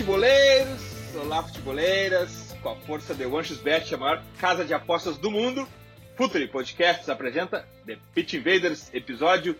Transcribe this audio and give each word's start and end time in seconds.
Futeboleiros! 0.00 0.80
Olá, 1.14 1.42
futeboleiras! 1.42 2.56
Com 2.62 2.70
a 2.70 2.76
força 2.76 3.14
de 3.14 3.26
OneXBet, 3.26 3.94
a 3.94 3.98
maior 3.98 4.24
casa 4.38 4.64
de 4.64 4.72
apostas 4.72 5.18
do 5.18 5.30
mundo, 5.30 5.68
Futuri 6.16 6.48
Podcasts 6.48 7.10
apresenta 7.10 7.68
The 7.84 7.98
Pitch 8.14 8.32
Invaders, 8.32 8.88
episódio 8.94 9.54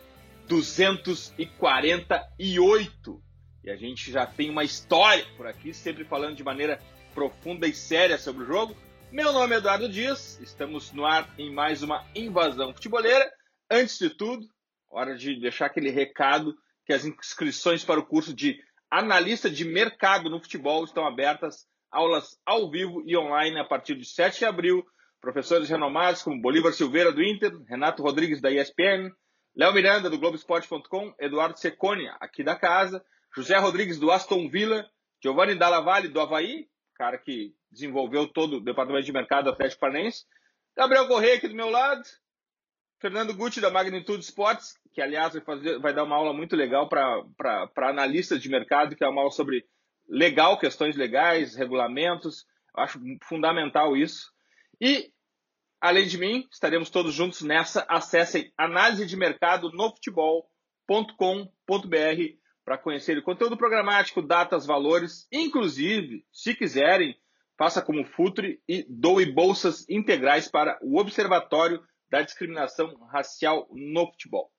248. 0.49 3.23
E 3.63 3.71
a 3.71 3.77
gente 3.77 4.11
já 4.11 4.25
tem 4.25 4.49
uma 4.49 4.65
história 4.65 5.27
por 5.37 5.47
aqui, 5.47 5.75
sempre 5.75 6.07
falando 6.07 6.37
de 6.37 6.43
maneira 6.43 6.81
profunda 7.15 7.69
e 7.69 7.75
séria 7.75 8.17
sobre 8.17 8.45
o 8.45 8.47
jogo. 8.47 8.75
Meu 9.13 9.35
nome 9.35 9.55
é 9.55 9.59
Eduardo 9.59 9.91
Dias, 9.91 10.41
estamos 10.41 10.91
no 10.91 11.05
ar 11.05 11.29
em 11.37 11.53
mais 11.53 11.83
uma 11.83 12.07
invasão 12.15 12.73
futeboleira. 12.73 13.31
Antes 13.71 13.99
de 13.99 14.09
tudo, 14.09 14.47
hora 14.89 15.19
de 15.19 15.39
deixar 15.39 15.67
aquele 15.67 15.91
recado 15.91 16.57
que 16.87 16.95
as 16.95 17.05
inscrições 17.05 17.85
para 17.85 18.01
o 18.01 18.07
curso 18.07 18.33
de 18.33 18.59
analista 18.91 19.49
de 19.49 19.65
mercado 19.65 20.29
no 20.29 20.41
futebol 20.41 20.85
estão 20.85 21.07
abertas, 21.07 21.67
aulas 21.91 22.39
ao 22.45 22.71
vivo 22.71 23.03
e 23.07 23.17
online 23.17 23.59
a 23.59 23.65
partir 23.65 23.95
de 23.95 24.05
7 24.05 24.41
de 24.41 24.45
abril. 24.45 24.85
Professores 25.21 25.69
renomados 25.69 26.23
como 26.23 26.41
Bolívar 26.41 26.73
Silveira 26.73 27.13
do 27.13 27.23
Inter, 27.23 27.53
Renato 27.69 28.03
Rodrigues 28.03 28.41
da 28.41 28.51
ESPN, 28.51 29.13
Léo 29.55 29.73
Miranda 29.75 30.09
do 30.09 30.19
Globoesporte.com, 30.19 31.15
Eduardo 31.19 31.59
Seconia 31.59 32.17
aqui 32.21 32.43
da 32.43 32.57
casa, 32.57 33.05
José 33.35 33.57
Rodrigues 33.59 33.99
do 33.99 34.11
Aston 34.11 34.49
Villa, 34.49 34.89
Giovanni 35.23 35.55
Dalla 35.55 36.01
do 36.09 36.21
Havaí, 36.21 36.67
cara 36.95 37.19
que 37.19 37.55
desenvolveu 37.71 38.27
todo 38.27 38.57
o 38.57 38.61
departamento 38.61 39.05
de 39.05 39.13
mercado 39.13 39.45
do 39.45 39.51
Atlético 39.51 39.81
Paranaense, 39.81 40.25
Gabriel 40.77 41.07
Correia 41.07 41.37
aqui 41.37 41.49
do 41.49 41.55
meu 41.55 41.69
lado, 41.69 42.03
Fernando 43.01 43.35
Gucci 43.35 43.63
da 43.63 43.71
Magnitude 43.71 44.23
Sports, 44.23 44.79
que 44.93 45.01
aliás 45.01 45.33
vai, 45.33 45.43
fazer, 45.43 45.79
vai 45.79 45.95
dar 45.95 46.05
uma 46.05 46.17
aula 46.17 46.35
muito 46.35 46.55
legal 46.55 46.87
para 46.87 47.89
analistas 47.89 48.43
de 48.43 48.51
mercado, 48.51 48.95
que 48.95 49.03
é 49.03 49.09
uma 49.09 49.23
aula 49.23 49.33
sobre 49.33 49.65
legal, 50.07 50.59
questões 50.59 50.97
legais, 50.97 51.57
regulamentos. 51.57 52.45
Acho 52.77 53.01
fundamental 53.23 53.97
isso. 53.97 54.31
E, 54.79 55.11
além 55.81 56.07
de 56.07 56.19
mim, 56.19 56.47
estaremos 56.53 56.91
todos 56.91 57.15
juntos 57.15 57.41
nessa. 57.41 57.87
Acessem 57.89 58.53
análise 58.57 59.07
de 59.07 59.17
mercado 59.17 59.73
no 59.73 59.91
futebol.com.br 59.91 60.47
para 62.65 62.77
conhecer 62.77 63.17
o 63.17 63.23
conteúdo 63.23 63.57
programático, 63.57 64.21
datas, 64.21 64.67
valores. 64.67 65.27
Inclusive, 65.33 66.23
se 66.31 66.55
quiserem, 66.55 67.17
faça 67.57 67.81
como 67.81 68.05
Futre 68.05 68.61
e 68.69 68.85
doe 68.87 69.25
bolsas 69.33 69.89
integrais 69.89 70.49
para 70.49 70.79
o 70.83 71.01
Observatório 71.01 71.83
da 72.11 72.23
Discriminação 72.23 72.95
Racial 73.07 73.69
no 73.71 74.07
Futebol. 74.07 74.51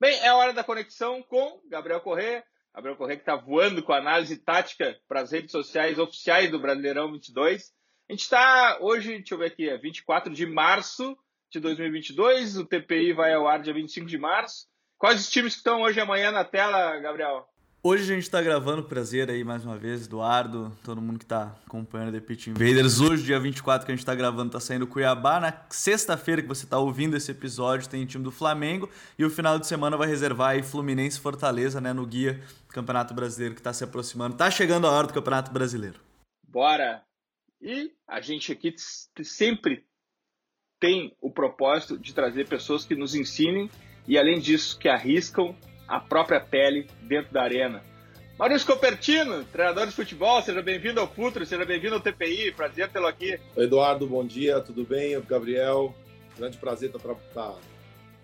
Bem, 0.00 0.18
é 0.20 0.32
hora 0.32 0.52
da 0.52 0.64
conexão 0.64 1.22
com 1.22 1.60
Gabriel 1.68 2.00
Corrêa. 2.00 2.44
Gabriel 2.74 2.96
Corrêa 2.96 3.16
que 3.16 3.22
está 3.22 3.36
voando 3.36 3.82
com 3.82 3.92
análise 3.92 4.36
tática 4.36 4.98
para 5.08 5.20
as 5.20 5.32
redes 5.32 5.50
sociais 5.50 5.98
oficiais 5.98 6.50
do 6.50 6.58
Brasileirão 6.58 7.10
22. 7.12 7.72
A 8.08 8.12
gente 8.12 8.22
está 8.22 8.78
hoje, 8.80 9.16
deixa 9.16 9.34
eu 9.34 9.38
ver 9.38 9.46
aqui, 9.46 9.68
é 9.68 9.76
24 9.76 10.32
de 10.32 10.46
março 10.46 11.16
de 11.50 11.60
2022. 11.60 12.56
O 12.56 12.64
TPI 12.64 13.12
vai 13.12 13.34
ao 13.34 13.46
ar 13.46 13.60
dia 13.60 13.74
25 13.74 14.06
de 14.06 14.18
março. 14.18 14.66
Quais 14.96 15.20
os 15.20 15.30
times 15.30 15.54
que 15.54 15.58
estão 15.58 15.82
hoje 15.82 15.98
e 15.98 16.02
amanhã 16.02 16.30
na 16.30 16.44
tela, 16.44 16.98
Gabriel? 16.98 17.48
Hoje 17.90 18.02
a 18.02 18.14
gente 18.14 18.24
está 18.24 18.42
gravando, 18.42 18.82
prazer 18.82 19.30
aí 19.30 19.42
mais 19.42 19.64
uma 19.64 19.78
vez, 19.78 20.04
Eduardo, 20.04 20.76
todo 20.84 21.00
mundo 21.00 21.18
que 21.18 21.24
está 21.24 21.56
acompanhando 21.66 22.12
The 22.12 22.20
Pitch 22.20 22.48
Invaders. 22.48 23.00
Hoje, 23.00 23.24
dia 23.24 23.40
24 23.40 23.86
que 23.86 23.90
a 23.90 23.94
gente 23.94 24.02
está 24.02 24.14
gravando, 24.14 24.48
está 24.48 24.60
saindo 24.60 24.86
Cuiabá. 24.86 25.40
Na 25.40 25.64
sexta-feira 25.70 26.42
que 26.42 26.48
você 26.48 26.64
está 26.66 26.78
ouvindo 26.78 27.16
esse 27.16 27.30
episódio, 27.30 27.88
tem 27.88 28.04
time 28.04 28.22
do 28.22 28.30
Flamengo. 28.30 28.90
E 29.18 29.24
o 29.24 29.30
final 29.30 29.58
de 29.58 29.66
semana 29.66 29.96
vai 29.96 30.06
reservar 30.06 30.50
aí 30.50 30.62
Fluminense 30.62 31.18
Fortaleza, 31.18 31.80
né, 31.80 31.94
no 31.94 32.04
guia 32.04 32.34
do 32.66 32.74
Campeonato 32.74 33.14
Brasileiro 33.14 33.54
que 33.54 33.60
está 33.62 33.72
se 33.72 33.84
aproximando. 33.84 34.34
Está 34.34 34.50
chegando 34.50 34.86
a 34.86 34.90
hora 34.90 35.06
do 35.06 35.14
Campeonato 35.14 35.50
Brasileiro. 35.50 35.98
Bora! 36.46 37.02
E 37.58 37.94
a 38.06 38.20
gente 38.20 38.52
aqui 38.52 38.74
sempre 39.22 39.86
tem 40.78 41.16
o 41.22 41.30
propósito 41.30 41.98
de 41.98 42.12
trazer 42.12 42.48
pessoas 42.48 42.84
que 42.84 42.94
nos 42.94 43.14
ensinem 43.14 43.70
e, 44.06 44.18
além 44.18 44.38
disso, 44.38 44.78
que 44.78 44.90
arriscam 44.90 45.56
a 45.88 45.98
própria 45.98 46.40
pele 46.40 46.86
dentro 47.02 47.32
da 47.32 47.42
arena. 47.42 47.82
Maurício 48.38 48.68
Copertino, 48.68 49.42
treinador 49.44 49.86
de 49.86 49.92
futebol, 49.92 50.40
seja 50.42 50.62
bem-vindo 50.62 51.00
ao 51.00 51.08
Futuro, 51.08 51.44
seja 51.44 51.64
bem-vindo 51.64 51.96
ao 51.96 52.00
TPI, 52.00 52.52
prazer 52.52 52.88
tê-lo 52.88 53.08
aqui. 53.08 53.40
Eduardo, 53.56 54.06
bom 54.06 54.24
dia, 54.24 54.60
tudo 54.60 54.84
bem? 54.84 55.20
Gabriel, 55.22 55.92
grande 56.38 56.56
prazer 56.56 56.90
estar, 56.94 57.12
estar 57.12 57.54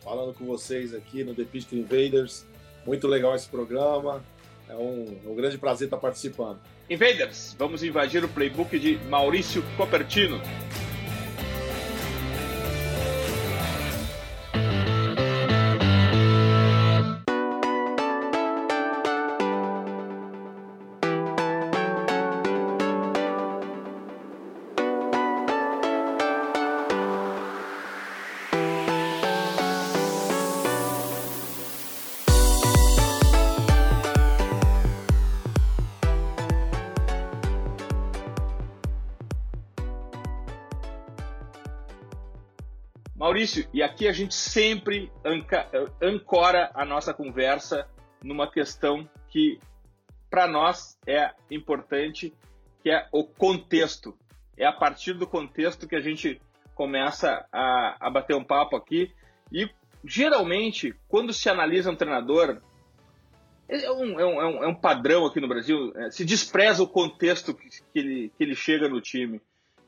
falando 0.04 0.32
com 0.34 0.44
vocês 0.44 0.94
aqui 0.94 1.24
no 1.24 1.34
The 1.34 1.42
Pitch 1.42 1.72
Invaders. 1.72 2.46
Muito 2.86 3.08
legal 3.08 3.34
esse 3.34 3.48
programa, 3.48 4.22
é 4.68 4.74
um, 4.76 5.18
é 5.24 5.28
um 5.28 5.34
grande 5.34 5.58
prazer 5.58 5.86
estar 5.86 5.96
participando. 5.96 6.60
Invaders, 6.88 7.56
vamos 7.58 7.82
invadir 7.82 8.22
o 8.22 8.28
playbook 8.28 8.78
de 8.78 8.96
Maurício 9.08 9.64
Copertino. 9.76 10.40
Maurício, 43.34 43.68
e 43.74 43.82
aqui 43.82 44.06
a 44.06 44.12
gente 44.12 44.32
sempre 44.32 45.10
ancora 46.00 46.70
a 46.72 46.84
nossa 46.84 47.12
conversa 47.12 47.84
numa 48.22 48.48
questão 48.48 49.10
que 49.26 49.58
para 50.30 50.46
nós 50.46 50.96
é 51.04 51.32
importante, 51.50 52.32
que 52.80 52.90
é 52.90 53.08
o 53.10 53.24
contexto. 53.24 54.16
É 54.56 54.64
a 54.64 54.72
partir 54.72 55.14
do 55.14 55.26
contexto 55.26 55.88
que 55.88 55.96
a 55.96 56.00
gente 56.00 56.40
começa 56.76 57.44
a, 57.52 57.96
a 58.06 58.08
bater 58.08 58.36
um 58.36 58.44
papo 58.44 58.76
aqui. 58.76 59.12
E 59.50 59.68
geralmente, 60.04 60.94
quando 61.08 61.32
se 61.32 61.50
analisa 61.50 61.90
um 61.90 61.96
treinador, 61.96 62.62
é 63.68 63.90
um, 63.90 64.20
é 64.20 64.24
um, 64.24 64.64
é 64.64 64.68
um 64.68 64.76
padrão 64.76 65.26
aqui 65.26 65.40
no 65.40 65.48
Brasil, 65.48 65.92
é, 65.96 66.08
se 66.08 66.24
despreza 66.24 66.84
o 66.84 66.88
contexto 66.88 67.52
que, 67.52 67.68
que, 67.68 67.98
ele, 67.98 68.32
que 68.38 68.44
ele 68.44 68.54
chega 68.54 68.88
no 68.88 69.00
time. 69.00 69.42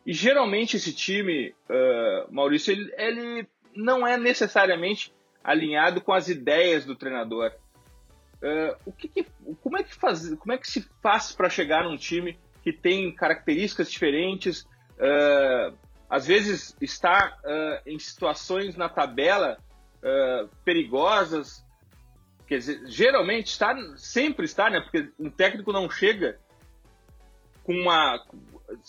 E 0.07 0.13
geralmente 0.13 0.77
esse 0.77 0.93
time, 0.95 1.53
uh, 1.69 2.33
Maurício, 2.33 2.73
ele, 2.73 2.95
ele, 2.97 3.49
não 3.75 4.07
é 4.07 4.17
necessariamente 4.17 5.13
alinhado 5.43 6.01
com 6.01 6.13
as 6.13 6.29
ideias 6.29 6.85
do 6.85 6.95
treinador. 6.95 7.51
Uh, 8.37 8.77
o 8.87 8.93
que, 8.93 9.09
que, 9.09 9.27
como, 9.61 9.77
é 9.77 9.83
que 9.83 9.93
faz, 9.97 10.33
como 10.37 10.53
é 10.53 10.59
que 10.59 10.71
se 10.71 10.89
faz 11.03 11.33
para 11.33 11.51
chegar 11.51 11.83
num 11.83 11.97
time 11.97 12.39
que 12.63 12.73
tem 12.73 13.13
características 13.13 13.91
diferentes, 13.91 14.63
uh, 14.63 15.77
às 16.09 16.25
vezes 16.25 16.77
está 16.81 17.37
em 17.85 17.99
situações 17.99 18.77
na 18.77 18.89
tabela 18.89 19.59
perigosas, 20.65 21.67
quer 22.47 22.59
dizer, 22.59 22.87
geralmente 22.87 23.49
está, 23.49 23.75
sempre 23.97 24.45
está, 24.45 24.71
né? 24.71 24.81
Porque 24.81 25.11
um 25.19 25.29
técnico 25.29 25.73
não 25.73 25.91
chega 25.91 26.39
com 27.65 27.73
uma 27.73 28.25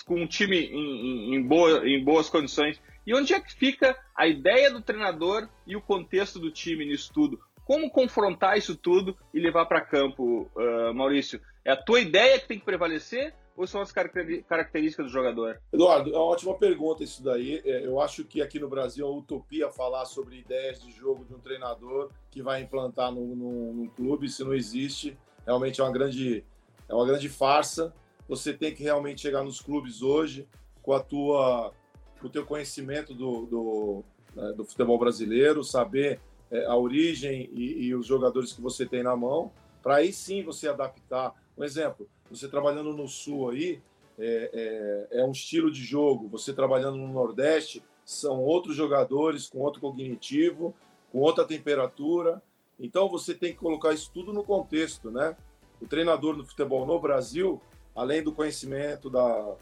com 0.06 0.22
um 0.22 0.28
time 0.28 0.58
em, 0.58 1.36
em, 1.36 1.44
boa, 1.44 1.88
em 1.88 2.04
boas 2.04 2.30
condições. 2.30 2.82
E 3.06 3.14
onde 3.14 3.34
é 3.34 3.40
que 3.40 3.54
fica 3.54 3.98
a 4.16 4.28
ideia 4.28 4.72
do 4.72 4.82
treinador 4.82 5.48
e 5.66 5.76
o 5.76 5.82
contexto 5.82 6.40
do 6.40 6.52
time 6.52 6.86
nisso 6.86 7.12
tudo? 7.14 7.40
Como 7.64 7.90
confrontar 7.90 8.58
isso 8.58 8.76
tudo 8.76 9.18
e 9.34 9.40
levar 9.40 9.66
para 9.66 9.82
campo, 9.82 10.50
uh, 10.56 10.94
Maurício? 10.94 11.42
É 11.64 11.72
a 11.72 11.76
tua 11.76 12.00
ideia 12.00 12.40
que 12.40 12.48
tem 12.48 12.60
que 12.60 12.66
prevalecer 12.66 13.34
ou 13.58 13.66
são 13.66 13.82
as 13.82 13.92
características 13.92 15.08
do 15.08 15.12
jogador? 15.12 15.60
Eduardo, 15.74 16.14
é 16.14 16.14
uma 16.14 16.26
ótima 16.26 16.54
pergunta 16.56 17.04
isso 17.04 17.24
daí. 17.24 17.60
É, 17.66 17.86
eu 17.86 18.00
acho 18.00 18.24
que 18.24 18.42
aqui 18.42 18.60
no 18.60 18.70
Brasil 18.70 19.06
é 19.06 19.10
utopia 19.10 19.70
falar 19.70 20.06
sobre 20.06 20.38
ideias 20.38 20.80
de 20.80 20.92
jogo 20.92 21.26
de 21.26 21.34
um 21.34 21.40
treinador 21.40 22.12
que 22.30 22.42
vai 22.42 22.62
implantar 22.62 23.12
no, 23.12 23.36
no 23.36 23.90
clube. 23.92 24.30
Se 24.30 24.44
não 24.44 24.54
existe, 24.54 25.18
realmente 25.44 25.82
é 25.82 25.84
uma 25.84 25.92
grande, 25.92 26.46
é 26.88 26.94
uma 26.94 27.06
grande 27.06 27.28
farsa. 27.28 27.94
Você 28.28 28.54
tem 28.54 28.74
que 28.74 28.84
realmente 28.84 29.22
chegar 29.22 29.44
nos 29.44 29.62
clubes 29.62 30.02
hoje 30.02 30.48
com 30.82 30.94
a 30.94 31.00
tua, 31.00 31.74
com 32.20 32.28
o 32.28 32.30
teu 32.30 32.46
conhecimento 32.46 33.14
do, 33.14 33.46
do, 33.46 34.04
né, 34.36 34.54
do 34.54 34.66
futebol 34.66 34.98
brasileiro, 34.98 35.64
saber 35.64 36.20
é, 36.52 36.66
a 36.66 36.76
origem 36.76 37.50
e, 37.54 37.88
e 37.88 37.96
os 37.96 38.06
jogadores 38.06 38.54
que 38.54 38.62
você 38.62 38.86
tem 38.86 39.04
na 39.04 39.16
mão, 39.16 39.52
para 39.82 39.98
aí 39.98 40.12
sim 40.12 40.44
você 40.44 40.68
adaptar. 40.68 41.34
Um 41.58 41.64
exemplo, 41.64 42.08
você 42.30 42.48
trabalhando 42.48 42.94
no 42.94 43.08
Sul 43.08 43.50
aí, 43.50 43.82
é, 44.20 45.08
é, 45.12 45.20
é, 45.20 45.24
um 45.24 45.32
estilo 45.32 45.72
de 45.72 45.84
jogo. 45.84 46.28
Você 46.30 46.54
trabalhando 46.54 46.98
no 46.98 47.08
Nordeste, 47.08 47.84
são 48.04 48.42
outros 48.44 48.76
jogadores 48.76 49.48
com 49.48 49.60
outro 49.60 49.80
cognitivo, 49.80 50.74
com 51.12 51.20
outra 51.20 51.46
temperatura. 51.46 52.42
Então 52.80 53.10
você 53.10 53.34
tem 53.34 53.54
que 53.54 53.60
colocar 53.60 53.94
isso 53.94 54.12
tudo 54.14 54.34
no 54.34 54.44
contexto, 54.44 55.12
né? 55.12 55.36
O 55.82 55.86
treinador 55.86 56.36
no 56.36 56.46
futebol 56.46 56.86
no 56.86 57.00
Brasil, 57.00 57.62
além 57.98 58.22
do 58.24 58.32
conhecimento 58.32 59.10
da, 59.10 59.56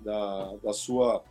da, 0.00 0.56
da 0.62 0.72
sua 0.72 1.24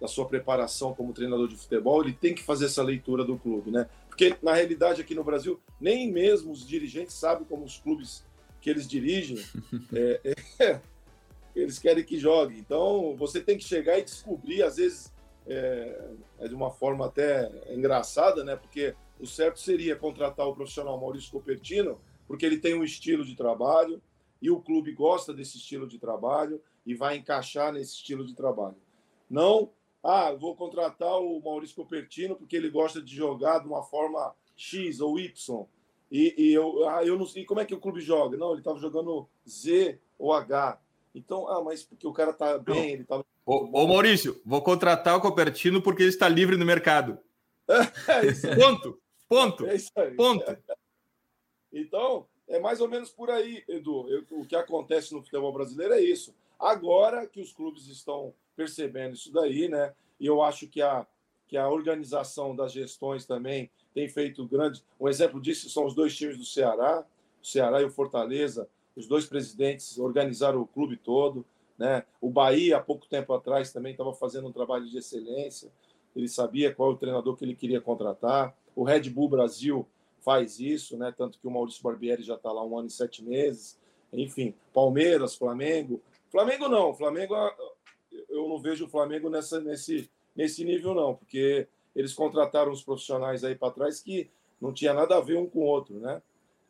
da 0.00 0.06
sua 0.06 0.28
preparação 0.28 0.94
como 0.94 1.12
treinador 1.12 1.48
de 1.48 1.56
futebol, 1.56 2.00
ele 2.00 2.12
tem 2.12 2.32
que 2.32 2.42
fazer 2.42 2.66
essa 2.66 2.84
leitura 2.84 3.24
do 3.24 3.36
clube, 3.36 3.72
né? 3.72 3.88
Porque 4.06 4.36
na 4.40 4.54
realidade 4.54 5.00
aqui 5.00 5.12
no 5.12 5.24
Brasil 5.24 5.60
nem 5.80 6.10
mesmo 6.10 6.52
os 6.52 6.64
dirigentes 6.64 7.14
sabem 7.14 7.44
como 7.44 7.64
os 7.64 7.78
clubes 7.78 8.24
que 8.60 8.70
eles 8.70 8.86
dirigem, 8.86 9.44
é, 9.92 10.34
é, 10.60 10.80
eles 11.54 11.80
querem 11.80 12.04
que 12.04 12.16
jogue. 12.16 12.58
Então, 12.58 13.16
você 13.16 13.40
tem 13.40 13.58
que 13.58 13.64
chegar 13.64 13.98
e 13.98 14.04
descobrir, 14.04 14.62
às 14.62 14.76
vezes, 14.76 15.12
é, 15.48 16.00
é, 16.38 16.48
de 16.48 16.54
uma 16.54 16.70
forma 16.70 17.06
até 17.06 17.50
engraçada, 17.68 18.44
né? 18.44 18.54
Porque 18.54 18.94
o 19.18 19.26
certo 19.26 19.58
seria 19.58 19.96
contratar 19.96 20.46
o 20.46 20.54
profissional 20.54 20.98
Maurício 21.00 21.32
Copertino, 21.32 22.00
porque 22.28 22.46
ele 22.46 22.58
tem 22.58 22.74
um 22.74 22.84
estilo 22.84 23.24
de 23.24 23.34
trabalho 23.34 24.00
e 24.40 24.50
o 24.50 24.60
clube 24.60 24.92
gosta 24.92 25.32
desse 25.34 25.56
estilo 25.56 25.86
de 25.86 25.98
trabalho 25.98 26.60
e 26.86 26.94
vai 26.94 27.16
encaixar 27.16 27.72
nesse 27.72 27.94
estilo 27.94 28.24
de 28.24 28.34
trabalho. 28.34 28.76
Não, 29.28 29.70
ah, 30.02 30.32
vou 30.32 30.54
contratar 30.54 31.18
o 31.20 31.40
Maurício 31.40 31.76
Copertino 31.76 32.36
porque 32.36 32.56
ele 32.56 32.70
gosta 32.70 33.02
de 33.02 33.14
jogar 33.14 33.58
de 33.58 33.66
uma 33.66 33.82
forma 33.82 34.34
X 34.56 35.00
ou 35.00 35.18
Y 35.18 35.66
e, 36.10 36.34
e 36.38 36.52
eu, 36.54 36.88
ah, 36.88 37.04
eu 37.04 37.18
não 37.18 37.26
sei 37.26 37.44
como 37.44 37.60
é 37.60 37.64
que 37.64 37.74
o 37.74 37.80
clube 37.80 38.00
joga. 38.00 38.36
Não, 38.36 38.52
ele 38.52 38.60
estava 38.60 38.78
jogando 38.78 39.28
Z 39.46 40.00
ou 40.18 40.32
H. 40.32 40.80
Então, 41.14 41.48
ah, 41.48 41.62
mas 41.62 41.82
porque 41.82 42.06
o 42.06 42.12
cara 42.12 42.32
tá 42.32 42.58
bem, 42.58 42.92
ele 42.92 43.04
tá. 43.04 43.22
Ô, 43.44 43.82
ô, 43.82 43.86
Maurício, 43.86 44.40
vou 44.44 44.62
contratar 44.62 45.16
o 45.16 45.20
Copertino 45.20 45.82
porque 45.82 46.02
ele 46.02 46.10
está 46.10 46.28
livre 46.28 46.56
no 46.56 46.64
mercado. 46.64 47.18
é 47.68 48.56
ponto, 48.56 48.98
ponto, 49.28 49.66
é 49.66 49.76
isso 49.76 49.92
aí. 49.96 50.14
ponto. 50.14 50.44
Então, 51.70 52.26
é 52.48 52.58
mais 52.58 52.80
ou 52.80 52.88
menos 52.88 53.10
por 53.10 53.30
aí, 53.30 53.62
Edu. 53.68 54.08
Eu, 54.08 54.24
o 54.30 54.46
que 54.46 54.56
acontece 54.56 55.12
no 55.12 55.22
futebol 55.22 55.52
brasileiro 55.52 55.94
é 55.94 56.00
isso. 56.00 56.34
Agora 56.58 57.26
que 57.26 57.40
os 57.40 57.52
clubes 57.52 57.86
estão 57.86 58.32
percebendo 58.56 59.14
isso 59.14 59.32
daí, 59.32 59.68
né? 59.68 59.94
E 60.18 60.26
eu 60.26 60.42
acho 60.42 60.66
que 60.66 60.82
a, 60.82 61.06
que 61.46 61.56
a 61.56 61.68
organização 61.68 62.56
das 62.56 62.72
gestões 62.72 63.24
também 63.24 63.70
tem 63.94 64.08
feito 64.08 64.46
grande. 64.46 64.82
Um 64.98 65.08
exemplo 65.08 65.40
disso 65.40 65.70
são 65.70 65.86
os 65.86 65.94
dois 65.94 66.16
times 66.16 66.36
do 66.36 66.44
Ceará, 66.44 67.04
o 67.42 67.46
Ceará 67.46 67.80
e 67.80 67.84
o 67.84 67.90
Fortaleza. 67.90 68.68
Os 68.96 69.06
dois 69.06 69.26
presidentes 69.26 69.98
organizaram 69.98 70.60
o 70.60 70.66
clube 70.66 70.96
todo. 70.96 71.44
Né? 71.78 72.04
O 72.20 72.28
Bahia, 72.28 72.78
há 72.78 72.80
pouco 72.80 73.06
tempo 73.06 73.32
atrás, 73.32 73.72
também 73.72 73.92
estava 73.92 74.12
fazendo 74.12 74.48
um 74.48 74.52
trabalho 74.52 74.88
de 74.88 74.98
excelência. 74.98 75.70
Ele 76.16 76.28
sabia 76.28 76.74
qual 76.74 76.90
é 76.90 76.94
o 76.94 76.96
treinador 76.96 77.36
que 77.36 77.44
ele 77.44 77.54
queria 77.54 77.80
contratar. 77.80 78.56
O 78.74 78.82
Red 78.82 79.08
Bull 79.10 79.28
Brasil 79.28 79.86
faz 80.28 80.60
isso, 80.60 80.98
né? 80.98 81.10
tanto 81.16 81.38
que 81.38 81.46
o 81.46 81.50
Maurício 81.50 81.82
Barbieri 81.82 82.22
já 82.22 82.34
está 82.34 82.52
lá 82.52 82.62
um 82.62 82.78
ano 82.78 82.88
e 82.88 82.90
sete 82.90 83.24
meses. 83.24 83.78
Enfim, 84.12 84.54
Palmeiras, 84.74 85.34
Flamengo. 85.34 86.02
Flamengo 86.30 86.68
não, 86.68 86.92
Flamengo 86.92 87.34
eu 88.28 88.46
não 88.46 88.58
vejo 88.60 88.84
o 88.84 88.88
Flamengo 88.90 89.30
nessa, 89.30 89.58
nesse, 89.58 90.10
nesse 90.36 90.66
nível, 90.66 90.92
não, 90.94 91.14
porque 91.14 91.66
eles 91.96 92.12
contrataram 92.12 92.70
os 92.70 92.82
profissionais 92.82 93.42
aí 93.42 93.54
para 93.54 93.72
trás 93.72 94.00
que 94.00 94.28
não 94.60 94.70
tinha 94.70 94.92
nada 94.92 95.16
a 95.16 95.20
ver 95.22 95.38
um 95.38 95.46
com 95.46 95.60
o 95.60 95.64
outro, 95.64 95.98
né? 95.98 96.20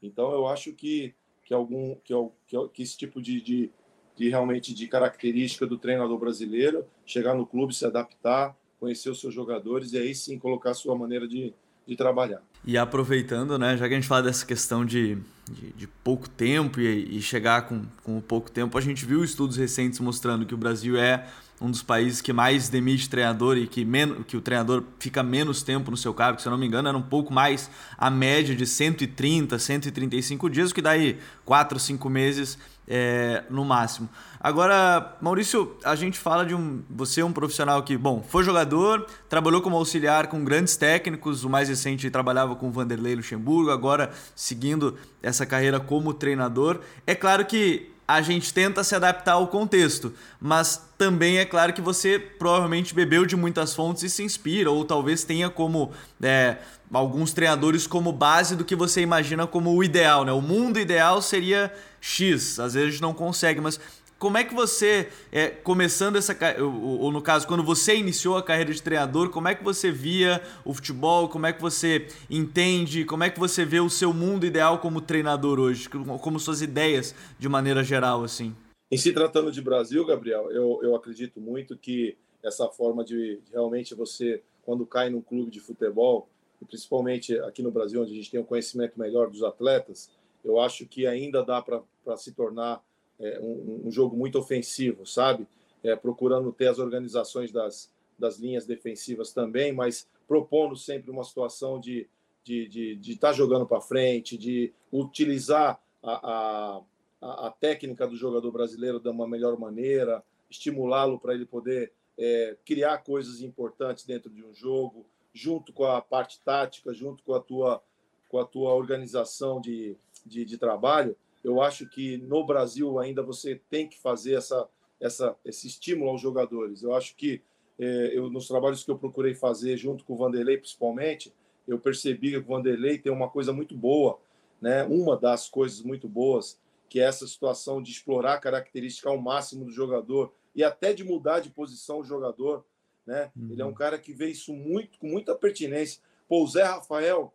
Então 0.01 0.31
eu 0.31 0.47
acho 0.47 0.73
que, 0.73 1.13
que 1.43 1.53
algum 1.53 1.97
que, 2.05 2.15
que, 2.47 2.69
que 2.69 2.83
esse 2.85 2.97
tipo 2.97 3.21
de, 3.21 3.41
de, 3.41 3.73
de, 4.15 4.29
realmente 4.29 4.73
de 4.73 4.87
característica 4.87 5.67
do 5.67 5.77
treinador 5.77 6.17
brasileiro, 6.17 6.87
chegar 7.05 7.35
no 7.35 7.45
clube, 7.45 7.75
se 7.75 7.85
adaptar, 7.85 8.57
conhecer 8.79 9.11
os 9.11 9.21
seus 9.21 9.35
jogadores 9.35 9.95
e 9.95 9.99
aí 9.99 10.15
sim 10.15 10.39
colocar 10.39 10.71
a 10.71 10.75
sua 10.75 10.95
maneira 10.95 11.27
de, 11.27 11.53
de 11.89 11.97
trabalhar. 11.97 12.43
E 12.65 12.77
aproveitando, 12.77 13.59
né, 13.59 13.77
já 13.77 13.89
que 13.89 13.95
a 13.95 13.97
gente 13.97 14.07
fala 14.07 14.25
dessa 14.25 14.45
questão 14.45 14.85
de, 14.85 15.17
de, 15.51 15.73
de 15.73 15.87
pouco 15.87 16.29
tempo 16.29 16.81
e, 16.81 17.17
e 17.17 17.23
chegar 17.23 17.63
com, 17.63 17.83
com 18.05 18.21
pouco 18.21 18.51
tempo, 18.51 18.77
a 18.77 18.81
gente 18.81 19.07
viu 19.07 19.25
estudos 19.25 19.57
recentes 19.57 19.99
mostrando 19.99 20.45
que 20.45 20.55
o 20.55 20.59
Brasil 20.59 20.99
é 20.99 21.27
um 21.61 21.71
dos 21.71 21.83
países 21.83 22.21
que 22.21 22.33
mais 22.33 22.69
demite 22.69 23.09
treinador 23.09 23.57
e 23.57 23.67
que, 23.67 23.85
menos, 23.85 24.25
que 24.27 24.37
o 24.37 24.41
treinador 24.41 24.85
fica 24.99 25.23
menos 25.23 25.63
tempo 25.63 25.91
no 25.91 25.97
seu 25.97 26.15
cargo, 26.15 26.41
se 26.41 26.47
eu 26.47 26.51
não 26.51 26.59
me 26.59 26.67
engano, 26.67 26.89
era 26.89 26.97
um 26.97 27.03
pouco 27.03 27.33
mais 27.33 27.71
a 27.97 28.11
média 28.11 28.55
de 28.55 28.67
130, 28.67 29.59
135 29.59 30.49
dias, 30.49 30.71
o 30.71 30.75
que 30.75 30.83
daí 30.83 31.19
4, 31.45 31.79
5 31.79 32.09
meses 32.09 32.59
é, 32.87 33.45
no 33.51 33.65
máximo. 33.65 34.09
Agora, 34.41 35.17
Maurício, 35.21 35.77
a 35.85 35.97
gente 35.97 36.19
fala 36.19 36.47
de 36.47 36.55
um. 36.55 36.83
Você 36.89 37.21
é 37.21 37.25
um 37.25 37.33
profissional 37.33 37.83
que, 37.83 37.97
bom, 37.97 38.23
foi 38.27 38.45
jogador, 38.45 39.05
trabalhou 39.29 39.61
como 39.61 39.77
auxiliar 39.77 40.29
com 40.29 40.45
grandes 40.45 40.77
técnicos, 40.77 41.45
o 41.45 41.51
mais 41.51 41.69
recente 41.69 42.09
trabalhava 42.09 42.55
com 42.55 42.71
Vanderlei 42.71 43.17
Luxemburgo, 43.17 43.71
agora 43.71 44.11
seguindo 44.35 44.97
essa 45.21 45.45
carreira 45.45 45.81
como 45.81 46.15
treinador. 46.15 46.81
É 47.05 47.17
claro 47.17 47.45
que 47.45 47.91
a 48.09 48.23
gente 48.23 48.55
tenta 48.55 48.83
se 48.83 48.95
adaptar 48.95 49.33
ao 49.33 49.49
contexto, 49.49 50.15
mas 50.41 50.83
também 50.97 51.37
é 51.37 51.45
claro 51.45 51.75
que 51.75 51.83
você 51.83 52.19
provavelmente 52.19 52.95
bebeu 52.95 53.27
de 53.27 53.37
muitas 53.37 53.75
fontes 53.75 54.03
e 54.03 54.09
se 54.09 54.23
inspira, 54.23 54.71
ou 54.71 54.83
talvez 54.83 55.25
tenha 55.25 55.51
como 55.51 55.93
é, 56.23 56.57
alguns 56.91 57.35
treinadores 57.35 57.87
como 57.87 58.11
base 58.11 58.57
do 58.57 58.65
que 58.65 58.75
você 58.75 59.03
imagina 59.03 59.47
como 59.47 59.77
o 59.77 59.85
ideal, 59.85 60.25
né? 60.25 60.33
O 60.33 60.41
mundo 60.41 60.81
ideal 60.81 61.21
seria 61.21 61.71
X, 62.01 62.59
às 62.59 62.73
vezes 62.73 62.89
a 62.89 62.93
gente 62.93 63.03
não 63.03 63.13
consegue, 63.13 63.61
mas 63.61 63.79
como 64.19 64.37
é 64.37 64.45
que 64.45 64.53
você, 64.55 65.09
é, 65.31 65.49
começando 65.49 66.17
essa. 66.17 66.37
Ou, 66.61 67.01
ou, 67.03 67.13
no 67.13 67.23
caso, 67.23 67.47
quando 67.47 67.63
você 67.63 67.97
iniciou 67.97 68.37
a 68.37 68.43
carreira 68.43 68.73
de 68.73 68.83
treinador, 68.83 69.31
como 69.31 69.47
é 69.47 69.55
que 69.55 69.63
você 69.63 69.93
via 69.93 70.43
o 70.65 70.75
futebol? 70.75 71.29
Como 71.29 71.47
é 71.47 71.53
que 71.53 71.63
você 71.63 72.09
entende? 72.29 73.05
Como 73.05 73.23
é 73.23 73.31
que 73.31 73.39
você 73.39 73.65
vê 73.65 73.79
o 73.79 73.89
seu 73.89 74.13
mundo 74.13 74.45
ideal 74.45 74.79
como 74.81 75.01
treinador 75.01 75.61
hoje? 75.61 75.89
Como 75.89 76.41
suas 76.41 76.61
ideias 76.61 77.15
de 77.39 77.49
maneira 77.49 77.85
geral, 77.85 78.25
assim? 78.25 78.55
Em 78.91 78.97
se 78.97 79.13
tratando 79.13 79.53
de 79.53 79.63
Brasil, 79.63 80.05
Gabriel, 80.05 80.51
eu, 80.51 80.81
eu 80.83 80.97
acredito 80.97 81.41
muito 81.41 81.77
que 81.77 82.17
essa 82.43 82.67
forma 82.69 83.05
de, 83.05 83.39
realmente 83.53 83.95
você, 83.95 84.43
quando 84.65 84.87
cai 84.87 85.11
num 85.11 85.21
clube 85.21 85.51
de 85.51 85.61
futebol, 85.61 86.29
e 86.61 86.65
principalmente 86.65 87.39
aqui 87.41 87.63
no 87.63 87.71
Brasil, 87.71 88.03
onde 88.03 88.13
a 88.13 88.15
gente 88.15 88.31
tem 88.31 88.41
um 88.41 88.45
conhecimento 88.45 88.99
melhor 88.99 89.31
dos 89.31 89.43
atletas, 89.43 90.11
eu 90.45 90.59
acho 90.59 90.87
que 90.87 91.07
ainda 91.07 91.45
dá 91.45 91.61
para 91.61 92.17
se 92.17 92.33
tornar 92.33 92.83
é, 93.21 93.39
um, 93.41 93.87
um, 93.87 93.91
jogo 93.91 94.17
muito 94.17 94.39
ofensivo, 94.39 95.07
sabe? 95.07 95.47
É, 95.83 95.95
procurando 95.95 96.53
ter 96.53 96.69
as 96.69 96.79
organizações 96.79 97.53
das, 97.53 97.91
das 98.19 98.39
linhas 98.39 98.67
defensivas 98.67 99.33
também, 99.33 99.73
mas 99.73 100.09
propondo 100.27 100.77
sempre 100.77 101.11
uma 101.11 101.25
situação 101.25 101.81
de 101.81 102.09
de 102.49 102.63
estar 102.63 102.71
de, 102.71 102.97
de 102.97 103.17
tá 103.17 103.33
jogando 103.33 103.67
para 103.67 103.81
frente, 103.81 104.39
de 104.39 104.73
utilizar 104.93 105.81
a, 106.03 106.83
a, 107.21 107.47
a, 107.47 107.51
técnica 107.51 108.07
do 108.07 108.17
jogador 108.17 108.51
brasileiro 108.51 108.99
de 108.99 109.09
uma 109.09 109.29
melhor 109.29 109.59
maneira, 109.59 110.25
estimulá-lo 110.49 111.19
para 111.19 111.35
ele 111.35 111.45
poder 111.45 111.93
é, 112.17 112.57
criar 112.65 112.99
coisas 112.99 113.43
importantes 113.43 114.05
dentro 114.05 114.31
de 114.31 114.43
um 114.45 114.55
jogo, 114.55 115.05
junto 115.33 115.73
com 115.73 115.85
a 115.85 116.01
parte 116.01 116.41
tática, 116.41 116.93
junto 116.95 117.23
com 117.23 117.35
a 117.35 117.41
tua, 117.41 117.83
com 118.29 118.39
a 118.39 118.45
tua 118.45 118.75
organização 118.75 119.61
de, 119.61 119.97
de, 120.25 120.45
de 120.45 120.57
trabalho 120.57 121.15
eu 121.49 121.61
acho 121.61 121.89
que 121.89 122.19
no 122.19 122.45
Brasil 122.45 122.99
ainda 122.99 123.23
você 123.23 123.61
tem 123.71 123.89
que 123.89 123.99
fazer 123.99 124.35
essa, 124.35 124.69
essa, 125.01 125.37
esse 125.45 125.67
estímulo 125.67 126.11
aos 126.11 126.21
jogadores. 126.21 126.83
Eu 126.83 126.95
acho 126.95 127.17
que 127.17 127.43
é, 127.79 128.11
eu, 128.17 128.29
nos 128.29 128.49
trabalhos 128.49 128.85
que 128.85 128.91
eu 128.91 128.99
procurei 128.99 129.35
fazer 129.35 129.77
junto 129.77 130.05
com 130.05 130.15
o 130.15 130.17
Vanderlei, 130.17 130.59
principalmente, 130.59 131.33
eu 131.67 131.79
percebi 131.79 132.31
que 132.31 132.39
o 132.39 132.45
Vanderlei 132.45 132.99
tem 132.99 133.13
uma 133.13 133.29
coisa 133.29 133.53
muito 133.53 133.77
boa, 133.77 134.19
né? 134.61 134.85
uma 134.85 135.17
das 135.17 135.49
coisas 135.49 135.83
muito 135.83 136.09
boas, 136.09 136.59
que 136.89 137.01
é 137.01 137.05
essa 137.05 137.27
situação 137.27 137.83
de 137.83 137.91
explorar 137.91 138.35
a 138.35 138.41
característica 138.41 139.09
ao 139.09 139.19
máximo 139.19 139.65
do 139.65 139.71
jogador 139.71 140.33
e 140.55 140.65
até 140.65 140.93
de 140.93 141.05
mudar 141.05 141.41
de 141.41 141.51
posição 141.51 142.01
o 142.01 142.05
jogador. 142.05 142.65
Né? 143.07 143.31
Uhum. 143.37 143.53
Ele 143.53 143.63
é 143.63 143.65
um 143.65 143.75
cara 143.75 143.99
que 143.99 144.13
vê 144.13 144.29
isso 144.29 144.53
muito, 144.53 144.99
com 144.99 145.07
muita 145.07 145.35
pertinência. 145.35 146.03
Pô, 146.29 146.43
o 146.43 146.47
Zé 146.47 146.63
Rafael, 146.63 147.33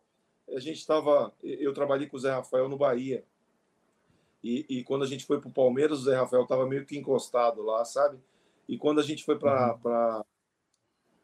a 0.54 0.60
gente 0.60 0.78
estava. 0.78 1.32
Eu 1.42 1.72
trabalhei 1.72 2.06
com 2.06 2.16
o 2.16 2.20
Zé 2.20 2.30
Rafael 2.30 2.68
no 2.68 2.76
Bahia. 2.76 3.24
E, 4.44 4.66
e 4.68 4.84
quando 4.84 5.04
a 5.04 5.06
gente 5.06 5.24
foi 5.24 5.40
para 5.40 5.48
o 5.48 5.52
Palmeiras, 5.52 6.00
o 6.00 6.02
Zé 6.02 6.16
Rafael 6.16 6.42
estava 6.42 6.66
meio 6.66 6.84
que 6.84 6.98
encostado 6.98 7.62
lá, 7.62 7.82
sabe? 7.82 8.18
E 8.68 8.76
quando 8.76 9.00
a 9.00 9.02
gente 9.02 9.24
foi 9.24 9.38
para 9.38 9.72
uhum. 9.72 9.78
para 9.78 10.24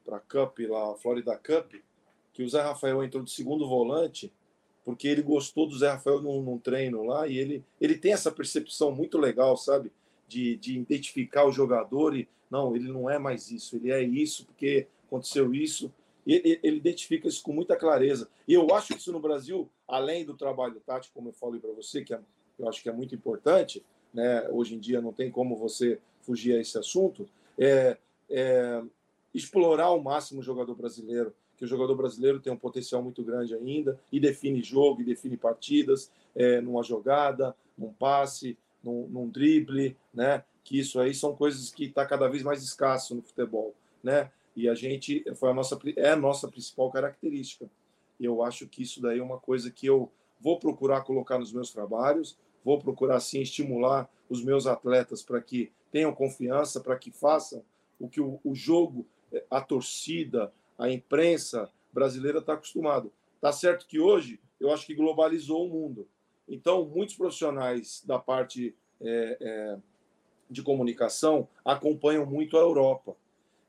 para 0.03 0.21
Cup 0.21 0.59
lá, 0.61 0.97
Florida 0.97 1.37
Cup, 1.37 1.75
que 2.33 2.43
o 2.43 2.49
Zé 2.49 2.63
Rafael 2.63 3.05
entrou 3.05 3.23
de 3.23 3.31
segundo 3.31 3.69
volante, 3.69 4.33
porque 4.85 5.07
ele 5.07 5.21
gostou 5.21 5.69
do 5.69 5.79
Zé 5.79 5.91
Rafael 5.91 6.23
num, 6.23 6.43
num, 6.43 6.59
treino 6.59 7.05
lá 7.05 7.29
e 7.29 7.37
ele, 7.37 7.63
ele 7.79 7.97
tem 7.97 8.13
essa 8.13 8.33
percepção 8.33 8.91
muito 8.91 9.19
legal, 9.19 9.55
sabe? 9.57 9.93
De, 10.27 10.57
de 10.57 10.79
identificar 10.79 11.45
o 11.45 11.53
jogador 11.53 12.17
e 12.17 12.27
não, 12.51 12.75
ele 12.75 12.91
não 12.91 13.09
é 13.09 13.19
mais 13.19 13.51
isso, 13.51 13.77
ele 13.77 13.93
é 13.93 14.03
isso 14.03 14.47
porque 14.47 14.89
aconteceu 15.07 15.55
isso. 15.55 15.93
Ele, 16.27 16.59
ele 16.63 16.77
identifica 16.79 17.29
isso 17.29 17.43
com 17.43 17.53
muita 17.53 17.77
clareza. 17.77 18.29
E 18.49 18.55
eu 18.55 18.75
acho 18.75 18.89
que 18.89 18.99
isso 18.99 19.13
no 19.13 19.21
Brasil, 19.21 19.69
além 19.87 20.25
do 20.25 20.37
trabalho 20.37 20.81
tático, 20.81 21.15
como 21.15 21.29
eu 21.29 21.33
falei 21.33 21.61
para 21.61 21.73
você, 21.73 22.03
que 22.03 22.15
é, 22.15 22.21
eu 22.61 22.69
acho 22.69 22.83
que 22.83 22.89
é 22.89 22.93
muito 22.93 23.15
importante, 23.15 23.85
né? 24.13 24.47
hoje 24.51 24.75
em 24.75 24.79
dia 24.79 25.01
não 25.01 25.13
tem 25.13 25.31
como 25.31 25.57
você 25.57 25.99
fugir 26.21 26.55
a 26.55 26.61
esse 26.61 26.77
assunto, 26.79 27.29
é, 27.59 27.97
é 28.29 28.83
explorar 29.35 29.85
ao 29.85 30.03
máximo 30.03 30.41
o 30.41 30.43
jogador 30.43 30.75
brasileiro, 30.75 31.33
que 31.57 31.65
o 31.65 31.69
jogador 31.69 31.95
brasileiro 31.95 32.41
tem 32.41 32.53
um 32.53 32.57
potencial 32.57 33.03
muito 33.03 33.23
grande 33.23 33.55
ainda 33.55 33.99
e 34.11 34.19
define 34.19 34.63
jogo, 34.63 35.03
e 35.03 35.05
define 35.05 35.37
partidas, 35.37 36.11
é, 36.35 36.61
numa 36.61 36.83
jogada, 36.83 37.55
num 37.77 37.93
passe, 37.93 38.57
num, 38.83 39.07
num 39.09 39.29
drible, 39.29 39.97
né? 40.13 40.43
Que 40.65 40.79
isso 40.79 40.99
aí 40.99 41.15
são 41.15 41.35
coisas 41.35 41.71
que 41.71 41.85
está 41.85 42.05
cada 42.07 42.29
vez 42.29 42.43
mais 42.43 42.63
escasso 42.63 43.15
no 43.15 43.23
futebol, 43.23 43.75
né? 44.03 44.31
E 44.57 44.69
a 44.69 44.75
gente 44.75 45.25
foi 45.35 45.51
a 45.51 45.55
nossa 45.55 45.79
é 45.97 46.11
a 46.11 46.17
nossa 46.17 46.49
principal 46.49 46.91
característica. 46.91 47.71
Eu 48.19 48.43
acho 48.43 48.67
que 48.67 48.83
isso 48.83 49.01
daí 49.01 49.19
é 49.19 49.23
uma 49.23 49.39
coisa 49.39 49.71
que 49.71 49.87
eu 49.87 50.11
vou 50.41 50.59
procurar 50.59 51.03
colocar 51.03 51.39
nos 51.39 51.53
meus 51.53 51.71
trabalhos, 51.71 52.39
vou 52.65 52.79
procurar 52.79 53.21
sim 53.21 53.41
estimular 53.41 54.09
os 54.29 54.43
meus 54.45 54.67
atletas 54.67 55.23
para 55.23 55.41
que 55.41 55.73
tenham 55.91 56.15
confiança, 56.15 56.81
para 56.81 56.97
que 56.97 57.11
façam 57.11 57.65
o 57.99 58.09
que 58.09 58.21
o, 58.21 58.41
o 58.45 58.55
jogo, 58.55 59.07
a 59.51 59.61
torcida, 59.61 60.53
a 60.79 60.91
imprensa 60.91 61.71
brasileira 61.93 62.39
está 62.39 62.55
acostumado. 62.55 63.13
Tá 63.41 63.53
certo 63.53 63.87
que 63.87 63.99
hoje 63.99 64.41
eu 64.59 64.71
acho 64.73 64.87
que 64.87 64.95
globalizou 64.95 65.67
o 65.67 65.69
mundo. 65.69 66.09
Então, 66.49 66.85
muitos 66.85 67.15
profissionais 67.15 68.03
da 68.07 68.19
parte 68.19 68.75
é, 69.01 69.37
é, 69.41 69.79
de 70.49 70.63
comunicação 70.63 71.49
acompanham 71.65 72.27
muito 72.27 72.57
a 72.57 72.61
Europa. 72.61 73.17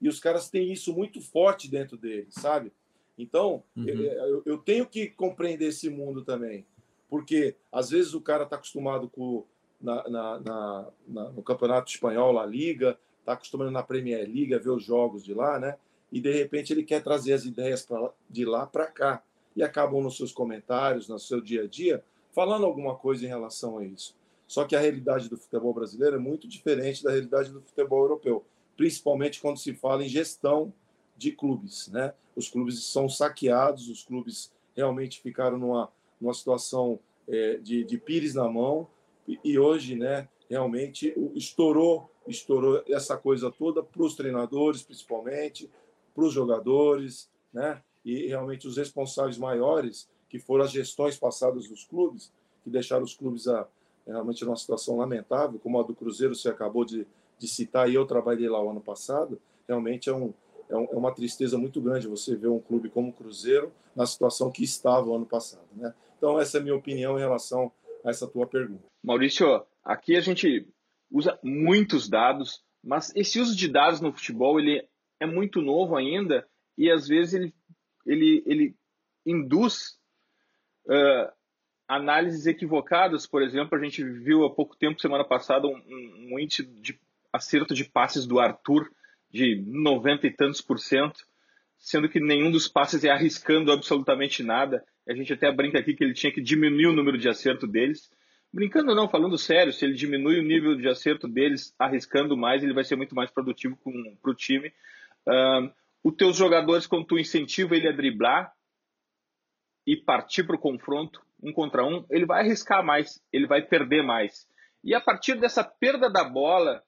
E 0.02 0.10
os 0.10 0.20
caras 0.20 0.50
têm 0.50 0.72
isso 0.72 0.94
muito 0.94 1.22
forte 1.22 1.70
dentro 1.70 1.96
deles, 1.96 2.34
sabe? 2.34 2.72
Então, 3.18 3.64
uhum. 3.76 3.88
eu, 3.88 4.44
eu, 4.46 4.58
tenho 4.58 4.86
que 4.88 5.08
compreender 5.08 5.68
esse 5.68 5.90
mundo 5.90 6.24
também. 6.24 6.66
Porque, 7.12 7.56
às 7.72 7.92
vezes, 7.92 8.16
o 8.16 8.22
cara 8.22 8.46
está 8.46 8.56
acostumado 8.56 9.08
com, 9.08 9.46
na, 9.80 10.10
na, 10.10 10.40
na, 10.40 11.30
no 11.30 11.44
Campeonato 11.44 11.92
Espanhol, 11.92 12.32
La 12.32 12.46
Liga, 12.46 12.98
está 13.20 13.34
acostumado 13.34 13.70
na 13.70 13.84
Premier 13.84 14.26
League 14.26 14.56
a 14.56 14.58
ver 14.58 14.72
os 14.72 14.84
jogos 14.84 15.24
de 15.24 15.34
lá, 15.36 15.60
né? 15.60 15.78
e 16.12 16.20
de 16.20 16.32
repente 16.32 16.74
ele 16.74 16.84
quer 16.84 17.02
trazer 17.02 17.34
as 17.34 17.46
ideias 17.46 17.84
pra, 17.84 18.12
de 18.30 18.44
lá 18.44 18.68
para 18.68 18.88
cá 18.88 19.24
e 19.56 19.64
acabam 19.64 20.02
nos 20.02 20.18
seus 20.18 20.32
comentários, 20.32 21.08
no 21.08 21.18
seu 21.18 21.40
dia 21.40 21.64
a 21.64 21.68
dia, 21.68 22.04
falando 22.34 22.66
alguma 22.66 22.96
coisa 22.96 23.26
em 23.26 23.30
relação 23.30 23.78
a 23.78 23.86
isso. 23.86 24.16
Só 24.48 24.66
que 24.66 24.76
a 24.76 24.80
realidade 24.80 25.30
do 25.30 25.38
futebol 25.38 25.74
brasileiro 25.74 26.18
é 26.18 26.20
muito 26.20 26.48
diferente 26.48 27.04
da 27.04 27.12
realidade 27.12 27.52
do 27.52 27.62
futebol 27.62 28.02
europeu, 28.02 28.46
principalmente 28.76 29.40
quando 29.40 29.58
se 29.58 29.74
fala 29.74 30.04
em 30.04 30.10
gestão 30.10 30.74
de 31.16 31.32
clubes. 31.32 31.88
Né? 31.88 32.14
Os 32.36 32.50
clubes 32.50 32.84
são 32.84 33.08
saqueados, 33.08 33.88
os 33.88 34.04
clubes 34.04 34.52
realmente 34.76 35.22
ficaram 35.22 35.58
numa, 35.58 35.90
numa 36.22 36.34
situação 36.34 37.00
é, 37.28 37.58
de, 37.58 37.84
de 37.84 37.98
pires 37.98 38.36
na 38.36 38.48
mão 38.48 38.88
e, 39.28 39.40
e 39.44 39.60
hoje, 39.60 39.96
né, 39.96 40.30
realmente 40.50 41.14
estourou, 41.34 42.10
estourou 42.28 42.84
essa 42.88 43.18
coisa 43.18 43.50
toda 43.50 43.82
para 43.82 44.04
os 44.04 44.16
treinadores, 44.16 44.84
principalmente, 44.84 45.70
para 46.14 46.26
os 46.26 46.34
jogadores, 46.34 47.30
né? 47.54 47.82
E 48.04 48.28
realmente 48.28 48.68
os 48.68 48.78
responsáveis 48.78 49.38
maiores, 49.38 50.10
que 50.28 50.40
foram 50.40 50.66
as 50.66 50.72
gestões 50.72 51.18
passadas 51.18 51.68
dos 51.68 51.86
clubes, 51.86 52.32
que 52.64 52.70
deixaram 52.70 53.04
os 53.04 53.14
clubes 53.14 53.48
a, 53.48 53.68
realmente 54.06 54.44
numa 54.44 54.56
situação 54.56 54.98
lamentável, 54.98 55.60
como 55.60 55.80
a 55.80 55.84
do 55.84 55.96
Cruzeiro 55.96 56.36
você 56.36 56.50
acabou 56.50 56.84
de, 56.84 57.08
de 57.38 57.48
citar, 57.48 57.90
e 57.90 57.96
eu 57.96 58.06
trabalhei 58.06 58.50
lá 58.50 58.62
o 58.62 58.70
ano 58.70 58.82
passado, 58.82 59.40
realmente 59.68 60.10
é, 60.10 60.14
um, 60.14 60.34
é, 60.70 60.74
é 60.74 60.98
uma 60.98 61.14
tristeza 61.14 61.58
muito 61.58 61.80
grande 61.80 62.08
você 62.08 62.36
ver 62.36 62.48
um 62.48 62.60
clube 62.60 62.90
como 62.90 63.10
o 63.10 63.14
Cruzeiro 63.14 63.72
na 63.96 64.06
situação 64.06 64.52
que 64.52 64.64
estava 64.64 65.08
o 65.08 65.16
ano 65.16 65.26
passado, 65.26 65.68
né? 65.76 65.94
Então 66.22 66.40
essa 66.40 66.60
é 66.60 66.62
a 66.62 66.64
minha 66.64 66.76
opinião 66.76 67.18
em 67.18 67.22
relação 67.22 67.72
a 68.06 68.12
essa 68.12 68.28
tua 68.28 68.46
pergunta. 68.46 68.88
Maurício, 69.04 69.66
aqui 69.84 70.16
a 70.16 70.22
gente 70.22 70.68
usa 71.10 71.40
muitos 71.44 72.08
dados, 72.08 72.64
mas 72.84 73.12
esse 73.16 73.40
uso 73.40 73.56
de 73.58 73.68
dados 73.68 74.00
no 74.00 74.14
futebol 74.14 74.60
ele 74.60 74.88
é 75.20 75.26
muito 75.26 75.64
novo 75.64 75.96
ainda 75.96 76.48
e 76.78 76.92
às 76.92 77.08
vezes 77.08 77.34
ele, 77.34 77.56
ele, 78.06 78.44
ele 78.46 78.76
induz 79.26 79.98
uh, 80.86 81.34
análises 81.88 82.46
equivocadas. 82.46 83.26
Por 83.26 83.42
exemplo, 83.42 83.76
a 83.76 83.84
gente 83.84 84.04
viu 84.04 84.46
há 84.46 84.54
pouco 84.54 84.78
tempo, 84.78 85.02
semana 85.02 85.26
passada, 85.26 85.66
um, 85.66 85.74
um, 85.74 86.38
índice 86.38 86.64
de 86.64 87.00
acerto 87.34 87.74
de 87.74 87.84
passes 87.84 88.28
do 88.28 88.40
Arthur 88.40 88.88
de 89.32 89.56
90 89.66 90.28
e 90.28 90.32
tantos 90.32 90.62
por 90.62 90.78
cento, 90.78 91.26
sendo 91.80 92.08
que 92.08 92.20
nenhum 92.20 92.52
dos 92.52 92.68
passes 92.68 93.04
é 93.04 93.10
arriscando 93.10 93.72
absolutamente 93.72 94.44
nada. 94.44 94.86
A 95.08 95.14
gente 95.14 95.34
até 95.34 95.52
brinca 95.52 95.80
aqui 95.80 95.94
que 95.94 96.04
ele 96.04 96.14
tinha 96.14 96.32
que 96.32 96.42
diminuir 96.42 96.88
o 96.88 96.94
número 96.94 97.18
de 97.18 97.28
acerto 97.28 97.68
deles. 97.68 98.10
Brincando 98.54 98.94
não, 98.94 99.10
falando 99.10 99.38
sério, 99.38 99.72
se 99.72 99.86
ele 99.86 99.94
diminui 99.94 100.40
o 100.40 100.44
nível 100.44 100.76
de 100.76 100.88
acerto 100.88 101.28
deles, 101.28 101.74
arriscando 101.80 102.36
mais, 102.36 102.64
ele 102.64 102.74
vai 102.74 102.84
ser 102.84 102.96
muito 102.96 103.16
mais 103.16 103.32
produtivo 103.32 103.78
para 104.22 104.32
o 104.32 104.36
time. 104.36 104.68
Uh, 105.28 105.72
os 106.04 106.16
teus 106.16 106.36
jogadores, 106.36 106.86
quando 106.86 107.06
tu 107.06 107.18
incentiva 107.18 107.76
ele 107.76 107.88
a 107.88 107.92
driblar 107.92 108.54
e 109.88 109.96
partir 109.96 110.44
para 110.44 110.56
o 110.56 110.60
confronto, 110.60 111.22
um 111.42 111.54
contra 111.54 111.86
um, 111.86 112.06
ele 112.10 112.26
vai 112.26 112.42
arriscar 112.42 112.84
mais, 112.84 113.22
ele 113.32 113.48
vai 113.48 113.62
perder 113.62 114.04
mais. 114.04 114.48
E 114.84 114.94
a 114.94 115.02
partir 115.02 115.40
dessa 115.40 115.64
perda 115.64 116.10
da 116.10 116.24
bola, 116.24 116.84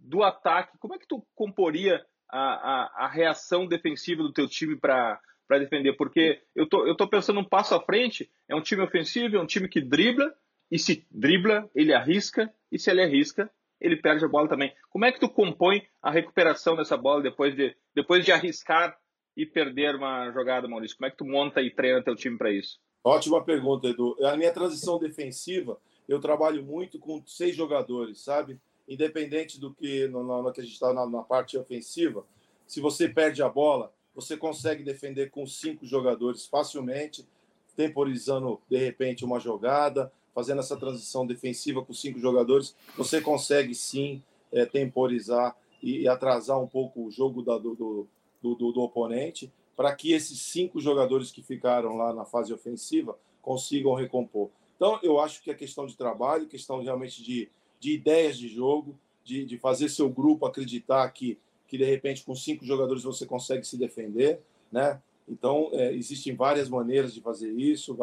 do 0.00 0.22
ataque, 0.22 0.76
como 0.78 0.94
é 0.94 0.98
que 0.98 1.06
tu 1.06 1.24
comporia 1.34 2.04
a, 2.28 2.38
a, 2.38 3.04
a 3.04 3.08
reação 3.08 3.66
defensiva 3.66 4.22
do 4.22 4.32
teu 4.32 4.48
time 4.48 4.76
para 4.76 5.20
defender? 5.58 5.94
Porque 5.94 6.40
eu 6.54 6.66
tô, 6.66 6.86
eu 6.86 6.96
tô 6.96 7.08
pensando 7.08 7.40
um 7.40 7.44
passo 7.44 7.74
à 7.74 7.80
frente, 7.80 8.30
é 8.48 8.54
um 8.54 8.62
time 8.62 8.82
ofensivo, 8.82 9.36
é 9.36 9.40
um 9.40 9.46
time 9.46 9.68
que 9.68 9.80
dribla, 9.80 10.32
e 10.70 10.78
se 10.78 11.06
dribla, 11.10 11.68
ele 11.74 11.92
arrisca, 11.92 12.52
e 12.70 12.78
se 12.78 12.90
ele 12.90 13.02
arrisca, 13.02 13.50
ele 13.80 13.96
perde 13.96 14.24
a 14.24 14.28
bola 14.28 14.48
também. 14.48 14.72
Como 14.88 15.04
é 15.04 15.12
que 15.12 15.20
tu 15.20 15.28
compõe 15.28 15.82
a 16.00 16.10
recuperação 16.10 16.76
dessa 16.76 16.96
bola 16.96 17.22
depois 17.22 17.54
de, 17.54 17.76
depois 17.94 18.24
de 18.24 18.32
arriscar 18.32 18.96
e 19.36 19.44
perder 19.44 19.96
uma 19.96 20.30
jogada, 20.30 20.68
Maurício? 20.68 20.96
Como 20.96 21.06
é 21.06 21.10
que 21.10 21.16
tu 21.16 21.24
monta 21.24 21.60
e 21.60 21.70
treina 21.70 22.02
teu 22.02 22.14
time 22.14 22.38
para 22.38 22.50
isso? 22.50 22.78
Ótima 23.04 23.44
pergunta, 23.44 23.88
Edu. 23.88 24.16
A 24.24 24.36
minha 24.36 24.52
transição 24.52 24.98
defensiva, 24.98 25.78
eu 26.08 26.20
trabalho 26.20 26.62
muito 26.62 26.98
com 26.98 27.22
seis 27.26 27.56
jogadores, 27.56 28.22
sabe? 28.22 28.60
Independente 28.88 29.60
do 29.60 29.74
que 29.74 30.06
no, 30.06 30.22
no 30.22 30.52
que 30.52 30.60
a 30.60 30.64
gente 30.64 30.74
está 30.74 30.92
na, 30.94 31.04
na 31.06 31.22
parte 31.22 31.58
ofensiva, 31.58 32.24
se 32.66 32.80
você 32.80 33.08
perde 33.08 33.42
a 33.42 33.48
bola, 33.48 33.92
você 34.14 34.36
consegue 34.36 34.82
defender 34.82 35.30
com 35.30 35.46
cinco 35.46 35.86
jogadores 35.86 36.46
facilmente, 36.46 37.26
temporizando 37.76 38.60
de 38.68 38.76
repente 38.76 39.24
uma 39.24 39.40
jogada, 39.40 40.12
fazendo 40.34 40.60
essa 40.60 40.76
transição 40.76 41.26
defensiva 41.26 41.82
com 41.84 41.92
cinco 41.92 42.18
jogadores, 42.18 42.74
você 42.96 43.20
consegue 43.20 43.74
sim 43.74 44.22
é, 44.50 44.64
temporizar 44.66 45.56
e, 45.82 46.06
atrasar 46.06 46.60
um 46.60 46.66
pouco 46.66 47.06
o 47.06 47.10
jogo 47.10 47.42
da, 47.42 47.58
do, 47.58 47.74
do, 47.74 48.06
do, 48.42 48.72
do 48.72 48.80
oponente, 48.80 49.52
para 49.76 49.94
que 49.94 50.12
esses 50.12 50.40
cinco 50.40 50.80
jogadores 50.80 51.30
que 51.30 51.42
ficaram 51.42 51.96
lá 51.96 52.12
na 52.12 52.24
fase 52.24 52.52
ofensiva 52.52 53.18
consigam 53.40 53.94
recompor. 53.94 54.50
Então, 54.76 54.98
eu 55.02 55.18
acho 55.18 55.42
que 55.42 55.50
é 55.50 55.54
questão 55.54 55.86
de 55.86 55.96
trabalho, 55.96 56.46
questão 56.46 56.82
realmente 56.82 57.22
de, 57.22 57.48
de 57.80 57.92
ideias 57.92 58.38
de 58.38 58.48
jogo, 58.48 58.98
de, 59.24 59.44
de 59.44 59.58
fazer 59.58 59.88
seu 59.88 60.08
grupo 60.08 60.46
acreditar 60.46 61.08
que, 61.10 61.38
que, 61.72 61.78
de 61.78 61.84
repente, 61.86 62.22
com 62.22 62.34
cinco 62.34 62.66
jogadores 62.66 63.02
você 63.02 63.24
consegue 63.24 63.66
se 63.66 63.78
defender, 63.78 64.42
né? 64.70 65.00
Então, 65.26 65.70
é, 65.72 65.90
existem 65.94 66.36
várias 66.36 66.68
maneiras 66.68 67.14
de 67.14 67.22
fazer 67.22 67.50
isso, 67.50 67.96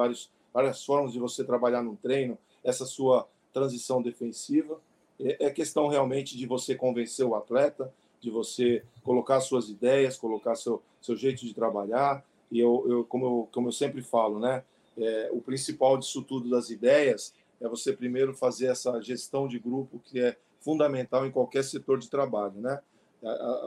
várias 0.51 0.83
formas 0.83 1.13
de 1.13 1.19
você 1.19 1.43
trabalhar 1.43 1.83
no 1.83 1.95
treino, 1.95 2.35
essa 2.63 2.83
sua 2.83 3.29
transição 3.53 4.01
defensiva. 4.01 4.81
É, 5.19 5.45
é 5.45 5.49
questão 5.51 5.87
realmente 5.87 6.35
de 6.35 6.47
você 6.47 6.73
convencer 6.73 7.23
o 7.23 7.35
atleta, 7.35 7.93
de 8.19 8.31
você 8.31 8.83
colocar 9.03 9.39
suas 9.39 9.69
ideias, 9.69 10.17
colocar 10.17 10.55
seu, 10.55 10.81
seu 10.99 11.15
jeito 11.15 11.45
de 11.45 11.53
trabalhar. 11.53 12.25
E 12.51 12.59
eu, 12.59 12.83
eu, 12.89 13.03
como, 13.03 13.25
eu 13.27 13.49
como 13.51 13.67
eu 13.67 13.71
sempre 13.71 14.01
falo, 14.01 14.39
né, 14.39 14.63
é, 14.97 15.29
o 15.31 15.39
principal 15.41 15.95
disso 15.95 16.23
tudo 16.23 16.49
das 16.49 16.71
ideias 16.71 17.35
é 17.61 17.69
você 17.69 17.93
primeiro 17.93 18.33
fazer 18.33 18.65
essa 18.65 18.99
gestão 18.99 19.47
de 19.47 19.59
grupo 19.59 20.01
que 20.05 20.19
é 20.19 20.35
fundamental 20.59 21.23
em 21.27 21.31
qualquer 21.31 21.63
setor 21.63 21.99
de 21.99 22.09
trabalho, 22.09 22.59
né? 22.59 22.81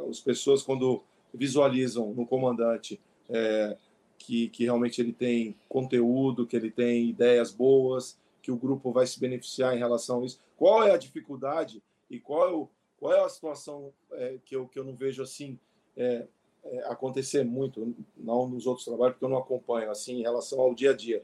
As 0.08 0.20
pessoas 0.20 0.62
quando 0.62 1.02
visualizam 1.34 2.12
no 2.12 2.26
comandante 2.26 3.00
é, 3.28 3.76
que, 4.18 4.48
que 4.48 4.64
realmente 4.64 5.00
ele 5.00 5.12
tem 5.12 5.56
conteúdo, 5.68 6.46
que 6.46 6.56
ele 6.56 6.70
tem 6.70 7.08
ideias 7.08 7.50
boas, 7.52 8.18
que 8.42 8.50
o 8.50 8.56
grupo 8.56 8.92
vai 8.92 9.06
se 9.06 9.18
beneficiar 9.18 9.74
em 9.74 9.78
relação 9.78 10.22
a 10.22 10.26
isso? 10.26 10.40
Qual 10.56 10.82
é 10.82 10.92
a 10.92 10.96
dificuldade 10.96 11.82
e 12.10 12.18
qual 12.18 12.48
é, 12.48 12.52
o, 12.52 12.68
qual 12.98 13.12
é 13.12 13.24
a 13.24 13.28
situação 13.28 13.92
é, 14.12 14.38
que, 14.44 14.54
eu, 14.54 14.66
que 14.68 14.78
eu 14.78 14.84
não 14.84 14.94
vejo 14.94 15.22
assim 15.22 15.58
é, 15.96 16.26
é, 16.64 16.78
acontecer 16.84 17.44
muito, 17.44 17.94
não 18.16 18.48
nos 18.48 18.66
outros 18.66 18.84
trabalhos, 18.84 19.14
porque 19.14 19.24
eu 19.24 19.28
não 19.28 19.38
acompanho 19.38 19.90
assim 19.90 20.20
em 20.20 20.22
relação 20.22 20.60
ao 20.60 20.74
dia 20.74 20.90
a 20.90 20.96
dia. 20.96 21.22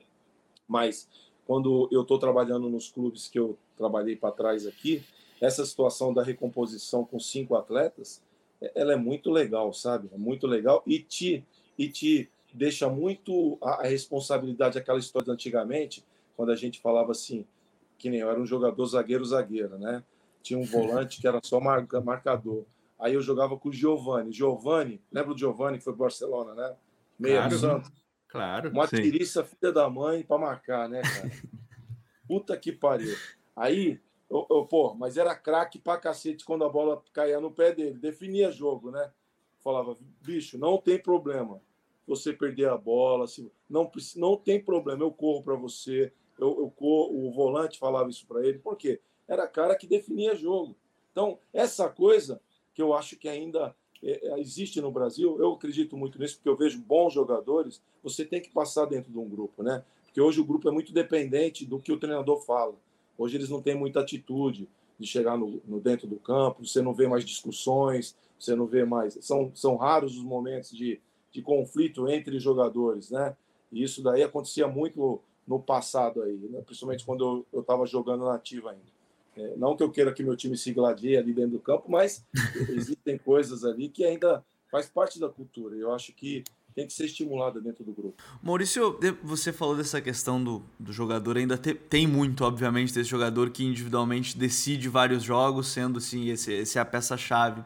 Mas 0.67 1.09
quando 1.47 1.89
eu 1.91 2.03
estou 2.03 2.19
trabalhando 2.19 2.69
nos 2.69 2.91
clubes 2.91 3.29
que 3.29 3.39
eu 3.39 3.57
trabalhei 3.77 4.17
para 4.17 4.33
trás 4.33 4.67
aqui, 4.67 5.05
essa 5.41 5.65
situação 5.65 6.13
da 6.13 6.23
recomposição 6.23 7.05
com 7.05 7.19
cinco 7.19 7.55
atletas, 7.55 8.23
ela 8.75 8.93
é 8.93 8.97
muito 8.97 9.31
legal, 9.31 9.73
sabe? 9.73 10.09
É 10.13 10.19
muito 10.19 10.47
legal 10.47 10.83
e 10.87 10.99
te, 10.99 11.45
e 11.79 11.89
te 11.89 12.31
deixa 12.53 12.89
muito 12.89 13.57
a, 13.63 13.83
a 13.83 13.87
responsabilidade, 13.87 14.79
aquela 14.79 14.99
história 14.99 15.27
de 15.27 15.31
antigamente, 15.33 16.05
quando 16.37 16.51
a 16.51 16.57
gente 16.57 16.81
falava 16.81 17.13
assim, 17.13 17.47
que 17.97 18.11
nem 18.11 18.21
eu 18.21 18.31
era 18.31 18.41
um 18.41 18.47
jogador 18.47 18.85
zagueiro-zagueiro, 18.87 19.79
né? 19.79 20.03
Tinha 20.43 20.59
um 20.59 20.65
volante 20.65 21.21
que 21.21 21.27
era 21.27 21.41
só 21.43 21.61
marca, 21.61 22.01
marcador. 22.01 22.65
Aí 22.99 23.15
eu 23.15 23.21
jogava 23.23 23.57
com 23.57 23.69
o 23.69 23.73
Giovani. 23.73 24.33
Giovani, 24.33 25.01
lembra 25.13 25.35
do 25.35 25.39
Giovani 25.39 25.79
que 25.79 25.85
foi 25.85 25.93
para 25.93 26.05
Barcelona, 26.05 26.55
né? 26.55 26.77
Meia 27.19 27.41
claro, 27.41 27.59
Santos. 27.59 27.93
Claro. 28.29 28.71
Uma 28.71 28.87
tiriça 28.87 29.45
filha 29.45 29.73
da 29.73 29.89
mãe 29.89 30.23
para 30.23 30.39
marcar, 30.39 30.89
né, 30.89 31.03
cara? 31.03 31.31
Puta 32.27 32.57
que 32.57 32.73
pariu. 32.73 33.17
Aí, 33.57 34.01
eu, 34.31 34.47
eu, 34.51 34.67
pô, 34.67 34.95
mas 34.95 35.17
era 35.17 35.35
craque 35.35 35.79
pra 35.79 35.97
cacete 35.97 36.45
quando 36.45 36.65
a 36.65 36.69
bola 36.69 37.03
caía 37.13 37.41
no 37.41 37.51
pé 37.51 37.73
dele. 37.73 37.99
Definia 37.99 38.51
jogo, 38.51 38.91
né? 38.91 39.11
Falava, 39.61 39.97
bicho, 40.21 40.59
não 40.59 40.79
tem 40.79 40.99
problema 40.99 41.61
você 42.07 42.33
perder 42.33 42.69
a 42.69 42.77
bola. 42.77 43.27
Não, 43.69 43.91
não 44.17 44.37
tem 44.37 44.63
problema, 44.63 45.03
eu 45.03 45.11
corro 45.11 45.43
para 45.43 45.55
você. 45.55 46.13
Eu, 46.39 46.61
eu 46.61 46.71
corro, 46.71 47.27
o 47.27 47.31
volante 47.33 47.79
falava 47.79 48.11
isso 48.11 48.27
para 48.27 48.47
ele. 48.47 48.59
Por 48.59 48.77
quê? 48.77 49.01
Era 49.27 49.49
cara 49.49 49.75
que 49.75 49.87
definia 49.87 50.35
jogo. 50.35 50.77
Então, 51.11 51.39
essa 51.53 51.89
coisa 51.89 52.41
que 52.75 52.83
eu 52.83 52.95
acho 52.95 53.17
que 53.17 53.29
ainda 53.29 53.75
é, 54.03 54.29
é, 54.29 54.41
existe 54.41 54.81
no 54.81 54.91
Brasil, 54.91 55.37
eu 55.41 55.53
acredito 55.53 55.97
muito 55.97 56.19
nisso, 56.19 56.37
porque 56.37 56.49
eu 56.49 56.57
vejo 56.57 56.81
bons 56.81 57.13
jogadores, 57.13 57.83
você 58.03 58.25
tem 58.25 58.41
que 58.41 58.51
passar 58.51 58.85
dentro 58.85 59.11
de 59.11 59.19
um 59.19 59.29
grupo, 59.29 59.63
né? 59.63 59.85
Porque 60.05 60.21
hoje 60.21 60.41
o 60.41 60.45
grupo 60.45 60.69
é 60.69 60.71
muito 60.73 60.93
dependente 60.93 61.67
do 61.67 61.79
que 61.81 61.93
o 61.93 61.99
treinador 61.99 62.41
fala. 62.43 62.77
Hoje 63.19 63.37
eles 63.37 63.51
não 63.51 63.61
têm 63.61 63.75
muita 63.75 64.01
atitude 64.01 64.69
de 64.99 65.07
chegar 65.07 65.37
no, 65.37 65.61
no 65.67 65.81
dentro 65.81 66.07
do 66.07 66.17
campo, 66.17 66.65
você 66.65 66.81
não 66.81 66.95
vê 66.95 67.07
mais 67.07 67.25
discussões, 67.25 68.17
você 68.39 68.55
não 68.55 68.67
vê 68.67 68.85
mais. 68.85 69.19
São, 69.21 69.51
são 69.55 69.77
raros 69.77 70.17
os 70.17 70.23
momentos 70.23 70.71
de, 70.71 71.01
de 71.33 71.43
conflito 71.43 72.09
entre 72.09 72.39
jogadores, 72.39 73.11
né? 73.11 73.37
E 73.71 73.83
isso 73.83 74.03
daí 74.03 74.23
acontecia 74.23 74.67
muito 74.67 75.21
no 75.47 75.59
passado 75.61 76.23
aí, 76.23 76.37
né? 76.37 76.61
principalmente 76.61 77.05
quando 77.05 77.47
eu 77.53 77.61
estava 77.61 77.87
jogando 77.87 78.25
na 78.25 78.35
ativa 78.35 78.71
ainda. 78.71 78.99
É, 79.37 79.57
não 79.57 79.77
que 79.77 79.83
eu 79.83 79.91
queira 79.91 80.13
que 80.13 80.23
meu 80.23 80.37
time 80.37 80.57
se 80.57 80.73
gladie 80.73 81.17
ali 81.17 81.33
dentro 81.33 81.53
do 81.53 81.61
campo, 81.61 81.91
mas 81.91 82.25
existem 82.71 83.17
coisas 83.17 83.65
ali 83.65 83.89
que 83.89 84.05
ainda 84.05 84.45
faz 84.71 84.89
parte 84.89 85.19
da 85.19 85.29
cultura. 85.29 85.77
Eu 85.77 85.93
acho 85.93 86.13
que 86.13 86.45
tem 86.75 86.87
que 86.87 86.93
ser 86.93 87.07
estimulada 87.07 87.61
dentro 87.61 87.85
do 87.85 87.93
grupo. 87.93 88.23
Maurício, 88.43 88.99
você 89.23 89.53
falou 89.53 89.77
dessa 89.77 90.01
questão 90.01 90.43
do, 90.43 90.63
do 90.79 90.93
jogador, 90.93 91.37
ainda 91.37 91.57
te, 91.59 91.75
tem 91.75 92.07
muito, 92.07 92.45
obviamente, 92.45 92.95
desse 92.95 93.11
jogador 93.11 93.51
que 93.51 93.65
individualmente 93.65 94.39
decide 94.39 94.89
vários 94.89 95.23
jogos, 95.23 95.69
sendo 95.69 95.99
assim, 95.99 96.29
esse, 96.29 96.53
esse 96.53 96.79
é 96.79 96.81
a 96.81 96.85
peça-chave. 96.85 97.65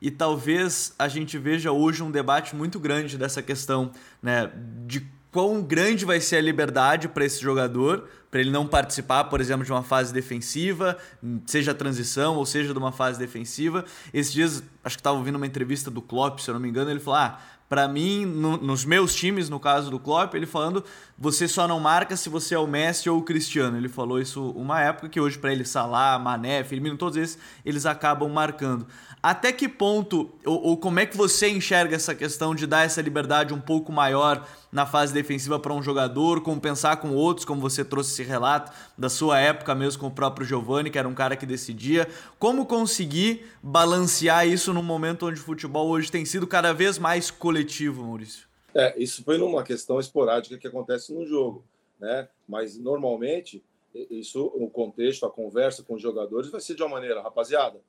E 0.00 0.10
talvez 0.10 0.94
a 0.98 1.08
gente 1.08 1.36
veja 1.38 1.72
hoje 1.72 2.02
um 2.02 2.10
debate 2.10 2.56
muito 2.56 2.78
grande 2.80 3.18
dessa 3.18 3.42
questão, 3.42 3.90
né, 4.22 4.50
de 4.86 5.06
quão 5.30 5.60
grande 5.62 6.04
vai 6.04 6.20
ser 6.20 6.36
a 6.36 6.40
liberdade 6.40 7.08
para 7.08 7.24
esse 7.24 7.42
jogador, 7.42 8.08
para 8.34 8.40
ele 8.40 8.50
não 8.50 8.66
participar, 8.66 9.22
por 9.22 9.40
exemplo, 9.40 9.64
de 9.64 9.70
uma 9.70 9.84
fase 9.84 10.12
defensiva, 10.12 10.98
seja 11.46 11.72
transição 11.72 12.34
ou 12.34 12.44
seja 12.44 12.72
de 12.72 12.78
uma 12.80 12.90
fase 12.90 13.16
defensiva. 13.16 13.84
Esses 14.12 14.32
dias, 14.32 14.62
acho 14.82 14.96
que 14.96 15.00
estava 15.00 15.16
ouvindo 15.16 15.36
uma 15.36 15.46
entrevista 15.46 15.88
do 15.88 16.02
Klopp, 16.02 16.40
se 16.40 16.50
eu 16.50 16.54
não 16.54 16.60
me 16.60 16.68
engano, 16.68 16.90
ele 16.90 16.98
falou: 16.98 17.20
ah, 17.20 17.38
para 17.68 17.88
mim, 17.88 18.26
no, 18.26 18.56
nos 18.56 18.84
meus 18.84 19.14
times, 19.14 19.48
no 19.48 19.58
caso 19.58 19.90
do 19.90 19.98
Klopp, 19.98 20.34
ele 20.34 20.46
falando, 20.46 20.84
você 21.18 21.48
só 21.48 21.66
não 21.66 21.80
marca 21.80 22.16
se 22.16 22.28
você 22.28 22.54
é 22.54 22.58
o 22.58 22.66
Messi 22.66 23.08
ou 23.08 23.18
o 23.18 23.22
Cristiano. 23.22 23.76
Ele 23.76 23.88
falou 23.88 24.20
isso 24.20 24.50
uma 24.50 24.80
época 24.80 25.08
que 25.08 25.20
hoje 25.20 25.38
para 25.38 25.52
ele 25.52 25.64
Salah, 25.64 26.18
Mané, 26.18 26.62
Firmino, 26.62 26.96
todos 26.96 27.16
esses, 27.16 27.38
eles 27.64 27.86
acabam 27.86 28.30
marcando. 28.30 28.86
Até 29.22 29.50
que 29.50 29.68
ponto, 29.68 30.30
ou, 30.44 30.62
ou, 30.62 30.76
como 30.76 31.00
é 31.00 31.06
que 31.06 31.16
você 31.16 31.48
enxerga 31.48 31.96
essa 31.96 32.14
questão 32.14 32.54
de 32.54 32.66
dar 32.66 32.84
essa 32.84 33.00
liberdade 33.00 33.54
um 33.54 33.60
pouco 33.60 33.90
maior 33.90 34.46
na 34.70 34.84
fase 34.84 35.14
defensiva 35.14 35.58
para 35.58 35.72
um 35.72 35.82
jogador, 35.82 36.42
compensar 36.42 36.98
com 36.98 37.10
outros, 37.12 37.46
como 37.46 37.60
você 37.60 37.82
trouxe 37.82 38.12
esse 38.12 38.23
relato 38.24 38.72
da 38.96 39.08
sua 39.08 39.38
época 39.38 39.74
mesmo 39.74 40.00
com 40.00 40.06
o 40.08 40.10
próprio 40.10 40.46
Giovani, 40.46 40.90
que 40.90 40.98
era 40.98 41.08
um 41.08 41.14
cara 41.14 41.36
que 41.36 41.46
decidia. 41.46 42.08
Como 42.38 42.66
conseguir 42.66 43.46
balancear 43.62 44.46
isso 44.46 44.72
num 44.72 44.82
momento 44.82 45.26
onde 45.26 45.40
o 45.40 45.44
futebol 45.44 45.88
hoje 45.88 46.10
tem 46.10 46.24
sido 46.24 46.46
cada 46.46 46.72
vez 46.72 46.98
mais 46.98 47.30
coletivo, 47.30 48.02
Maurício? 48.04 48.48
É, 48.74 49.00
isso 49.00 49.22
foi 49.22 49.38
numa 49.38 49.62
questão 49.62 50.00
esporádica 50.00 50.58
que 50.58 50.66
acontece 50.66 51.12
no 51.12 51.24
jogo, 51.24 51.64
né? 52.00 52.28
Mas 52.48 52.76
normalmente 52.76 53.62
isso, 54.10 54.46
o 54.46 54.68
contexto, 54.68 55.24
a 55.24 55.30
conversa 55.30 55.82
com 55.84 55.94
os 55.94 56.02
jogadores 56.02 56.50
vai 56.50 56.60
ser 56.60 56.74
de 56.74 56.82
uma 56.82 56.88
maneira, 56.88 57.22
rapaziada 57.22 57.80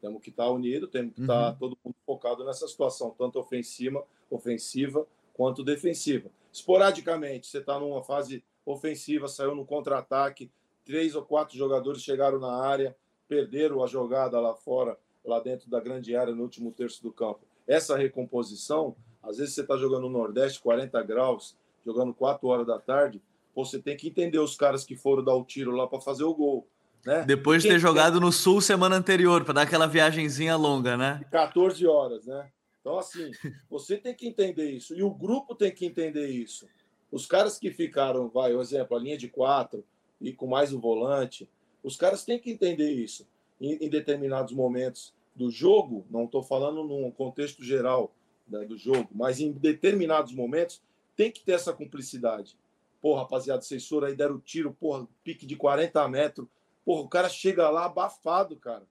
temos 0.00 0.22
que 0.22 0.30
estar 0.30 0.48
unido, 0.50 0.86
temos 0.86 1.14
que 1.14 1.20
estar 1.20 1.50
uhum. 1.50 1.58
todo 1.58 1.78
mundo 1.84 1.96
focado 2.04 2.44
nessa 2.44 2.66
situação, 2.68 3.14
tanto 3.16 3.38
ofensiva, 3.38 4.04
ofensiva 4.30 5.06
quanto 5.34 5.64
defensiva. 5.64 6.30
Esporadicamente, 6.52 7.46
você 7.46 7.58
está 7.58 7.78
numa 7.78 8.02
fase 8.02 8.42
ofensiva, 8.72 9.28
saiu 9.28 9.54
no 9.54 9.64
contra-ataque, 9.64 10.50
três 10.84 11.14
ou 11.14 11.22
quatro 11.22 11.56
jogadores 11.56 12.02
chegaram 12.02 12.38
na 12.38 12.52
área, 12.62 12.96
perderam 13.28 13.82
a 13.82 13.86
jogada 13.86 14.38
lá 14.40 14.54
fora, 14.54 14.98
lá 15.24 15.40
dentro 15.40 15.70
da 15.70 15.80
grande 15.80 16.14
área, 16.14 16.34
no 16.34 16.42
último 16.42 16.72
terço 16.72 17.02
do 17.02 17.12
campo. 17.12 17.40
Essa 17.66 17.96
recomposição, 17.96 18.94
às 19.22 19.38
vezes 19.38 19.54
você 19.54 19.62
está 19.62 19.76
jogando 19.76 20.02
no 20.02 20.10
Nordeste, 20.10 20.60
40 20.60 21.02
graus, 21.02 21.56
jogando 21.84 22.12
4 22.12 22.46
horas 22.46 22.66
da 22.66 22.78
tarde, 22.78 23.20
você 23.54 23.80
tem 23.80 23.96
que 23.96 24.08
entender 24.08 24.38
os 24.38 24.56
caras 24.56 24.84
que 24.84 24.96
foram 24.96 25.24
dar 25.24 25.34
o 25.34 25.44
tiro 25.44 25.70
lá 25.70 25.86
para 25.86 26.00
fazer 26.00 26.24
o 26.24 26.34
gol. 26.34 26.68
Né? 27.04 27.24
Depois 27.24 27.62
de 27.62 27.68
ter 27.68 27.78
jogado 27.78 28.20
no 28.20 28.32
Sul 28.32 28.60
semana 28.60 28.96
anterior, 28.96 29.44
para 29.44 29.54
dar 29.54 29.62
aquela 29.62 29.86
viagenzinha 29.86 30.56
longa, 30.56 30.96
né? 30.96 31.20
14 31.30 31.86
horas, 31.86 32.26
né? 32.26 32.50
Então, 32.80 32.98
assim, 32.98 33.30
você 33.70 33.96
tem 33.96 34.14
que 34.14 34.26
entender 34.26 34.70
isso. 34.70 34.94
E 34.94 35.02
o 35.02 35.10
grupo 35.10 35.54
tem 35.54 35.72
que 35.72 35.86
entender 35.86 36.28
isso. 36.28 36.68
Os 37.10 37.26
caras 37.26 37.58
que 37.58 37.70
ficaram, 37.70 38.28
vai, 38.28 38.52
por 38.52 38.60
exemplo, 38.60 38.96
a 38.96 39.00
linha 39.00 39.16
de 39.16 39.28
quatro 39.28 39.84
e 40.20 40.32
com 40.32 40.46
mais 40.46 40.72
o 40.72 40.80
volante, 40.80 41.48
os 41.82 41.96
caras 41.96 42.24
têm 42.24 42.38
que 42.38 42.50
entender 42.50 42.90
isso. 42.90 43.26
Em, 43.60 43.74
em 43.74 43.88
determinados 43.88 44.52
momentos 44.52 45.14
do 45.34 45.50
jogo, 45.50 46.04
não 46.10 46.24
estou 46.24 46.42
falando 46.42 46.84
num 46.84 47.10
contexto 47.10 47.62
geral 47.62 48.12
né, 48.48 48.64
do 48.64 48.76
jogo, 48.76 49.08
mas 49.12 49.40
em 49.40 49.52
determinados 49.52 50.32
momentos 50.32 50.82
tem 51.14 51.30
que 51.30 51.42
ter 51.42 51.52
essa 51.52 51.72
cumplicidade. 51.72 52.56
Pô, 53.00 53.14
rapaziada, 53.14 53.62
vocês 53.62 53.88
aí, 54.04 54.14
deram 54.14 54.38
tiro, 54.40 54.72
porra, 54.72 55.06
pique 55.22 55.46
de 55.46 55.56
40 55.56 56.08
metros, 56.08 56.46
Porra, 56.86 57.02
o 57.02 57.08
cara 57.08 57.28
chega 57.28 57.68
lá 57.68 57.86
abafado, 57.86 58.54
cara. 58.56 58.84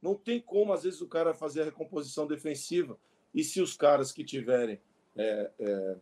Não 0.00 0.14
tem 0.14 0.40
como, 0.40 0.72
às 0.72 0.84
vezes, 0.84 1.00
o 1.00 1.08
cara 1.08 1.34
fazer 1.34 1.62
a 1.62 1.64
recomposição 1.64 2.24
defensiva. 2.24 2.96
E 3.34 3.42
se 3.42 3.60
os 3.60 3.76
caras 3.76 4.12
que 4.12 4.22
tiverem 4.22 4.80
é, 5.16 5.50
é, 5.58 5.96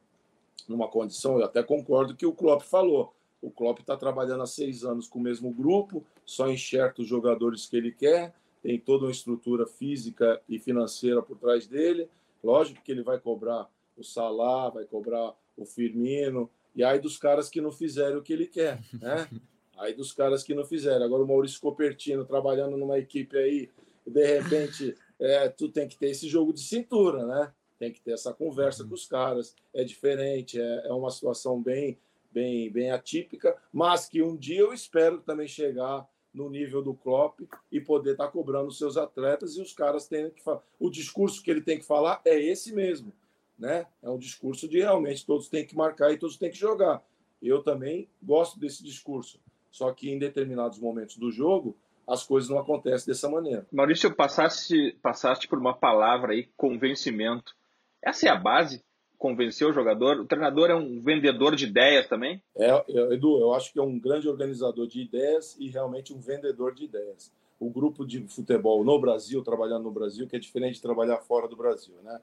numa 0.69 0.89
condição, 0.89 1.39
eu 1.39 1.45
até 1.45 1.63
concordo 1.63 2.15
que 2.15 2.27
o 2.27 2.33
Klopp 2.33 2.63
falou. 2.63 3.15
O 3.43 3.51
Klopp 3.51 3.81
está 3.81 3.97
trabalhando 3.97 4.43
há 4.43 4.47
seis 4.47 4.85
anos 4.85 5.09
com 5.09 5.19
o 5.19 5.23
mesmo 5.23 5.51
grupo, 5.51 6.05
só 6.25 6.51
enxerta 6.51 7.01
os 7.01 7.09
jogadores 7.09 7.67
que 7.67 7.77
ele 7.77 7.91
quer, 7.91 8.35
tem 8.63 8.79
toda 8.79 9.07
uma 9.07 9.11
estrutura 9.11 9.67
física 9.67 10.41
e 10.49 10.59
financeira 10.59 11.23
por 11.23 11.39
trás 11.39 11.67
dele. 11.67 12.09
Lógico 12.45 12.83
que 12.83 12.93
ele 12.93 13.03
vai 13.03 13.19
cobrar 13.19 13.69
o 13.97 14.05
Salah, 14.05 14.69
vai 14.69 14.85
cobrar 14.85 15.35
o 15.57 15.65
Firmino, 15.65 16.51
e 16.75 16.85
aí 16.85 16.99
dos 16.99 17.17
caras 17.17 17.49
que 17.49 17.61
não 17.61 17.73
fizeram 17.73 18.19
o 18.19 18.23
que 18.23 18.33
ele 18.33 18.47
quer, 18.47 18.81
né? 19.01 19.29
Aí 19.79 19.95
dos 19.95 20.13
caras 20.13 20.43
que 20.43 20.55
não 20.55 20.63
fizeram. 20.63 21.07
Agora 21.07 21.23
o 21.23 21.27
Maurício 21.27 21.59
Copertino 21.59 22.27
trabalhando 22.27 22.77
numa 22.77 22.99
equipe 22.99 23.35
aí, 23.39 23.71
de 24.07 24.27
repente, 24.27 24.95
é, 25.19 25.49
tu 25.49 25.71
tem 25.71 25.89
que 25.89 25.97
ter 25.97 26.11
esse 26.11 26.29
jogo 26.29 26.53
de 26.53 26.61
cintura, 26.61 27.25
né? 27.25 27.51
Tem 27.81 27.91
que 27.91 28.03
ter 28.03 28.13
essa 28.13 28.35
conversa 28.35 28.85
com 28.85 28.93
os 28.93 29.07
caras. 29.07 29.57
É 29.75 29.83
diferente, 29.83 30.61
é, 30.61 30.87
é 30.87 30.93
uma 30.93 31.11
situação 31.11 31.61
bem, 31.61 31.99
bem, 32.31 32.71
bem 32.71 32.91
atípica, 32.91 33.57
mas 33.73 34.07
que 34.07 34.23
um 34.23 34.37
dia 34.37 34.61
eu 34.61 34.75
espero 34.75 35.23
também 35.23 35.49
chegar 35.49 36.07
no 36.33 36.51
nível 36.51 36.83
do 36.83 36.93
Klopp 36.93 37.41
e 37.73 37.81
poder 37.81 38.13
estar 38.13 38.27
tá 38.27 38.31
cobrando 38.31 38.69
os 38.69 38.77
seus 38.77 38.99
atletas 38.99 39.57
e 39.57 39.63
os 39.63 39.73
caras 39.73 40.07
têm 40.07 40.29
que 40.29 40.43
falar. 40.43 40.63
O 40.79 40.91
discurso 40.91 41.43
que 41.43 41.51
ele 41.51 41.63
tem 41.63 41.79
que 41.79 41.85
falar 41.87 42.21
é 42.27 42.39
esse 42.39 42.71
mesmo, 42.71 43.15
né? 43.59 43.87
É 44.03 44.11
um 44.11 44.19
discurso 44.19 44.69
de 44.69 44.79
realmente 44.79 45.25
todos 45.25 45.49
têm 45.49 45.67
que 45.67 45.75
marcar 45.75 46.13
e 46.13 46.19
todos 46.19 46.37
têm 46.37 46.51
que 46.51 46.59
jogar. 46.59 47.03
Eu 47.43 47.63
também 47.63 48.11
gosto 48.23 48.61
desse 48.61 48.85
discurso. 48.85 49.41
Só 49.71 49.91
que 49.91 50.11
em 50.11 50.19
determinados 50.19 50.79
momentos 50.79 51.17
do 51.17 51.31
jogo, 51.31 51.75
as 52.07 52.25
coisas 52.25 52.51
não 52.51 52.59
acontecem 52.59 53.07
dessa 53.07 53.29
maneira. 53.31 53.67
Maurício, 53.73 54.15
passaste, 54.15 54.99
passaste 55.01 55.49
por 55.49 55.59
uma 55.59 55.75
palavra 55.75 56.33
aí, 56.33 56.51
convencimento. 56.57 57.57
Essa 58.03 58.29
é 58.29 58.31
a 58.31 58.37
base 58.37 58.83
convencer 59.19 59.69
o 59.69 59.73
jogador? 59.73 60.19
O 60.19 60.25
treinador 60.25 60.71
é 60.71 60.75
um 60.75 61.01
vendedor 61.01 61.55
de 61.55 61.67
ideias 61.67 62.09
também? 62.09 62.43
É, 62.57 62.71
Edu, 63.13 63.39
eu 63.39 63.53
acho 63.53 63.73
que 63.73 63.79
é 63.79 63.83
um 63.83 63.99
grande 63.99 64.27
organizador 64.27 64.87
de 64.87 65.03
ideias 65.03 65.57
e 65.59 65.69
realmente 65.69 66.13
um 66.13 66.19
vendedor 66.19 66.75
de 66.75 66.85
ideias. 66.85 67.31
O 67.61 67.69
grupo 67.69 68.07
de 68.07 68.27
futebol 68.27 68.83
no 68.83 68.99
Brasil, 68.99 69.43
trabalhando 69.43 69.85
no 69.85 69.91
Brasil, 69.91 70.27
que 70.27 70.37
é 70.37 70.39
diferente 70.39 70.77
de 70.77 70.83
trabalhar 70.83 71.19
fora 71.19 71.47
do 71.47 71.55
Brasil, 71.55 71.95
né? 72.03 72.19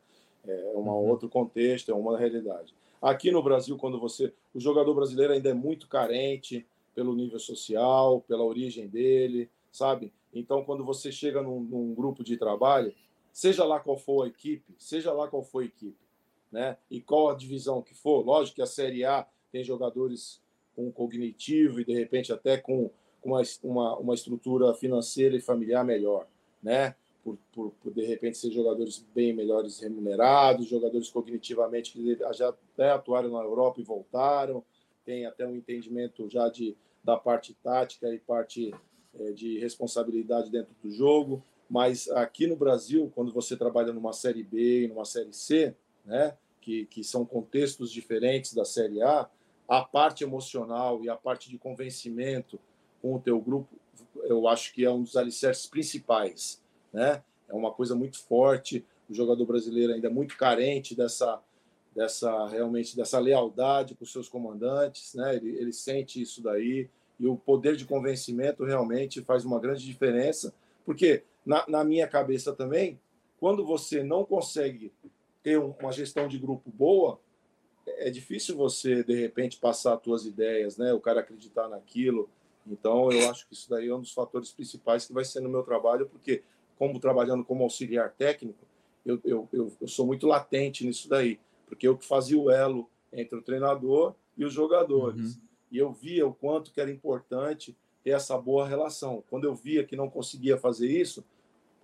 É 0.47 0.71
um 0.73 0.79
uhum. 0.79 1.09
outro 1.09 1.29
contexto, 1.29 1.91
é 1.91 1.93
uma 1.93 2.17
realidade. 2.17 2.73
Aqui 2.99 3.29
no 3.29 3.43
Brasil, 3.43 3.77
quando 3.77 3.99
você. 3.99 4.33
O 4.53 4.59
jogador 4.59 4.95
brasileiro 4.95 5.33
ainda 5.33 5.49
é 5.49 5.53
muito 5.53 5.87
carente 5.87 6.65
pelo 6.95 7.13
nível 7.13 7.37
social, 7.37 8.21
pela 8.21 8.43
origem 8.43 8.87
dele, 8.87 9.49
sabe? 9.71 10.11
Então, 10.33 10.63
quando 10.63 10.83
você 10.83 11.11
chega 11.11 11.43
num, 11.43 11.59
num 11.59 11.93
grupo 11.93 12.23
de 12.23 12.37
trabalho, 12.37 12.91
seja 13.37 13.63
lá 13.63 13.79
qual 13.79 13.95
for 13.99 14.23
a 14.23 14.27
equipe, 14.27 14.73
seja 14.79 15.13
lá 15.13 15.27
qual 15.27 15.43
for 15.43 15.61
a 15.61 15.65
equipe, 15.65 15.95
né? 16.51 16.75
E 16.89 16.99
qual 16.99 17.29
a 17.29 17.35
divisão 17.35 17.83
que 17.83 17.93
for, 17.93 18.25
lógico 18.25 18.55
que 18.55 18.63
a 18.63 18.65
Série 18.65 19.05
A 19.05 19.27
tem 19.51 19.63
jogadores 19.63 20.41
com 20.75 20.91
cognitivo 20.91 21.79
e 21.79 21.85
de 21.85 21.93
repente 21.93 22.33
até 22.33 22.57
com 22.57 22.89
uma, 23.23 23.43
uma, 23.61 23.97
uma 23.99 24.15
estrutura 24.15 24.73
financeira 24.73 25.35
e 25.35 25.39
familiar 25.39 25.85
melhor, 25.85 26.27
né? 26.63 26.95
Por, 27.23 27.37
por, 27.53 27.71
por, 27.73 27.93
de 27.93 28.03
repente 28.05 28.39
ser 28.39 28.49
jogadores 28.49 29.05
bem 29.13 29.33
melhores 29.33 29.81
remunerados, 29.81 30.65
jogadores 30.65 31.07
cognitivamente 31.11 31.91
que 31.91 32.17
já 32.33 32.49
até 32.49 32.89
atuaram 32.89 33.29
na 33.29 33.41
Europa 33.41 33.79
e 33.79 33.83
voltaram, 33.83 34.63
tem 35.05 35.27
até 35.27 35.45
um 35.45 35.55
entendimento 35.55 36.27
já 36.27 36.49
de, 36.49 36.75
da 37.03 37.15
parte 37.15 37.53
tática 37.53 38.11
e 38.11 38.17
parte 38.17 38.73
é, 39.13 39.31
de 39.31 39.59
responsabilidade 39.59 40.49
dentro 40.49 40.73
do 40.81 40.89
jogo. 40.89 41.43
Mas 41.69 42.07
aqui 42.09 42.47
no 42.47 42.55
Brasil, 42.55 43.11
quando 43.13 43.31
você 43.31 43.55
trabalha 43.57 43.91
numa 43.91 44.13
Série 44.13 44.43
B 44.43 44.85
e 44.85 44.87
numa 44.87 45.05
Série 45.05 45.33
C, 45.33 45.75
né, 46.05 46.37
que, 46.61 46.85
que 46.85 47.03
são 47.03 47.25
contextos 47.25 47.91
diferentes 47.91 48.53
da 48.53 48.63
Série 48.63 49.01
A, 49.01 49.29
a 49.67 49.81
parte 49.81 50.23
emocional 50.23 51.03
e 51.03 51.09
a 51.09 51.15
parte 51.15 51.49
de 51.49 51.57
convencimento 51.57 52.59
com 53.01 53.15
o 53.15 53.19
teu 53.19 53.39
grupo, 53.41 53.75
eu 54.23 54.47
acho 54.47 54.73
que 54.73 54.85
é 54.85 54.91
um 54.91 55.03
dos 55.03 55.17
alicerces 55.17 55.65
principais, 55.65 56.61
né? 56.91 57.23
É 57.49 57.53
uma 57.53 57.71
coisa 57.71 57.95
muito 57.95 58.19
forte. 58.19 58.85
O 59.09 59.13
jogador 59.13 59.45
brasileiro 59.45 59.93
ainda 59.93 60.07
é 60.07 60.11
muito 60.11 60.37
carente 60.37 60.95
dessa, 60.95 61.41
dessa 61.95 62.47
realmente 62.47 62.95
dessa 62.95 63.19
lealdade 63.19 63.95
com 63.95 64.03
os 64.03 64.11
seus 64.11 64.27
comandantes, 64.29 65.13
né? 65.13 65.35
Ele, 65.35 65.49
ele 65.57 65.73
sente 65.73 66.21
isso 66.21 66.41
daí 66.41 66.89
e 67.19 67.27
o 67.27 67.35
poder 67.35 67.75
de 67.75 67.85
convencimento 67.85 68.63
realmente 68.63 69.21
faz 69.21 69.43
uma 69.43 69.59
grande 69.59 69.85
diferença, 69.85 70.53
porque 70.85 71.23
na, 71.47 71.65
na 71.67 71.83
minha 71.83 72.05
cabeça 72.07 72.51
também, 72.51 72.99
quando 73.39 73.65
você 73.65 74.03
não 74.03 74.25
consegue 74.25 74.91
ter 75.41 75.57
uma 75.57 75.93
gestão 75.93 76.27
de 76.27 76.37
grupo 76.37 76.69
boa, 76.69 77.19
é 77.85 78.09
difícil 78.09 78.57
você 78.57 79.01
de 79.01 79.15
repente 79.15 79.57
passar 79.57 79.95
as 79.95 80.03
suas 80.03 80.25
ideias, 80.25 80.77
né? 80.77 80.91
O 80.91 80.99
cara 80.99 81.21
acreditar 81.21 81.69
naquilo. 81.69 82.29
Então, 82.69 83.09
eu 83.13 83.29
acho 83.29 83.47
que 83.47 83.53
isso 83.53 83.69
daí 83.69 83.87
é 83.87 83.95
um 83.95 84.01
dos 84.01 84.11
fatores 84.11 84.51
principais 84.51 85.05
que 85.05 85.13
vai 85.13 85.23
ser 85.23 85.39
no 85.39 85.47
meu 85.47 85.63
trabalho, 85.63 86.09
porque 86.09 86.43
como 86.77 86.99
trabalhando 86.99 87.45
como 87.45 87.63
auxiliar 87.63 88.11
técnico, 88.11 88.59
eu, 89.05 89.21
eu, 89.23 89.49
eu, 89.53 89.71
eu 89.79 89.87
sou 89.87 90.05
muito 90.05 90.27
latente 90.27 90.85
nisso 90.85 91.07
daí, 91.07 91.39
porque 91.65 91.87
eu 91.87 91.97
que 91.97 92.05
fazia 92.05 92.37
o 92.37 92.51
elo 92.51 92.89
entre 93.13 93.39
o 93.39 93.41
treinador 93.41 94.13
e 94.37 94.43
os 94.43 94.51
jogadores. 94.51 95.35
Uhum. 95.35 95.41
E 95.71 95.77
eu 95.77 95.93
via 95.93 96.27
o 96.27 96.33
quanto 96.33 96.73
que 96.73 96.81
era 96.81 96.91
importante 96.91 97.73
ter 98.03 98.09
essa 98.09 98.37
boa 98.37 98.67
relação. 98.67 99.23
Quando 99.29 99.45
eu 99.45 99.55
via 99.55 99.85
que 99.85 99.95
não 99.95 100.09
conseguia 100.09 100.57
fazer 100.57 100.89
isso, 100.89 101.23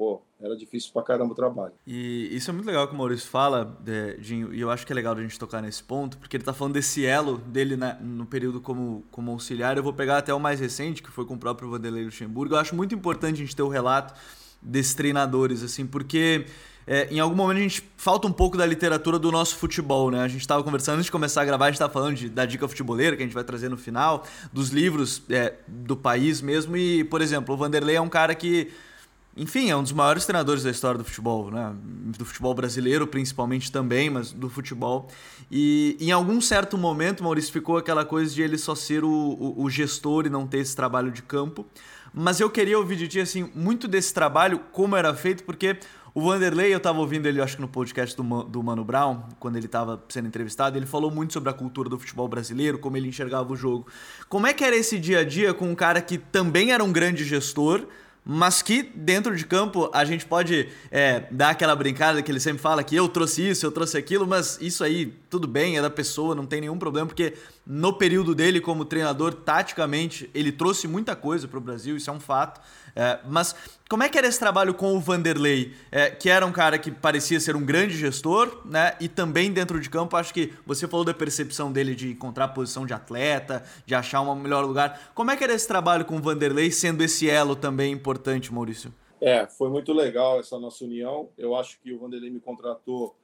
pô, 0.04 0.22
era 0.42 0.54
difícil 0.58 0.92
pra 0.92 1.02
caramba 1.02 1.32
o 1.32 1.36
trabalho. 1.36 1.72
E 1.88 2.28
isso 2.36 2.50
é 2.50 2.54
muito 2.54 2.66
legal 2.66 2.86
que 2.89 2.94
o 2.94 2.98
Maurício 2.98 3.30
fala, 3.30 3.78
Dinho, 4.20 4.54
e 4.54 4.60
eu 4.60 4.70
acho 4.70 4.86
que 4.86 4.92
é 4.92 4.96
legal 4.96 5.16
a 5.16 5.22
gente 5.22 5.39
tocar 5.39 5.62
nesse 5.62 5.82
ponto, 5.82 6.18
porque 6.18 6.36
ele 6.36 6.44
tá 6.44 6.52
falando 6.52 6.74
desse 6.74 7.06
elo 7.06 7.38
dele 7.38 7.78
na, 7.78 7.94
no 7.94 8.26
período 8.26 8.60
como, 8.60 9.06
como 9.10 9.32
auxiliar. 9.32 9.78
Eu 9.78 9.84
vou 9.84 9.94
pegar 9.94 10.18
até 10.18 10.34
o 10.34 10.39
mais 10.42 10.60
recente, 10.60 11.02
que 11.02 11.10
foi 11.10 11.26
com 11.26 11.36
o 11.36 11.38
próprio 11.38 11.70
Vanderlei 11.70 12.04
Luxemburgo. 12.04 12.56
Eu 12.56 12.60
acho 12.60 12.76
muito 12.76 12.94
importante 12.94 13.36
a 13.36 13.46
gente 13.46 13.56
ter 13.56 13.62
o 13.62 13.70
relato 13.70 14.13
desses 14.62 14.94
treinadores, 14.94 15.63
assim, 15.63 15.86
porque 15.86 16.46
é, 16.86 17.08
em 17.10 17.20
algum 17.20 17.36
momento 17.36 17.60
a 17.60 17.62
gente 17.62 17.89
falta 17.96 18.28
um 18.28 18.32
pouco 18.32 18.58
da 18.58 18.66
literatura 18.66 19.18
do 19.18 19.32
nosso 19.32 19.56
futebol, 19.56 20.12
né? 20.12 20.22
A 20.22 20.28
gente 20.28 20.42
estava 20.42 20.62
conversando 20.63 20.96
antes 20.96 21.06
de 21.06 21.12
começar 21.12 21.42
a 21.42 21.46
gravar, 21.46 21.66
a 21.66 21.68
gente 21.70 21.76
estava 21.76 21.94
falando 21.94 22.16
de, 22.16 22.28
da 22.28 22.46
dica 22.46 22.68
futeboleira 22.68 23.16
que 23.16 23.24
a 23.24 23.26
gente 23.26 23.36
vai 23.36 23.44
trazer 23.44 23.70
no 23.70 23.78
final, 23.78 24.26
dos 24.52 24.70
livros 24.70 25.22
é, 25.30 25.54
do 25.66 25.96
país 25.96 26.42
mesmo. 26.42 26.76
E, 26.76 27.06
por 27.06 27.22
exemplo, 27.22 27.56
o 27.56 27.58
Vanderlei 27.58 27.96
é 27.96 28.02
um 28.02 28.10
cara 28.10 28.36
que, 28.36 28.72
enfim, 29.36 29.69
é 29.69 29.76
um 29.76 29.82
dos 29.82 29.91
maiores 29.91 30.26
treinadores 30.26 30.63
da 30.63 30.69
história 30.69 30.98
do 30.98 31.04
futebol, 31.04 31.50
né? 31.50 31.74
Do 32.17 32.24
futebol 32.24 32.54
brasileiro, 32.54 33.08
principalmente 33.08 33.72
também, 33.72 34.10
mas 34.10 34.32
do 34.32 34.50
futebol. 34.50 35.08
E 35.52 35.98
em 36.00 36.12
algum 36.12 36.39
certo 36.39 36.78
momento, 36.78 37.24
Maurício, 37.24 37.52
ficou 37.52 37.78
aquela 37.78 38.06
coisa 38.06 38.34
de 38.34 38.41
ele 38.43 38.58
só 38.58 38.76
ser 38.76 39.04
o, 39.04 39.10
o, 39.10 39.63
o 39.63 39.69
gestor 39.69 40.28
e 40.28 40.30
não 40.30 40.46
ter 40.46 40.60
esse 40.60 40.76
trabalho 40.76 41.12
de 41.12 41.24
campo. 41.24 41.65
Mas 42.13 42.39
eu 42.39 42.50
queria 42.50 42.78
ouvir 42.78 42.96
de 42.96 43.08
ti, 43.08 43.19
assim, 43.19 43.50
muito 43.56 43.88
desse 43.88 44.13
trabalho, 44.13 44.60
como 44.72 44.96
era 44.96 45.12
feito, 45.15 45.43
porque 45.43 45.80
o 46.13 46.22
Vanderlei, 46.22 46.72
eu 46.72 46.78
estava 46.78 47.00
ouvindo 47.00 47.26
ele, 47.26 47.41
acho 47.41 47.56
que 47.56 47.62
no 47.62 47.67
podcast 47.67 48.15
do, 48.15 48.43
do 48.43 48.62
Mano 48.62 48.84
Brown, 48.84 49.24
quando 49.39 49.56
ele 49.56 49.65
estava 49.65 50.04
sendo 50.10 50.28
entrevistado, 50.28 50.78
ele 50.78 50.86
falou 50.86 51.10
muito 51.10 51.34
sobre 51.34 51.50
a 51.50 51.54
cultura 51.54 51.89
do 51.89 51.98
futebol 51.98 52.28
brasileiro, 52.28 52.78
como 52.78 52.96
ele 52.96 53.08
enxergava 53.08 53.52
o 53.52 53.56
jogo. 53.56 53.88
Como 54.30 54.46
é 54.46 54.54
que 54.54 54.63
era 54.63 54.76
esse 54.76 55.00
dia 55.00 55.22
a 55.22 55.24
dia 55.24 55.56
com 55.56 55.67
um 55.67 55.74
cara 55.74 56.00
que 56.02 56.19
também 56.19 56.72
era 56.72 56.84
um 56.84 56.91
grande 56.91 57.24
gestor, 57.24 57.88
mas 58.26 58.62
que 58.62 58.84
dentro 58.84 59.36
de 59.36 59.46
campo 59.46 59.90
a 59.94 60.06
gente 60.06 60.26
pode 60.26 60.70
é, 60.90 61.26
dar 61.30 61.50
aquela 61.50 61.76
brincada 61.76 62.22
que 62.22 62.32
ele 62.32 62.40
sempre 62.40 62.62
fala 62.62 62.84
que 62.84 62.96
eu 62.96 63.10
trouxe 63.10 63.50
isso, 63.50 63.66
eu 63.66 63.72
trouxe 63.72 63.98
aquilo, 63.98 64.26
mas 64.26 64.58
isso 64.62 64.84
aí 64.84 65.14
tudo 65.30 65.48
bem, 65.48 65.78
é 65.78 65.82
da 65.82 65.90
pessoa, 65.90 66.36
não 66.36 66.46
tem 66.46 66.62
nenhum 66.62 66.78
problema, 66.78 67.08
porque 67.08 67.34
no 67.66 67.94
período 67.94 68.36
dele 68.36 68.62
como 68.62 68.86
treinador, 68.86 69.34
taticamente, 69.34 70.30
ele 70.34 70.52
trouxe 70.52 70.88
muita 70.88 71.16
coisa 71.16 71.48
para 71.48 71.58
o 71.58 71.62
Brasil, 71.62 71.98
isso 71.98 72.10
é 72.10 72.14
um 72.14 72.20
fato. 72.20 72.62
É, 72.96 73.20
mas 73.26 73.56
como 73.90 74.04
é 74.04 74.10
que 74.10 74.18
era 74.18 74.28
esse 74.28 74.40
trabalho 74.40 74.74
com 74.74 74.96
o 74.96 75.00
Vanderlei, 75.00 75.74
é, 75.92 76.10
que 76.10 76.30
era 76.30 76.46
um 76.46 76.52
cara 76.52 76.78
que 76.78 76.92
parecia 76.92 77.40
ser 77.40 77.56
um 77.56 77.66
grande 77.66 77.96
gestor, 77.96 78.62
né? 78.66 78.96
E 79.00 79.08
também 79.08 79.52
dentro 79.52 79.80
de 79.80 79.90
campo, 79.90 80.16
acho 80.16 80.34
que 80.34 80.54
você 80.66 80.88
falou 80.88 81.06
da 81.06 81.14
percepção 81.14 81.72
dele 81.72 81.96
de 81.96 82.12
encontrar 82.12 82.50
posição 82.50 82.86
de 82.86 82.94
atleta, 82.94 83.64
de 83.86 83.96
achar 83.96 84.22
um 84.22 84.36
melhor 84.36 84.66
lugar. 84.66 85.12
Como 85.16 85.32
é 85.32 85.38
que 85.38 85.44
era 85.44 85.54
esse 85.54 85.68
trabalho 85.68 86.06
com 86.06 86.18
o 86.18 86.22
Vanderlei, 86.22 86.72
sendo 86.72 87.04
esse 87.04 87.30
elo 87.30 87.56
também 87.56 87.92
importante, 87.92 88.54
Maurício? 88.54 88.94
É, 89.20 89.48
foi 89.48 89.70
muito 89.70 89.94
legal 89.94 90.40
essa 90.40 90.60
nossa 90.60 90.84
união. 90.84 91.30
Eu 91.38 91.56
acho 91.56 91.80
que 91.80 91.94
o 91.94 92.00
Vanderlei 92.00 92.30
me 92.30 92.40
contratou 92.40 93.16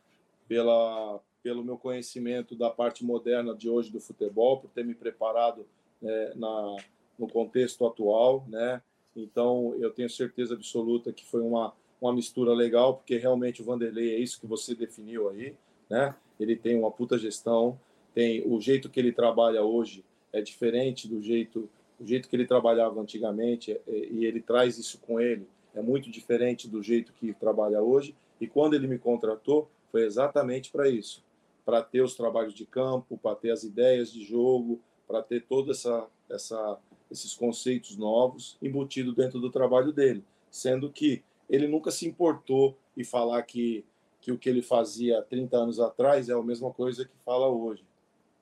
pela, 0.47 1.19
pelo 1.43 1.63
meu 1.63 1.77
conhecimento 1.77 2.55
da 2.55 2.69
parte 2.69 3.03
moderna 3.03 3.53
de 3.53 3.69
hoje 3.69 3.91
do 3.91 3.99
futebol, 3.99 4.59
por 4.61 4.69
ter 4.71 4.83
me 4.83 4.95
preparado 4.95 5.65
é, 6.01 6.33
na, 6.35 6.77
no 7.17 7.27
contexto 7.27 7.85
atual, 7.85 8.45
né? 8.47 8.81
Então, 9.15 9.75
eu 9.79 9.91
tenho 9.91 10.09
certeza 10.09 10.53
absoluta 10.53 11.11
que 11.11 11.25
foi 11.25 11.41
uma, 11.41 11.73
uma 11.99 12.13
mistura 12.13 12.53
legal, 12.53 12.95
porque 12.95 13.17
realmente 13.17 13.61
o 13.61 13.65
Vanderlei 13.65 14.15
é 14.15 14.19
isso 14.19 14.39
que 14.39 14.47
você 14.47 14.75
definiu 14.75 15.29
aí, 15.29 15.55
né? 15.89 16.15
Ele 16.39 16.55
tem 16.55 16.77
uma 16.77 16.91
puta 16.91 17.17
gestão, 17.17 17.79
tem 18.13 18.43
o 18.45 18.59
jeito 18.61 18.89
que 18.89 18.99
ele 18.99 19.11
trabalha 19.11 19.63
hoje 19.63 20.03
é 20.31 20.41
diferente 20.41 21.07
do 21.07 21.21
jeito, 21.21 21.69
o 21.99 22.05
jeito 22.05 22.29
que 22.29 22.35
ele 22.35 22.45
trabalhava 22.45 23.01
antigamente, 23.01 23.71
é, 23.71 23.81
e 23.87 24.25
ele 24.25 24.41
traz 24.41 24.77
isso 24.77 24.99
com 24.99 25.19
ele, 25.19 25.47
é 25.73 25.81
muito 25.81 26.09
diferente 26.09 26.67
do 26.67 26.81
jeito 26.81 27.13
que 27.13 27.33
trabalha 27.33 27.81
hoje. 27.81 28.15
E 28.39 28.47
quando 28.47 28.75
ele 28.75 28.87
me 28.87 28.97
contratou, 28.97 29.69
foi 29.91 30.05
exatamente 30.05 30.71
para 30.71 30.87
isso, 30.87 31.23
para 31.65 31.81
ter 31.81 32.01
os 32.01 32.15
trabalhos 32.15 32.53
de 32.53 32.65
campo, 32.65 33.17
para 33.17 33.35
ter 33.35 33.51
as 33.51 33.63
ideias 33.63 34.11
de 34.11 34.23
jogo, 34.23 34.79
para 35.07 35.21
ter 35.21 35.43
toda 35.45 35.71
essa 35.71 36.07
essa 36.29 36.77
esses 37.09 37.33
conceitos 37.33 37.97
novos 37.97 38.57
embutidos 38.61 39.15
dentro 39.15 39.39
do 39.39 39.51
trabalho 39.51 39.91
dele, 39.91 40.23
sendo 40.49 40.91
que 40.91 41.23
ele 41.49 41.67
nunca 41.67 41.91
se 41.91 42.07
importou 42.07 42.77
em 42.95 43.03
falar 43.03 43.41
que, 43.43 43.83
que 44.21 44.31
o 44.31 44.37
que 44.37 44.49
ele 44.49 44.61
fazia 44.61 45.21
30 45.23 45.57
anos 45.57 45.79
atrás 45.79 46.29
é 46.29 46.33
a 46.33 46.43
mesma 46.43 46.71
coisa 46.71 47.05
que 47.05 47.15
fala 47.25 47.47
hoje, 47.47 47.83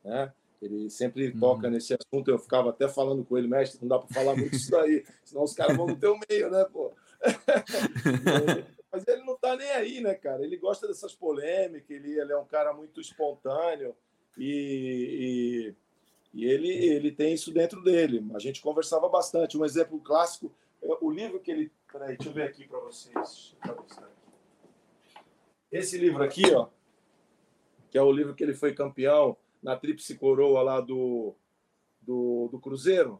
né? 0.03 0.33
Ele 0.61 0.89
sempre 0.89 1.29
uhum. 1.29 1.39
toca 1.39 1.69
nesse 1.69 1.93
assunto, 1.93 2.31
eu 2.31 2.39
ficava 2.39 2.71
até 2.71 2.87
falando 2.87 3.23
com 3.23 3.37
ele, 3.37 3.47
mestre, 3.47 3.79
não 3.81 3.87
dá 3.87 3.99
para 3.99 4.13
falar 4.13 4.35
muito 4.35 4.55
isso 4.55 4.71
daí, 4.71 5.05
senão 5.23 5.43
os 5.43 5.53
caras 5.53 5.77
vão 5.77 5.87
no 5.87 5.95
teu 5.95 6.17
meio, 6.27 6.49
né, 6.49 6.65
pô? 6.65 6.91
Mas 8.91 9.07
ele 9.07 9.23
não 9.23 9.37
tá 9.37 9.55
nem 9.55 9.69
aí, 9.71 10.01
né, 10.01 10.15
cara? 10.15 10.43
Ele 10.43 10.57
gosta 10.57 10.87
dessas 10.87 11.13
polêmicas, 11.13 11.89
ele, 11.89 12.19
ele 12.19 12.31
é 12.31 12.37
um 12.37 12.45
cara 12.45 12.73
muito 12.73 12.99
espontâneo 12.99 13.95
e, 14.37 15.69
e 15.69 15.75
e 16.37 16.45
ele, 16.45 16.69
ele 16.69 17.11
tem 17.11 17.33
isso 17.33 17.51
dentro 17.51 17.83
dele. 17.83 18.23
A 18.35 18.37
gente 18.37 18.61
conversava 18.61 19.09
bastante. 19.09 19.57
Um 19.57 19.65
exemplo 19.65 19.99
clássico, 19.99 20.53
o 21.01 21.09
livro 21.09 21.39
que 21.39 21.49
ele. 21.49 21.71
Peraí, 21.91 22.15
deixa 22.15 22.29
eu 22.29 22.33
ver 22.33 22.43
aqui 22.43 22.67
para 22.67 22.79
vocês. 22.79 23.57
Esse 25.71 25.97
livro 25.97 26.23
aqui, 26.23 26.43
ó, 26.53 26.67
que 27.89 27.97
é 27.97 28.01
o 28.03 28.11
livro 28.11 28.35
que 28.35 28.43
ele 28.43 28.53
foi 28.53 28.71
campeão 28.71 29.35
na 29.63 29.75
Tríplice 29.75 30.15
Coroa 30.15 30.61
lá 30.61 30.79
do, 30.79 31.33
do, 31.99 32.49
do 32.51 32.59
Cruzeiro, 32.59 33.19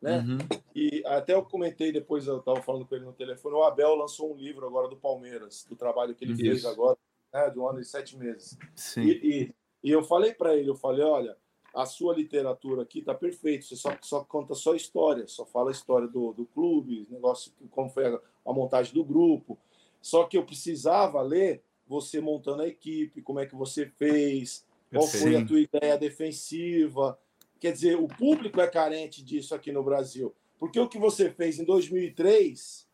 né? 0.00 0.20
Uhum. 0.20 0.38
E 0.72 1.02
até 1.04 1.34
eu 1.34 1.42
comentei 1.42 1.90
depois, 1.90 2.28
eu 2.28 2.38
estava 2.38 2.62
falando 2.62 2.86
com 2.86 2.94
ele 2.94 3.04
no 3.04 3.12
telefone, 3.12 3.56
o 3.56 3.64
Abel 3.64 3.96
lançou 3.96 4.32
um 4.32 4.36
livro 4.36 4.64
agora 4.64 4.88
do 4.88 4.96
Palmeiras, 4.96 5.66
do 5.68 5.74
trabalho 5.74 6.14
que 6.14 6.24
ele 6.24 6.34
Isso. 6.34 6.42
fez 6.42 6.64
agora, 6.64 6.96
né, 7.34 7.50
de 7.50 7.58
um 7.58 7.68
ano 7.68 7.80
e 7.80 7.84
sete 7.84 8.16
meses. 8.16 8.56
Sim. 8.76 9.02
E, 9.02 9.10
e 9.10 9.54
E 9.84 9.90
eu 9.90 10.02
falei 10.04 10.32
para 10.32 10.56
ele, 10.56 10.70
eu 10.70 10.76
falei, 10.76 11.04
olha, 11.04 11.36
a 11.74 11.86
sua 11.86 12.14
literatura 12.14 12.82
aqui 12.82 12.98
está 12.98 13.14
perfeito, 13.14 13.64
você 13.64 13.76
só, 13.76 13.96
só 14.02 14.24
conta 14.24 14.54
só 14.54 14.74
história, 14.74 15.26
só 15.26 15.46
fala 15.46 15.70
a 15.70 15.72
história 15.72 16.06
do, 16.06 16.32
do 16.32 16.44
clube, 16.46 17.06
negócio, 17.10 17.52
como 17.70 17.88
foi 17.88 18.06
a, 18.06 18.20
a 18.46 18.52
montagem 18.52 18.92
do 18.92 19.04
grupo. 19.04 19.58
Só 20.00 20.24
que 20.24 20.36
eu 20.36 20.44
precisava 20.44 21.20
ler 21.22 21.62
você 21.86 22.20
montando 22.20 22.62
a 22.62 22.68
equipe, 22.68 23.22
como 23.22 23.40
é 23.40 23.46
que 23.46 23.54
você 23.54 23.86
fez, 23.86 24.66
qual 24.90 25.06
foi 25.06 25.36
a 25.36 25.44
tua 25.44 25.60
ideia 25.60 25.96
defensiva. 25.96 27.18
Quer 27.58 27.72
dizer, 27.72 27.96
o 27.96 28.08
público 28.08 28.60
é 28.60 28.66
carente 28.66 29.22
disso 29.22 29.54
aqui 29.54 29.72
no 29.72 29.82
Brasil. 29.82 30.34
Porque 30.58 30.78
o 30.78 30.88
que 30.88 30.98
você 30.98 31.30
fez 31.30 31.58
em 31.58 31.64
2003 31.64 32.88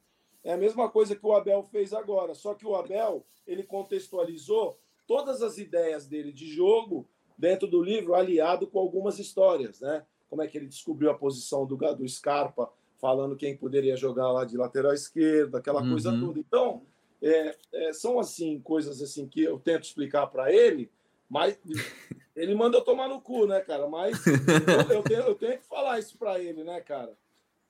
é 0.44 0.52
a 0.52 0.56
mesma 0.56 0.88
coisa 0.88 1.16
que 1.16 1.26
o 1.26 1.34
Abel 1.34 1.62
fez 1.64 1.92
agora, 1.92 2.34
só 2.34 2.54
que 2.54 2.66
o 2.66 2.74
Abel, 2.74 3.26
ele 3.46 3.62
contextualizou 3.62 4.78
todas 5.06 5.42
as 5.42 5.58
ideias 5.58 6.06
dele 6.06 6.32
de 6.32 6.46
jogo 6.46 7.08
dentro 7.38 7.68
do 7.68 7.80
livro, 7.80 8.14
aliado 8.14 8.66
com 8.66 8.80
algumas 8.80 9.18
histórias, 9.20 9.80
né? 9.80 10.04
Como 10.28 10.42
é 10.42 10.48
que 10.48 10.58
ele 10.58 10.66
descobriu 10.66 11.10
a 11.10 11.14
posição 11.14 11.64
do, 11.64 11.76
do 11.76 12.08
Scarpa, 12.08 12.70
falando 13.00 13.36
quem 13.36 13.56
poderia 13.56 13.96
jogar 13.96 14.30
lá 14.32 14.44
de 14.44 14.56
lateral 14.56 14.92
esquerdo, 14.92 15.56
aquela 15.56 15.80
uhum. 15.80 15.90
coisa 15.90 16.10
toda. 16.18 16.38
Então, 16.38 16.82
é, 17.22 17.56
é, 17.72 17.92
são 17.92 18.18
assim 18.18 18.60
coisas 18.60 19.00
assim 19.00 19.26
que 19.26 19.42
eu 19.42 19.58
tento 19.58 19.84
explicar 19.84 20.26
para 20.26 20.52
ele, 20.52 20.90
mas 21.30 21.58
ele 22.34 22.54
manda 22.54 22.76
eu 22.76 22.82
tomar 22.82 23.08
no 23.08 23.20
cu, 23.20 23.46
né, 23.46 23.60
cara? 23.60 23.88
Mas 23.88 24.18
eu, 24.26 24.96
eu, 24.96 25.02
tenho, 25.02 25.20
eu 25.20 25.34
tenho 25.34 25.58
que 25.58 25.66
falar 25.66 25.98
isso 25.98 26.18
para 26.18 26.40
ele, 26.40 26.64
né, 26.64 26.80
cara? 26.80 27.16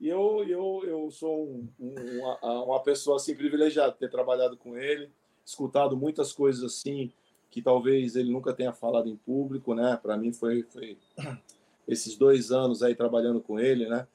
E 0.01 0.09
eu, 0.09 0.45
eu, 0.49 0.83
eu 0.87 1.11
sou 1.11 1.45
um, 1.45 1.69
um, 1.79 1.95
uma, 2.19 2.65
uma 2.65 2.83
pessoa 2.83 3.17
assim 3.17 3.35
privilegiada 3.35 3.93
ter 3.93 4.11
trabalhado 4.11 4.57
com 4.57 4.77
ele, 4.77 5.11
escutado 5.45 5.97
muitas 5.97 6.33
coisas 6.33 6.63
assim 6.63 7.13
que 7.51 7.63
talvez 7.63 8.17
ele 8.17 8.31
nunca 8.31 8.53
tenha 8.53 8.73
falado 8.73 9.09
em 9.09 9.17
público, 9.17 9.75
né? 9.75 9.99
Para 10.01 10.17
mim 10.17 10.33
foi, 10.33 10.63
foi 10.65 10.97
esses 11.87 12.17
dois 12.17 12.51
anos 12.53 12.83
aí 12.83 12.95
trabalhando 12.95 13.41
com 13.41 13.59
ele, 13.59 13.89
né? 13.89 14.07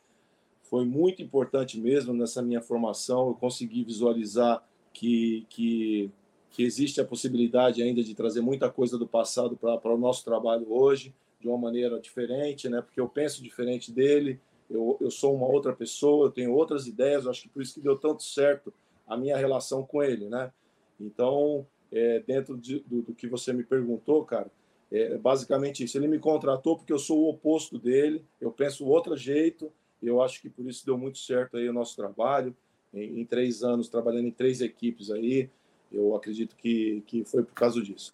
Foi 0.63 0.85
muito 0.85 1.21
importante 1.21 1.79
mesmo 1.79 2.13
nessa 2.13 2.41
minha 2.41 2.61
formação. 2.61 3.27
Eu 3.27 3.35
consegui 3.35 3.83
visualizar 3.83 4.63
que, 4.93 5.45
que, 5.49 6.11
que 6.51 6.63
existe 6.63 7.01
a 7.01 7.05
possibilidade 7.05 7.81
ainda 7.81 8.03
de 8.03 8.13
trazer 8.13 8.41
muita 8.41 8.69
coisa 8.69 8.97
do 8.97 9.07
passado 9.07 9.57
para 9.57 9.93
o 9.93 9.97
nosso 9.97 10.23
trabalho 10.23 10.71
hoje, 10.71 11.13
de 11.39 11.47
uma 11.47 11.57
maneira 11.57 11.99
diferente, 11.99 12.69
né? 12.69 12.81
Porque 12.81 12.99
eu 12.99 13.09
penso 13.09 13.43
diferente 13.43 13.91
dele, 13.91 14.39
eu, 14.69 14.97
eu 15.01 15.11
sou 15.11 15.35
uma 15.35 15.47
outra 15.47 15.73
pessoa, 15.73 16.27
eu 16.27 16.31
tenho 16.31 16.53
outras 16.53 16.87
ideias. 16.87 17.27
acho 17.27 17.43
que 17.43 17.49
por 17.49 17.61
isso 17.61 17.73
que 17.73 17.81
deu 17.81 17.97
tanto 17.97 18.23
certo 18.23 18.73
a 19.07 19.17
minha 19.17 19.35
relação 19.35 19.83
com 19.83 20.01
ele, 20.01 20.29
né? 20.29 20.51
Então, 20.99 21.65
é, 21.93 22.23
dentro 22.25 22.57
de, 22.57 22.79
do, 22.79 23.03
do, 23.03 23.13
que 23.13 23.27
você 23.27 23.53
me 23.53 23.63
perguntou, 23.63 24.25
cara, 24.25 24.51
é 24.91 25.15
basicamente 25.17 25.83
isso. 25.83 25.97
Ele 25.97 26.07
me 26.07 26.17
contratou 26.17 26.75
porque 26.75 26.91
eu 26.91 26.99
sou 26.99 27.19
o 27.19 27.29
oposto 27.29 27.77
dele, 27.77 28.25
eu 28.41 28.51
penso 28.51 28.85
outro 28.87 29.15
jeito, 29.15 29.71
eu 30.01 30.21
acho 30.21 30.41
que 30.41 30.49
por 30.49 30.67
isso 30.67 30.85
deu 30.85 30.97
muito 30.97 31.19
certo 31.19 31.55
aí 31.55 31.69
o 31.69 31.73
nosso 31.73 31.95
trabalho. 31.95 32.55
Em, 32.93 33.21
em 33.21 33.25
três 33.25 33.63
anos, 33.63 33.89
trabalhando 33.89 34.27
em 34.27 34.31
três 34.31 34.61
equipes 34.61 35.09
aí, 35.09 35.49
eu 35.91 36.15
acredito 36.15 36.55
que, 36.55 37.03
que 37.07 37.23
foi 37.23 37.43
por 37.43 37.53
causa 37.53 37.81
disso. 37.81 38.11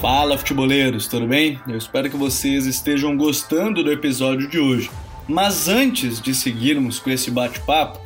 Fala, 0.00 0.36
futeboleiros, 0.38 1.08
tudo 1.08 1.26
bem? 1.26 1.58
Eu 1.66 1.76
espero 1.76 2.10
que 2.10 2.16
vocês 2.16 2.66
estejam 2.66 3.16
gostando 3.16 3.82
do 3.82 3.90
episódio 3.90 4.48
de 4.48 4.58
hoje. 4.58 4.90
Mas 5.28 5.68
antes 5.68 6.20
de 6.20 6.34
seguirmos 6.34 7.00
com 7.00 7.10
esse 7.10 7.30
bate-papo, 7.30 8.05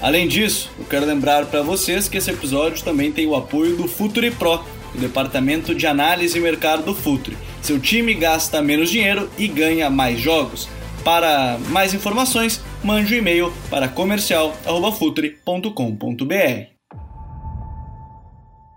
Além 0.00 0.26
disso, 0.28 0.70
eu 0.78 0.84
quero 0.84 1.04
lembrar 1.06 1.46
para 1.46 1.62
vocês 1.62 2.08
que 2.08 2.18
esse 2.18 2.30
episódio 2.30 2.84
também 2.84 3.10
tem 3.10 3.26
o 3.26 3.34
apoio 3.34 3.76
do 3.76 3.88
Futuri 3.88 4.30
Pro, 4.30 4.62
o 4.94 4.98
departamento 4.98 5.74
de 5.74 5.86
análise 5.86 6.38
e 6.38 6.40
mercado 6.40 6.84
do 6.84 6.94
Futuri. 6.94 7.36
Seu 7.62 7.80
time 7.80 8.12
gasta 8.12 8.60
menos 8.60 8.90
dinheiro 8.90 9.30
e 9.38 9.48
ganha 9.48 9.88
mais 9.88 10.20
jogos. 10.20 10.68
Para 11.02 11.56
mais 11.70 11.94
informações, 11.94 12.62
mande 12.84 13.14
um 13.14 13.18
e-mail 13.18 13.50
para 13.70 13.88
comercial@futre.com.br. 13.88 16.76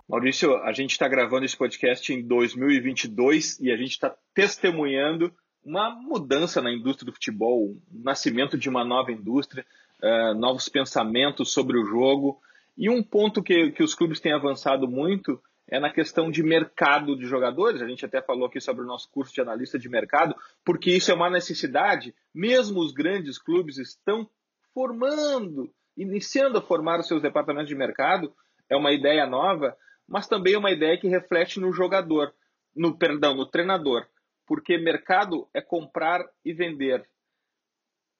Maurício, 0.07 0.55
a 0.63 0.71
gente 0.71 0.91
está 0.91 1.05
gravando 1.07 1.45
esse 1.45 1.57
podcast 1.57 2.13
em 2.13 2.25
2022 2.25 3.59
e 3.59 3.71
a 3.71 3.77
gente 3.77 3.91
está 3.91 4.15
testemunhando 4.33 5.33
uma 5.63 5.89
mudança 5.89 6.61
na 6.61 6.71
indústria 6.71 7.05
do 7.05 7.13
futebol, 7.13 7.65
o 7.65 7.81
nascimento 7.91 8.57
de 8.57 8.69
uma 8.69 8.85
nova 8.85 9.11
indústria 9.11 9.65
uh, 10.03 10.33
novos 10.33 10.69
pensamentos 10.69 11.51
sobre 11.51 11.77
o 11.77 11.85
jogo. 11.85 12.39
E 12.77 12.89
um 12.89 13.03
ponto 13.03 13.43
que, 13.43 13.71
que 13.71 13.83
os 13.83 13.93
clubes 13.93 14.19
têm 14.19 14.33
avançado 14.33 14.87
muito 14.87 15.41
é 15.67 15.79
na 15.79 15.91
questão 15.91 16.31
de 16.31 16.41
mercado 16.41 17.15
de 17.15 17.25
jogadores. 17.25 17.81
A 17.81 17.87
gente 17.87 18.05
até 18.05 18.21
falou 18.21 18.47
aqui 18.47 18.59
sobre 18.59 18.83
o 18.83 18.87
nosso 18.87 19.09
curso 19.11 19.33
de 19.33 19.41
analista 19.41 19.77
de 19.77 19.87
mercado, 19.87 20.35
porque 20.65 20.91
isso 20.91 21.11
é 21.11 21.13
uma 21.13 21.29
necessidade. 21.29 22.13
Mesmo 22.33 22.79
os 22.79 22.91
grandes 22.91 23.37
clubes 23.37 23.77
estão 23.77 24.27
formando, 24.73 25.71
iniciando 25.95 26.57
a 26.57 26.61
formar 26.61 26.99
os 26.99 27.07
seus 27.07 27.21
departamentos 27.21 27.69
de 27.69 27.75
mercado. 27.75 28.33
É 28.67 28.75
uma 28.75 28.91
ideia 28.91 29.27
nova, 29.27 29.77
mas 30.07 30.27
também 30.27 30.53
é 30.53 30.57
uma 30.57 30.71
ideia 30.71 30.97
que 30.97 31.07
reflete 31.07 31.59
no 31.59 31.71
jogador, 31.71 32.33
no 32.75 32.97
perdão, 32.97 33.35
no 33.35 33.45
treinador, 33.45 34.07
porque 34.47 34.77
mercado 34.77 35.47
é 35.53 35.61
comprar 35.61 36.25
e 36.43 36.51
vender. 36.51 37.05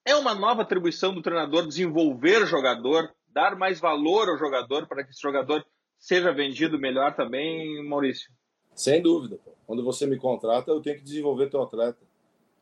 É 0.04 0.14
uma 0.14 0.34
nova 0.34 0.62
atribuição 0.62 1.14
do 1.14 1.22
treinador 1.22 1.66
desenvolver 1.66 2.46
jogador, 2.46 3.14
dar 3.28 3.56
mais 3.56 3.78
valor 3.78 4.28
ao 4.28 4.38
jogador 4.38 4.86
para 4.86 5.04
que 5.04 5.10
esse 5.10 5.20
jogador 5.20 5.64
seja 5.98 6.32
vendido 6.32 6.78
melhor 6.78 7.14
também, 7.14 7.86
Maurício? 7.86 8.32
Sem 8.74 9.02
dúvida. 9.02 9.38
Quando 9.66 9.84
você 9.84 10.06
me 10.06 10.16
contrata, 10.16 10.70
eu 10.70 10.80
tenho 10.80 10.96
que 10.96 11.04
desenvolver 11.04 11.50
teu 11.50 11.62
atleta. 11.62 11.98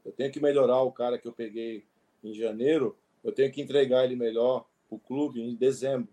Eu 0.05 0.13
tenho 0.13 0.33
que 0.33 0.41
melhorar 0.41 0.83
o 0.83 0.93
cara 0.93 1.19
que 1.19 1.29
eu 1.29 1.33
peguei 1.33 1.85
em 2.25 2.35
janeiro, 2.35 2.97
eu 3.23 3.33
tenho 3.33 3.53
que 3.53 3.63
entregar 3.63 4.05
ele 4.05 4.17
melhor 4.17 4.65
para 4.89 4.97
o 4.97 4.99
clube 4.99 5.41
em 5.41 5.55
dezembro. 5.55 6.09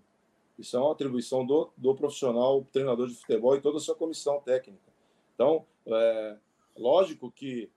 Isso 0.57 0.77
é 0.77 0.79
uma 0.79 0.91
atribuição 0.91 1.45
do, 1.45 1.69
do 1.75 1.95
profissional, 1.95 2.65
treinador 2.71 3.07
de 3.07 3.15
futebol 3.15 3.55
e 3.55 3.61
toda 3.61 3.77
a 3.77 3.81
sua 3.81 3.95
comissão 3.95 4.39
técnica. 4.41 4.83
Então, 5.33 5.65
é, 5.87 6.37
lógico 6.77 7.31
que, 7.31 7.69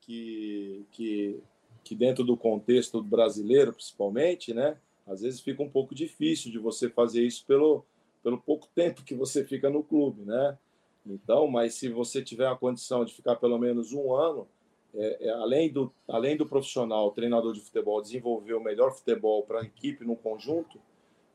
que, 0.00 0.84
que 0.90 1.42
que 1.86 1.94
dentro 1.94 2.24
do 2.24 2.36
contexto 2.36 3.00
brasileiro, 3.00 3.72
principalmente, 3.72 4.52
né, 4.52 4.76
às 5.06 5.20
vezes 5.20 5.40
fica 5.40 5.62
um 5.62 5.70
pouco 5.70 5.94
difícil 5.94 6.50
de 6.50 6.58
você 6.58 6.90
fazer 6.90 7.24
isso 7.24 7.44
pelo, 7.46 7.84
pelo 8.24 8.38
pouco 8.38 8.66
tempo 8.74 9.04
que 9.04 9.14
você 9.14 9.44
fica 9.44 9.70
no 9.70 9.84
clube, 9.84 10.22
né? 10.22 10.58
Então, 11.06 11.46
mas 11.46 11.74
se 11.74 11.88
você 11.88 12.20
tiver 12.20 12.48
a 12.48 12.56
condição 12.56 13.04
de 13.04 13.14
ficar 13.14 13.36
pelo 13.36 13.56
menos 13.56 13.92
um 13.92 14.12
ano, 14.12 14.48
é, 14.92 15.28
é, 15.28 15.30
além, 15.30 15.70
do, 15.70 15.92
além 16.08 16.36
do 16.36 16.44
profissional, 16.44 17.12
treinador 17.12 17.52
de 17.52 17.60
futebol, 17.60 18.02
desenvolver 18.02 18.54
o 18.54 18.60
melhor 18.60 18.92
futebol 18.92 19.44
para 19.44 19.60
a 19.60 19.64
equipe 19.64 20.04
no 20.04 20.16
conjunto, 20.16 20.80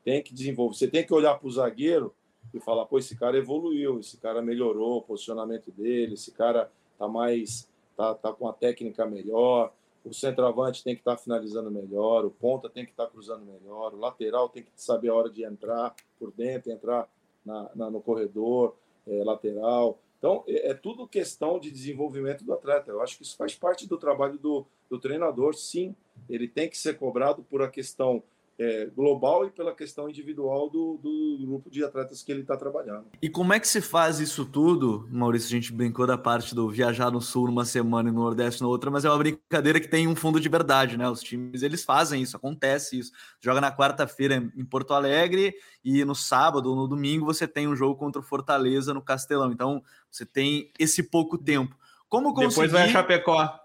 tem 0.04 0.22
que 0.22 0.34
desenvolver. 0.34 0.76
Você 0.76 0.86
tem 0.86 1.06
que 1.06 1.14
olhar 1.14 1.38
para 1.38 1.48
o 1.48 1.50
zagueiro 1.50 2.14
e 2.52 2.60
falar: 2.60 2.84
pô, 2.84 2.98
esse 2.98 3.16
cara 3.16 3.38
evoluiu, 3.38 4.00
esse 4.00 4.18
cara 4.18 4.42
melhorou 4.42 4.98
o 4.98 5.02
posicionamento 5.02 5.70
dele, 5.70 6.12
esse 6.12 6.30
cara 6.32 6.70
tá 6.98 7.08
mais, 7.08 7.66
tá, 7.96 8.14
tá 8.14 8.32
com 8.34 8.46
a 8.46 8.52
técnica 8.52 9.06
melhor, 9.06 9.72
o 10.04 10.12
centroavante 10.12 10.82
tem 10.82 10.94
que 10.94 11.00
estar 11.00 11.16
finalizando 11.16 11.70
melhor, 11.70 12.24
o 12.24 12.30
ponta 12.30 12.68
tem 12.68 12.84
que 12.84 12.90
estar 12.90 13.06
cruzando 13.06 13.44
melhor, 13.44 13.94
o 13.94 13.98
lateral 13.98 14.48
tem 14.48 14.62
que 14.62 14.70
saber 14.74 15.08
a 15.08 15.14
hora 15.14 15.30
de 15.30 15.44
entrar 15.44 15.94
por 16.18 16.32
dentro, 16.32 16.72
entrar 16.72 17.08
na, 17.44 17.70
na 17.74 17.90
no 17.90 18.00
corredor 18.00 18.74
é, 19.06 19.22
lateral. 19.24 19.98
Então, 20.18 20.44
é, 20.46 20.70
é, 20.70 20.74
tudo 20.74 21.06
questão 21.06 21.58
de 21.58 21.70
desenvolvimento 21.70 22.44
do 22.44 22.52
atleta. 22.52 22.90
Eu 22.90 23.00
acho 23.02 23.16
que 23.16 23.22
isso 23.22 23.36
faz 23.36 23.54
parte 23.54 23.88
do 23.88 23.98
trabalho 23.98 24.38
do, 24.38 24.66
do 24.88 24.98
treinador, 24.98 25.54
sim. 25.54 25.94
Ele 26.28 26.46
tem 26.46 26.68
que 26.68 26.78
ser 26.78 26.98
cobrado 26.98 27.42
por 27.42 27.62
a 27.62 27.68
questão 27.68 28.22
é, 28.58 28.86
global 28.86 29.46
e 29.46 29.50
pela 29.50 29.74
questão 29.74 30.08
individual 30.08 30.68
do, 30.68 30.98
do 31.02 31.46
grupo 31.46 31.70
de 31.70 31.82
atletas 31.82 32.22
que 32.22 32.30
ele 32.30 32.42
está 32.42 32.56
trabalhando. 32.56 33.06
E 33.20 33.28
como 33.28 33.52
é 33.52 33.60
que 33.60 33.66
se 33.66 33.80
faz 33.80 34.20
isso 34.20 34.44
tudo? 34.44 35.08
Maurício, 35.10 35.48
a 35.48 35.50
gente 35.50 35.72
brincou 35.72 36.06
da 36.06 36.18
parte 36.18 36.54
do 36.54 36.68
viajar 36.68 37.10
no 37.10 37.20
sul 37.20 37.46
numa 37.46 37.64
semana 37.64 38.08
e 38.08 38.12
no 38.12 38.20
Nordeste 38.20 38.62
na 38.62 38.68
outra, 38.68 38.90
mas 38.90 39.04
é 39.04 39.10
uma 39.10 39.18
brincadeira 39.18 39.80
que 39.80 39.88
tem 39.88 40.06
um 40.06 40.14
fundo 40.14 40.38
de 40.38 40.48
verdade, 40.48 40.96
né? 40.96 41.08
Os 41.08 41.22
times 41.22 41.62
eles 41.62 41.84
fazem 41.84 42.22
isso, 42.22 42.36
acontece 42.36 42.98
isso. 42.98 43.12
Joga 43.40 43.60
na 43.60 43.74
quarta-feira 43.74 44.34
em 44.34 44.64
Porto 44.64 44.94
Alegre 44.94 45.54
e 45.84 46.04
no 46.04 46.14
sábado 46.14 46.70
ou 46.70 46.76
no 46.76 46.86
domingo 46.86 47.24
você 47.24 47.48
tem 47.48 47.66
um 47.66 47.74
jogo 47.74 47.96
contra 47.96 48.20
o 48.20 48.24
Fortaleza 48.24 48.94
no 48.94 49.02
Castelão. 49.02 49.50
Então 49.50 49.82
você 50.10 50.24
tem 50.24 50.70
esse 50.78 51.02
pouco 51.02 51.38
tempo. 51.38 51.76
Como 52.08 52.34
conseguir... 52.34 52.66
Depois 52.66 52.72
vai 52.72 52.82
a 52.82 52.88
Chapecó. 52.88 53.58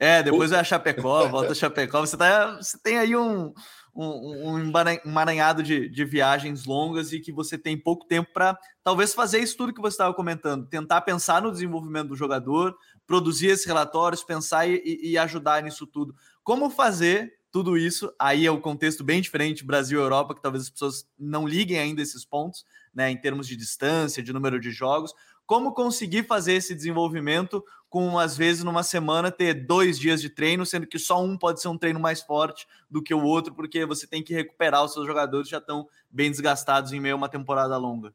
É, 0.00 0.22
depois 0.22 0.50
vai 0.50 0.60
a 0.60 0.64
Chapecó, 0.64 1.26
volta 1.26 1.52
a 1.52 1.54
Chapecó. 1.54 2.00
Você, 2.00 2.16
tá, 2.16 2.56
você 2.56 2.78
tem 2.78 2.98
aí 2.98 3.16
um, 3.16 3.52
um, 3.94 4.52
um 4.52 4.72
emaranhado 5.04 5.62
de, 5.62 5.88
de 5.88 6.04
viagens 6.04 6.64
longas 6.64 7.12
e 7.12 7.20
que 7.20 7.32
você 7.32 7.58
tem 7.58 7.76
pouco 7.76 8.06
tempo 8.06 8.30
para 8.32 8.58
talvez 8.84 9.14
fazer 9.14 9.38
isso 9.40 9.56
tudo 9.56 9.74
que 9.74 9.80
você 9.80 9.94
estava 9.94 10.14
comentando, 10.14 10.66
tentar 10.66 11.00
pensar 11.00 11.42
no 11.42 11.52
desenvolvimento 11.52 12.08
do 12.08 12.16
jogador, 12.16 12.76
produzir 13.06 13.48
esses 13.48 13.66
relatórios, 13.66 14.22
pensar 14.22 14.68
e, 14.68 14.80
e 15.02 15.18
ajudar 15.18 15.62
nisso 15.62 15.86
tudo. 15.86 16.14
Como 16.42 16.70
fazer 16.70 17.38
tudo 17.50 17.76
isso? 17.76 18.12
Aí 18.18 18.46
é 18.46 18.50
o 18.50 18.54
um 18.54 18.60
contexto 18.60 19.02
bem 19.02 19.20
diferente 19.20 19.64
Brasil 19.64 19.98
e 19.98 20.02
Europa, 20.02 20.34
que 20.34 20.42
talvez 20.42 20.64
as 20.64 20.70
pessoas 20.70 21.06
não 21.18 21.46
liguem 21.46 21.78
ainda 21.78 22.02
esses 22.02 22.24
pontos, 22.24 22.64
né, 22.94 23.10
em 23.10 23.16
termos 23.16 23.46
de 23.46 23.56
distância, 23.56 24.22
de 24.22 24.32
número 24.32 24.60
de 24.60 24.70
jogos. 24.70 25.14
Como 25.48 25.72
conseguir 25.72 26.24
fazer 26.24 26.52
esse 26.52 26.74
desenvolvimento 26.74 27.64
com, 27.88 28.18
às 28.18 28.36
vezes, 28.36 28.62
numa 28.62 28.82
semana 28.82 29.30
ter 29.30 29.54
dois 29.54 29.98
dias 29.98 30.20
de 30.20 30.28
treino, 30.28 30.66
sendo 30.66 30.86
que 30.86 30.98
só 30.98 31.22
um 31.22 31.38
pode 31.38 31.62
ser 31.62 31.68
um 31.68 31.78
treino 31.78 31.98
mais 31.98 32.20
forte 32.20 32.68
do 32.90 33.02
que 33.02 33.14
o 33.14 33.24
outro, 33.24 33.54
porque 33.54 33.86
você 33.86 34.06
tem 34.06 34.22
que 34.22 34.34
recuperar 34.34 34.84
os 34.84 34.92
seus 34.92 35.06
jogadores 35.06 35.48
já 35.48 35.56
estão 35.56 35.88
bem 36.10 36.30
desgastados 36.30 36.92
em 36.92 37.00
meio 37.00 37.14
a 37.14 37.16
uma 37.16 37.30
temporada 37.30 37.78
longa. 37.78 38.12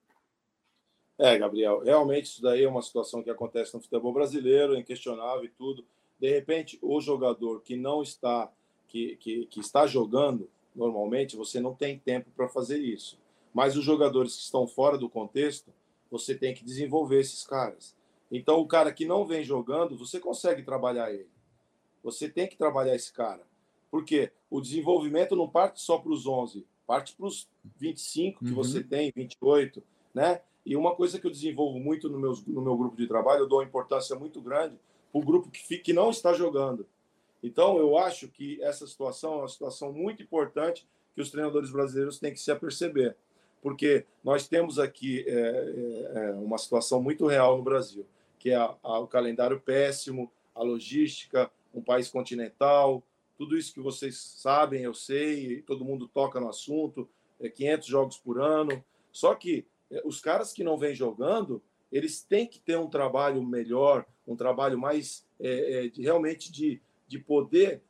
É, 1.18 1.36
Gabriel, 1.36 1.82
realmente 1.84 2.26
isso 2.26 2.42
daí 2.44 2.66
é 2.66 2.70
uma 2.70 2.84
situação 2.84 3.24
que 3.24 3.32
acontece 3.32 3.74
no 3.74 3.82
futebol 3.82 4.14
brasileiro, 4.14 4.78
inquestionável 4.78 5.44
e 5.44 5.50
tudo. 5.50 5.84
De 6.20 6.30
repente, 6.30 6.78
o 6.84 7.02
jogador 7.02 7.62
que 7.62 7.76
não 7.76 8.04
está, 8.04 8.48
que, 8.88 9.16
que, 9.16 9.48
que 9.48 9.60
está 9.60 9.88
jogando 9.88 10.48
normalmente, 10.76 11.36
você 11.36 11.60
não 11.60 11.74
tem 11.74 11.98
tempo 11.98 12.30
para 12.36 12.48
fazer 12.48 12.78
isso. 12.78 13.18
Mas 13.52 13.76
os 13.76 13.84
jogadores 13.84 14.36
que 14.36 14.44
estão 14.44 14.68
fora 14.68 15.00
do 15.00 15.10
contexto, 15.10 15.74
você 16.14 16.36
tem 16.36 16.54
que 16.54 16.64
desenvolver 16.64 17.20
esses 17.20 17.44
caras. 17.44 17.96
Então, 18.32 18.60
o 18.60 18.68
cara 18.68 18.94
que 18.94 19.04
não 19.04 19.26
vem 19.26 19.44
jogando, 19.44 19.98
você 19.98 20.20
consegue 20.20 20.62
trabalhar 20.62 21.12
ele. 21.12 21.28
Você 22.04 22.30
tem 22.30 22.48
que 22.48 22.56
trabalhar 22.56 22.94
esse 22.94 23.12
cara. 23.12 23.42
Porque 23.90 24.32
o 24.48 24.62
desenvolvimento 24.62 25.36
não 25.36 25.50
parte 25.50 25.82
só 25.82 25.98
para 25.98 26.12
os 26.12 26.28
11, 26.28 26.68
parte 26.86 27.16
para 27.16 27.26
os 27.26 27.50
25 27.78 28.46
que 28.46 28.52
uhum. 28.52 28.56
você 28.56 28.84
tem, 28.84 29.12
28, 29.16 29.82
né? 30.14 30.42
E 30.64 30.76
uma 30.76 30.96
coisa 30.96 31.20
que 31.20 31.26
eu 31.26 31.32
desenvolvo 31.32 31.80
muito 31.80 32.08
no 32.08 32.20
meu, 32.20 32.34
no 32.46 32.62
meu 32.62 32.78
grupo 32.78 32.96
de 32.96 33.08
trabalho, 33.08 33.42
eu 33.42 33.48
dou 33.48 33.58
uma 33.58 33.66
importância 33.66 34.16
muito 34.16 34.40
grande 34.40 34.76
para 35.12 35.20
o 35.20 35.26
grupo 35.26 35.50
que, 35.50 35.80
que 35.80 35.94
não 35.94 36.12
está 36.12 36.32
jogando. 36.32 36.86
Então, 37.42 37.80
eu 37.80 37.98
acho 37.98 38.28
que 38.28 38.62
essa 38.62 38.86
situação 38.86 39.34
é 39.34 39.38
uma 39.38 39.48
situação 39.48 39.92
muito 39.92 40.22
importante 40.22 40.88
que 41.16 41.22
os 41.22 41.32
treinadores 41.32 41.72
brasileiros 41.72 42.20
têm 42.20 42.32
que 42.32 42.40
se 42.40 42.52
aperceber. 42.52 43.18
Porque 43.64 44.06
nós 44.24 44.48
temos 44.48 44.78
aqui 44.78 45.26
é, 45.28 45.32
é, 45.34 46.20
é 46.20 46.32
uma 46.34 46.60
situação 46.60 47.02
muito 47.02 47.26
real 47.26 47.58
no 47.58 47.64
Brasil 47.64 48.06
que 48.44 48.50
é 48.50 48.56
a, 48.56 48.76
a, 48.84 49.00
o 49.00 49.08
calendário 49.08 49.58
péssimo, 49.58 50.30
a 50.54 50.62
logística, 50.62 51.50
um 51.74 51.82
país 51.82 52.10
continental, 52.10 53.02
tudo 53.38 53.58
isso 53.58 53.74
que 53.74 53.80
vocês 53.80 54.18
sabem, 54.18 54.84
eu 54.84 54.94
sei, 54.94 55.62
todo 55.62 55.86
mundo 55.86 56.10
toca 56.10 56.42
no 56.42 56.50
assunto, 56.50 57.08
é 57.40 57.48
500 57.48 57.88
jogos 57.88 58.18
por 58.18 58.42
ano. 58.42 58.84
Só 59.14 59.34
que 59.34 59.66
é, 59.90 60.02
os 60.04 60.20
caras 60.20 60.52
que 60.52 60.62
não 60.62 60.78
vêm 60.78 60.94
jogando, 60.94 61.64
eles 61.90 62.22
têm 62.22 62.46
que 62.46 62.60
ter 62.60 62.78
um 62.78 62.90
trabalho 62.90 63.42
melhor, 63.42 64.06
um 64.28 64.36
trabalho 64.36 64.78
mais 64.78 65.26
é, 65.40 65.86
é, 65.86 65.88
de, 65.88 66.02
realmente 66.02 66.52
de, 66.52 66.82
de 67.08 67.20
poder, 67.20 67.82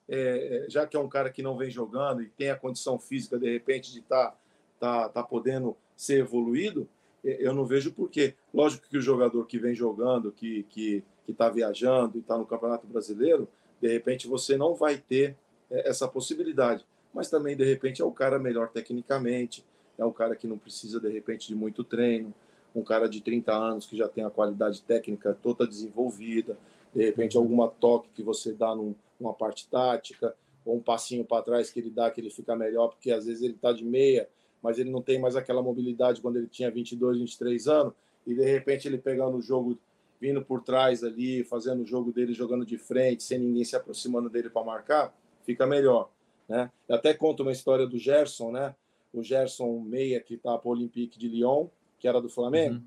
já 0.67 0.85
que 0.85 0.95
é 0.95 0.99
um 0.99 1.09
cara 1.09 1.31
que 1.31 1.41
não 1.41 1.57
vem 1.57 1.71
jogando 1.71 2.21
e 2.21 2.29
tem 2.29 2.51
a 2.51 2.55
condição 2.55 2.99
física, 2.99 3.39
de 3.39 3.51
repente, 3.51 3.91
de 3.91 4.01
estar 4.01 4.39
tá, 4.83 5.07
tá, 5.07 5.23
podendo 5.23 5.77
ser 5.95 6.19
evoluído, 6.19 6.89
eu 7.23 7.53
não 7.53 7.65
vejo 7.65 7.93
porquê. 7.93 8.33
Lógico 8.53 8.85
que 8.89 8.97
o 8.97 9.01
jogador 9.01 9.45
que 9.47 9.57
vem 9.57 9.73
jogando, 9.73 10.29
que 10.29 10.63
que 10.63 11.03
está 11.25 11.49
viajando 11.49 12.17
e 12.17 12.19
está 12.19 12.37
no 12.37 12.45
Campeonato 12.45 12.85
Brasileiro, 12.85 13.47
de 13.81 13.87
repente 13.87 14.27
você 14.27 14.57
não 14.57 14.75
vai 14.75 14.97
ter 14.97 15.37
é, 15.71 15.89
essa 15.89 16.05
possibilidade. 16.05 16.85
Mas 17.13 17.29
também, 17.29 17.55
de 17.55 17.63
repente, 17.63 18.01
é 18.01 18.05
o 18.05 18.11
cara 18.11 18.37
melhor 18.37 18.67
tecnicamente, 18.67 19.63
é 19.97 20.03
um 20.03 20.11
cara 20.11 20.35
que 20.35 20.47
não 20.47 20.57
precisa, 20.57 20.99
de 20.99 21.07
repente, 21.07 21.47
de 21.47 21.55
muito 21.55 21.81
treino, 21.81 22.33
um 22.75 22.83
cara 22.83 23.07
de 23.07 23.21
30 23.21 23.53
anos 23.53 23.85
que 23.85 23.95
já 23.95 24.09
tem 24.09 24.25
a 24.25 24.29
qualidade 24.29 24.81
técnica 24.81 25.37
toda 25.41 25.65
desenvolvida, 25.65 26.57
de 26.93 27.05
repente, 27.05 27.37
alguma 27.37 27.69
toque 27.69 28.09
que 28.13 28.21
você 28.21 28.51
dá 28.51 28.75
num, 28.75 28.93
numa 29.17 29.33
parte 29.33 29.65
tática, 29.69 30.35
ou 30.65 30.75
um 30.75 30.81
passinho 30.81 31.23
para 31.23 31.41
trás 31.41 31.69
que 31.69 31.79
ele 31.79 31.89
dá 31.89 32.11
que 32.11 32.19
ele 32.19 32.29
fica 32.29 32.53
melhor, 32.53 32.89
porque 32.89 33.11
às 33.11 33.25
vezes 33.25 33.43
ele 33.43 33.53
está 33.53 33.71
de 33.71 33.85
meia 33.85 34.27
mas 34.63 34.79
ele 34.79 34.89
não 34.89 35.01
tem 35.01 35.19
mais 35.19 35.35
aquela 35.35 35.61
mobilidade 35.61 36.21
quando 36.21 36.37
ele 36.37 36.47
tinha 36.47 36.71
22, 36.71 37.19
23 37.19 37.67
anos, 37.67 37.93
e 38.25 38.33
de 38.33 38.45
repente 38.45 38.87
ele 38.87 38.97
pegando 38.97 39.37
o 39.37 39.41
jogo, 39.41 39.77
vindo 40.19 40.43
por 40.43 40.63
trás 40.63 41.03
ali, 41.03 41.43
fazendo 41.43 41.83
o 41.83 41.85
jogo 41.85 42.13
dele, 42.13 42.33
jogando 42.33 42.65
de 42.65 42.77
frente, 42.77 43.23
sem 43.23 43.37
ninguém 43.37 43.65
se 43.65 43.75
aproximando 43.75 44.29
dele 44.29 44.49
para 44.49 44.63
marcar, 44.63 45.13
fica 45.45 45.67
melhor. 45.67 46.09
Né? 46.47 46.71
Eu 46.87 46.95
até 46.95 47.13
conto 47.13 47.43
uma 47.43 47.51
história 47.51 47.85
do 47.85 47.97
Gerson, 47.97 48.51
né? 48.51 48.73
o 49.13 49.21
Gerson 49.21 49.79
Meia, 49.81 50.19
que 50.21 50.35
está 50.35 50.57
para 50.57 50.69
o 50.69 50.71
Olympique 50.71 51.19
de 51.19 51.27
Lyon, 51.27 51.67
que 51.99 52.07
era 52.07 52.21
do 52.21 52.29
Flamengo. 52.29 52.75
Uhum. 52.75 52.83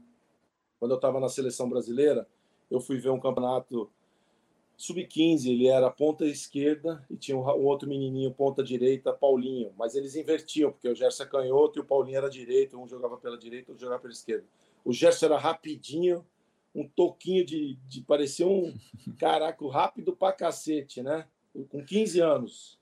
Quando 0.81 0.91
eu 0.93 0.97
estava 0.97 1.21
na 1.21 1.29
seleção 1.29 1.69
brasileira, 1.69 2.27
eu 2.71 2.81
fui 2.81 2.99
ver 2.99 3.11
um 3.11 3.21
campeonato 3.21 3.91
Sub-15, 4.77 5.49
ele 5.49 5.69
era 5.69 5.91
ponta 5.91 6.27
esquerda 6.27 7.03
e 7.11 7.17
tinha 7.17 7.37
um 7.37 7.65
outro 7.65 7.89
menininho 7.89 8.31
ponta 8.31 8.62
direita, 8.62 9.12
Paulinho. 9.12 9.73
Mas 9.79 9.95
eles 9.95 10.15
invertiam, 10.15 10.71
porque 10.71 10.89
o 10.89 10.95
Gerson 10.95 11.23
é 11.23 11.27
canhoto 11.27 11.79
e 11.79 11.81
o 11.81 11.85
Paulinho 11.85 12.19
era 12.19 12.29
direito. 12.29 12.79
Um 12.79 12.87
jogava 12.87 13.17
pela 13.17 13.39
direita, 13.39 13.73
outro 13.73 13.85
jogava 13.85 14.03
pela 14.03 14.12
esquerda. 14.12 14.45
O 14.85 14.93
Gerson 14.93 15.27
era 15.27 15.39
rapidinho, 15.39 16.25
um 16.75 16.87
toquinho 16.87 17.45
de, 17.45 17.77
de 17.89 18.03
parecer 18.03 18.45
um 18.45 18.75
caraco 19.19 19.67
rápido 19.69 20.15
pra 20.15 20.33
cacete, 20.33 21.03
né? 21.03 21.27
Com 21.71 21.83
15 21.83 22.21
anos. 22.21 22.79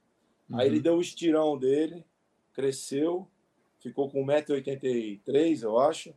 Uhum. 0.51 0.59
Aí 0.59 0.67
ele 0.67 0.79
uhum. 0.79 0.83
deu 0.83 0.97
o 0.97 1.01
estirão 1.01 1.57
dele, 1.57 2.05
cresceu, 2.53 3.29
ficou 3.79 4.11
com 4.11 4.27
1,83m, 4.27 5.63
eu 5.63 5.79
acho. 5.79 6.13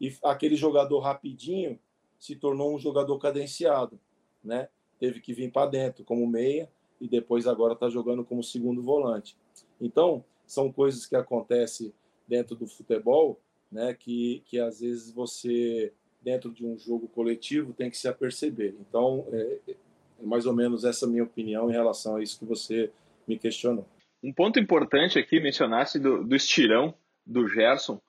E 0.00 0.10
aquele 0.24 0.56
jogador 0.56 1.00
rapidinho 1.00 1.78
se 2.18 2.34
tornou 2.34 2.74
um 2.74 2.78
jogador 2.78 3.18
cadenciado, 3.18 4.00
né? 4.42 4.68
Teve 5.02 5.20
que 5.20 5.34
vir 5.34 5.50
para 5.50 5.68
dentro 5.68 6.04
como 6.04 6.24
meia 6.28 6.70
e 7.00 7.08
depois 7.08 7.48
agora 7.48 7.72
está 7.72 7.90
jogando 7.90 8.24
como 8.24 8.40
segundo 8.40 8.80
volante. 8.80 9.36
Então, 9.80 10.24
são 10.46 10.70
coisas 10.70 11.06
que 11.06 11.16
acontecem 11.16 11.92
dentro 12.28 12.54
do 12.54 12.68
futebol, 12.68 13.40
né, 13.68 13.94
que, 13.94 14.44
que 14.46 14.60
às 14.60 14.78
vezes 14.78 15.10
você, 15.10 15.92
dentro 16.20 16.52
de 16.52 16.64
um 16.64 16.78
jogo 16.78 17.08
coletivo, 17.08 17.72
tem 17.72 17.90
que 17.90 17.98
se 17.98 18.06
aperceber. 18.06 18.76
Então, 18.78 19.26
é, 19.32 19.58
é 19.70 19.76
mais 20.22 20.46
ou 20.46 20.54
menos 20.54 20.84
essa 20.84 21.04
minha 21.04 21.24
opinião 21.24 21.68
em 21.68 21.72
relação 21.72 22.14
a 22.14 22.22
isso 22.22 22.38
que 22.38 22.44
você 22.44 22.88
me 23.26 23.36
questionou. 23.36 23.84
Um 24.22 24.32
ponto 24.32 24.60
importante 24.60 25.18
aqui, 25.18 25.40
mencionasse 25.40 25.98
do, 25.98 26.22
do 26.22 26.36
estirão 26.36 26.94
do 27.26 27.48
Gerson. 27.48 28.00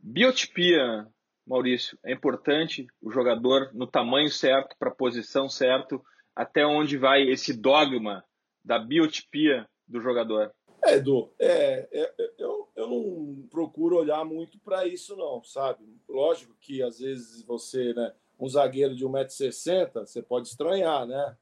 Biotipia, 0.00 1.06
Maurício, 1.46 1.96
é 2.04 2.12
importante 2.12 2.88
o 3.00 3.12
jogador 3.12 3.70
no 3.72 3.86
tamanho 3.86 4.28
certo, 4.28 4.74
para 4.76 4.88
a 4.90 4.94
posição 4.94 5.48
certa, 5.48 6.00
até 6.36 6.66
onde 6.66 6.98
vai 6.98 7.22
esse 7.22 7.54
dogma 7.54 8.22
da 8.62 8.78
biotipia 8.78 9.66
do 9.88 10.02
jogador? 10.02 10.52
É, 10.84 10.96
Edu, 10.96 11.30
é, 11.38 11.88
é, 11.90 12.32
eu, 12.38 12.68
eu 12.76 12.88
não 12.88 13.48
procuro 13.50 13.96
olhar 13.96 14.22
muito 14.24 14.58
para 14.58 14.86
isso, 14.86 15.16
não, 15.16 15.42
sabe? 15.42 15.82
Lógico 16.06 16.54
que 16.60 16.82
às 16.82 16.98
vezes 17.00 17.42
você, 17.42 17.94
né, 17.94 18.12
um 18.38 18.46
zagueiro 18.46 18.94
de 18.94 19.04
1,60m, 19.04 20.06
você 20.06 20.22
pode 20.22 20.48
estranhar, 20.48 21.06
né? 21.06 21.36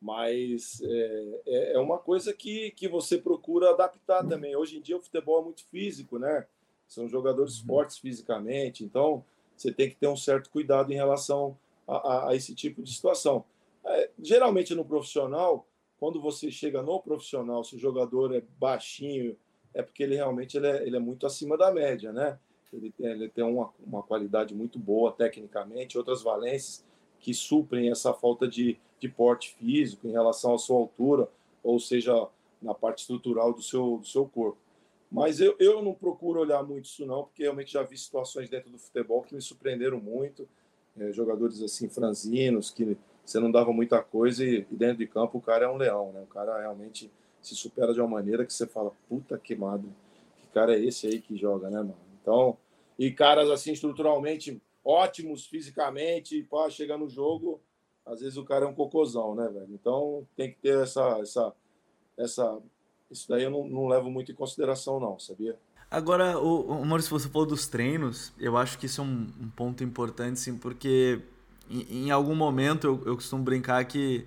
Mas 0.00 0.80
é, 0.82 1.40
é, 1.46 1.72
é 1.74 1.78
uma 1.78 1.98
coisa 1.98 2.32
que, 2.32 2.70
que 2.70 2.88
você 2.88 3.18
procura 3.18 3.70
adaptar 3.70 4.26
também. 4.26 4.56
Hoje 4.56 4.78
em 4.78 4.80
dia 4.80 4.96
o 4.96 5.02
futebol 5.02 5.40
é 5.40 5.44
muito 5.44 5.64
físico, 5.66 6.18
né? 6.18 6.46
São 6.86 7.06
jogadores 7.08 7.60
uhum. 7.60 7.66
fortes 7.66 7.98
fisicamente, 7.98 8.82
então 8.82 9.22
você 9.54 9.70
tem 9.70 9.90
que 9.90 9.96
ter 9.96 10.06
um 10.06 10.16
certo 10.16 10.48
cuidado 10.48 10.90
em 10.90 10.96
relação 10.96 11.58
a, 11.86 11.96
a, 11.96 12.30
a 12.30 12.34
esse 12.34 12.54
tipo 12.54 12.82
de 12.82 12.94
situação. 12.94 13.44
É, 13.88 14.10
geralmente 14.18 14.74
no 14.74 14.84
profissional, 14.84 15.66
quando 15.98 16.20
você 16.20 16.50
chega 16.50 16.82
no 16.82 17.00
profissional, 17.00 17.64
se 17.64 17.76
o 17.76 17.78
jogador 17.78 18.34
é 18.34 18.42
baixinho, 18.58 19.36
é 19.74 19.82
porque 19.82 20.02
ele 20.02 20.14
realmente 20.14 20.56
ele 20.56 20.66
é, 20.66 20.86
ele 20.86 20.96
é 20.96 21.00
muito 21.00 21.26
acima 21.26 21.56
da 21.56 21.72
média, 21.72 22.12
né? 22.12 22.38
Ele, 22.72 22.92
ele 22.98 23.28
tem 23.28 23.44
uma, 23.44 23.72
uma 23.84 24.02
qualidade 24.02 24.54
muito 24.54 24.78
boa 24.78 25.10
tecnicamente, 25.10 25.96
outras 25.96 26.22
valências 26.22 26.84
que 27.18 27.32
suprem 27.32 27.90
essa 27.90 28.12
falta 28.12 28.46
de, 28.46 28.78
de 29.00 29.08
porte 29.08 29.54
físico 29.54 30.06
em 30.06 30.12
relação 30.12 30.54
à 30.54 30.58
sua 30.58 30.76
altura, 30.76 31.28
ou 31.62 31.80
seja, 31.80 32.28
na 32.60 32.74
parte 32.74 33.00
estrutural 33.00 33.52
do 33.52 33.62
seu, 33.62 33.98
do 33.98 34.06
seu 34.06 34.26
corpo. 34.26 34.58
Mas 35.10 35.40
eu, 35.40 35.56
eu 35.58 35.82
não 35.82 35.94
procuro 35.94 36.40
olhar 36.40 36.62
muito 36.62 36.84
isso, 36.84 37.06
não, 37.06 37.24
porque 37.24 37.42
realmente 37.42 37.72
já 37.72 37.82
vi 37.82 37.96
situações 37.96 38.48
dentro 38.50 38.70
do 38.70 38.78
futebol 38.78 39.22
que 39.22 39.34
me 39.34 39.40
surpreenderam 39.40 39.98
muito. 39.98 40.46
É, 40.96 41.12
jogadores 41.12 41.62
assim, 41.62 41.88
franzinos, 41.88 42.70
que 42.70 42.96
você 43.28 43.38
não 43.38 43.50
dava 43.50 43.72
muita 43.74 44.02
coisa 44.02 44.42
e, 44.42 44.66
dentro 44.70 44.96
de 44.96 45.06
campo 45.06 45.36
o 45.36 45.42
cara 45.42 45.66
é 45.66 45.68
um 45.68 45.76
leão, 45.76 46.12
né? 46.12 46.22
O 46.22 46.26
cara 46.26 46.58
realmente 46.58 47.12
se 47.42 47.54
supera 47.54 47.92
de 47.92 48.00
uma 48.00 48.08
maneira 48.08 48.44
que 48.46 48.52
você 48.52 48.66
fala, 48.66 48.90
puta 49.06 49.38
que 49.38 49.54
madre, 49.54 49.90
que 50.38 50.46
cara 50.46 50.74
é 50.74 50.82
esse 50.82 51.06
aí 51.06 51.20
que 51.20 51.36
joga, 51.36 51.68
né, 51.68 51.76
mano? 51.76 51.94
Então, 52.22 52.56
e 52.98 53.10
caras 53.10 53.50
assim, 53.50 53.72
estruturalmente 53.72 54.60
ótimos 54.82 55.44
fisicamente, 55.44 56.42
pá, 56.44 56.70
chega 56.70 56.96
no 56.96 57.06
jogo, 57.06 57.60
às 58.06 58.20
vezes 58.20 58.38
o 58.38 58.44
cara 58.44 58.64
é 58.64 58.68
um 58.68 58.74
cocôzão, 58.74 59.34
né, 59.34 59.46
velho? 59.48 59.74
Então 59.74 60.26
tem 60.34 60.50
que 60.50 60.56
ter 60.56 60.82
essa, 60.82 61.18
essa, 61.20 61.52
essa 62.16 62.58
isso 63.10 63.28
daí 63.28 63.42
eu 63.42 63.50
não, 63.50 63.68
não 63.68 63.88
levo 63.88 64.10
muito 64.10 64.32
em 64.32 64.34
consideração, 64.34 64.98
não, 64.98 65.18
sabia? 65.18 65.54
Agora, 65.90 66.38
o, 66.38 66.80
o 66.80 66.86
Maurício, 66.86 67.10
você 67.10 67.28
falou 67.28 67.46
dos 67.46 67.66
treinos, 67.66 68.32
eu 68.38 68.56
acho 68.56 68.78
que 68.78 68.86
isso 68.86 69.02
é 69.02 69.04
um, 69.04 69.26
um 69.38 69.50
ponto 69.50 69.84
importante, 69.84 70.40
sim, 70.40 70.56
porque 70.56 71.22
em, 71.70 72.06
em 72.06 72.10
algum 72.10 72.34
momento 72.34 72.86
eu, 72.86 73.02
eu, 73.06 73.14
costumo 73.14 73.42
brincar 73.42 73.84
que 73.84 74.26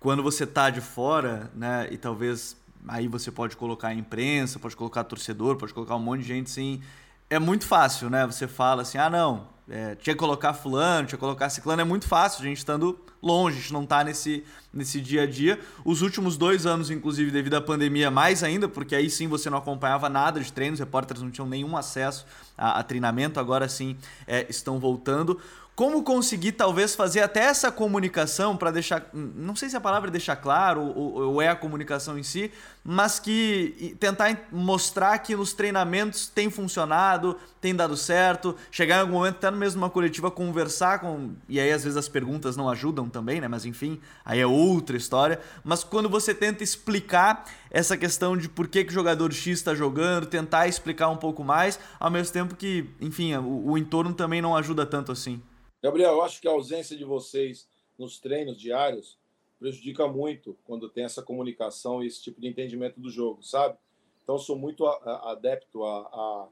quando 0.00 0.22
você 0.22 0.46
tá 0.46 0.70
de 0.70 0.80
fora, 0.80 1.50
né, 1.54 1.88
e 1.90 1.96
talvez 1.96 2.56
aí 2.86 3.08
você 3.08 3.30
pode 3.30 3.56
colocar 3.56 3.88
a 3.88 3.94
imprensa, 3.94 4.58
pode 4.58 4.76
colocar 4.76 5.04
torcedor, 5.04 5.56
pode 5.56 5.72
colocar 5.72 5.96
um 5.96 6.00
monte 6.00 6.20
de 6.20 6.28
gente, 6.28 6.50
sim, 6.50 6.82
é 7.30 7.38
muito 7.38 7.66
fácil, 7.66 8.10
né? 8.10 8.26
Você 8.26 8.46
fala 8.46 8.82
assim, 8.82 8.98
ah, 8.98 9.08
não, 9.08 9.48
é, 9.68 9.94
tinha 9.94 10.14
que 10.14 10.20
colocar 10.20 10.52
fulano, 10.52 11.06
tinha 11.06 11.16
que 11.16 11.24
colocar 11.24 11.48
ciclano, 11.48 11.80
é 11.80 11.84
muito 11.84 12.06
fácil, 12.06 12.42
a 12.42 12.44
gente 12.44 12.58
estando 12.58 12.98
longe, 13.22 13.56
a 13.56 13.60
gente 13.60 13.72
não 13.72 13.84
está 13.84 14.04
nesse, 14.04 14.44
nesse 14.72 15.00
dia 15.00 15.22
a 15.22 15.26
dia. 15.26 15.58
Os 15.84 16.02
últimos 16.02 16.36
dois 16.36 16.66
anos, 16.66 16.90
inclusive, 16.90 17.30
devido 17.30 17.54
à 17.54 17.60
pandemia, 17.60 18.10
mais 18.10 18.42
ainda, 18.42 18.68
porque 18.68 18.94
aí 18.94 19.08
sim 19.08 19.26
você 19.26 19.48
não 19.48 19.56
acompanhava 19.56 20.10
nada 20.10 20.38
de 20.38 20.52
treinos, 20.52 20.78
os 20.78 20.84
repórteres 20.84 21.22
não 21.22 21.30
tinham 21.30 21.48
nenhum 21.48 21.76
acesso 21.76 22.26
a, 22.58 22.80
a 22.80 22.82
treinamento, 22.82 23.40
agora 23.40 23.66
sim 23.66 23.96
é, 24.26 24.46
estão 24.50 24.78
voltando 24.78 25.40
como 25.76 26.04
conseguir 26.04 26.52
talvez 26.52 26.94
fazer 26.94 27.20
até 27.20 27.40
essa 27.40 27.70
comunicação 27.70 28.56
para 28.56 28.70
deixar, 28.70 29.08
não 29.12 29.56
sei 29.56 29.68
se 29.68 29.76
a 29.76 29.80
palavra 29.80 30.08
é 30.08 30.12
deixar 30.12 30.36
claro 30.36 30.80
ou, 30.80 31.14
ou, 31.14 31.42
é 31.42 31.48
a 31.48 31.56
comunicação 31.56 32.16
em 32.16 32.22
si, 32.22 32.52
mas 32.84 33.18
que 33.18 33.96
tentar 33.98 34.46
mostrar 34.52 35.18
que 35.18 35.34
nos 35.34 35.52
treinamentos 35.52 36.28
tem 36.28 36.48
funcionado, 36.48 37.36
tem 37.60 37.74
dado 37.74 37.96
certo, 37.96 38.54
chegar 38.70 38.98
em 38.98 39.00
algum 39.00 39.14
momento 39.14 39.36
até 39.36 39.50
mesmo 39.50 39.82
uma 39.82 39.90
coletiva 39.90 40.30
conversar 40.30 41.00
com 41.00 41.32
e 41.48 41.58
aí 41.58 41.72
às 41.72 41.82
vezes 41.82 41.96
as 41.96 42.08
perguntas 42.08 42.56
não 42.56 42.68
ajudam 42.68 43.08
também, 43.08 43.40
né? 43.40 43.48
Mas 43.48 43.64
enfim, 43.64 44.00
aí 44.24 44.38
é 44.38 44.46
outra 44.46 44.96
história. 44.96 45.40
Mas 45.64 45.82
quando 45.82 46.08
você 46.08 46.32
tenta 46.32 46.62
explicar 46.62 47.46
essa 47.68 47.96
questão 47.96 48.36
de 48.36 48.48
por 48.48 48.68
que, 48.68 48.84
que 48.84 48.90
o 48.90 48.94
jogador 48.94 49.32
X 49.32 49.58
está 49.58 49.74
jogando, 49.74 50.26
tentar 50.26 50.68
explicar 50.68 51.08
um 51.08 51.16
pouco 51.16 51.42
mais, 51.42 51.80
ao 51.98 52.12
mesmo 52.12 52.32
tempo 52.32 52.54
que, 52.54 52.88
enfim, 53.00 53.34
o, 53.34 53.72
o 53.72 53.78
entorno 53.78 54.14
também 54.14 54.40
não 54.40 54.56
ajuda 54.56 54.86
tanto 54.86 55.10
assim. 55.10 55.42
Gabriel, 55.84 56.12
eu 56.12 56.22
acho 56.22 56.40
que 56.40 56.48
a 56.48 56.50
ausência 56.50 56.96
de 56.96 57.04
vocês 57.04 57.68
nos 57.98 58.18
treinos 58.18 58.58
diários 58.58 59.18
prejudica 59.58 60.08
muito 60.08 60.56
quando 60.64 60.88
tem 60.88 61.04
essa 61.04 61.22
comunicação 61.22 62.02
e 62.02 62.06
esse 62.06 62.22
tipo 62.22 62.40
de 62.40 62.48
entendimento 62.48 62.98
do 62.98 63.10
jogo, 63.10 63.42
sabe? 63.42 63.76
Então, 64.22 64.38
sou 64.38 64.56
muito 64.56 64.86
adepto 64.86 65.84
a 65.84 66.48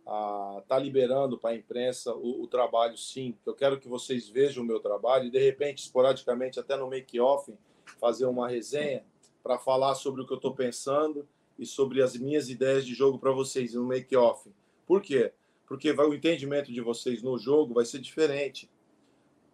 estar 0.00 0.62
tá 0.68 0.78
liberando 0.78 1.38
para 1.38 1.52
a 1.52 1.56
imprensa 1.56 2.14
o, 2.14 2.42
o, 2.42 2.46
trabalho, 2.46 2.94
sim. 2.98 3.34
Eu 3.46 3.54
quero 3.54 3.80
que 3.80 3.88
vocês 3.88 4.28
vejam 4.28 4.62
o 4.62 4.66
meu 4.66 4.78
trabalho 4.78 5.28
e, 5.28 5.30
de 5.30 5.38
repente, 5.38 5.78
esporadicamente, 5.78 6.60
até 6.60 6.76
no 6.76 6.86
make-off, 6.86 7.50
fazer 7.98 8.26
uma 8.26 8.50
resenha 8.50 9.02
para 9.42 9.58
falar 9.58 9.94
sobre 9.94 10.20
o 10.20 10.26
que 10.26 10.34
eu 10.34 10.36
estou 10.36 10.54
pensando 10.54 11.26
e 11.58 11.64
sobre 11.64 12.02
as 12.02 12.14
minhas 12.14 12.50
ideias 12.50 12.84
de 12.84 12.92
jogo 12.92 13.18
para 13.18 13.32
vocês 13.32 13.72
no 13.72 13.86
make-off. 13.86 14.52
Por 14.86 15.00
quê? 15.00 15.32
Porque 15.66 15.90
vai, 15.94 16.06
o 16.06 16.12
entendimento 16.12 16.70
de 16.70 16.82
vocês 16.82 17.22
no 17.22 17.38
jogo 17.38 17.72
vai 17.72 17.86
ser 17.86 17.98
diferente 17.98 18.68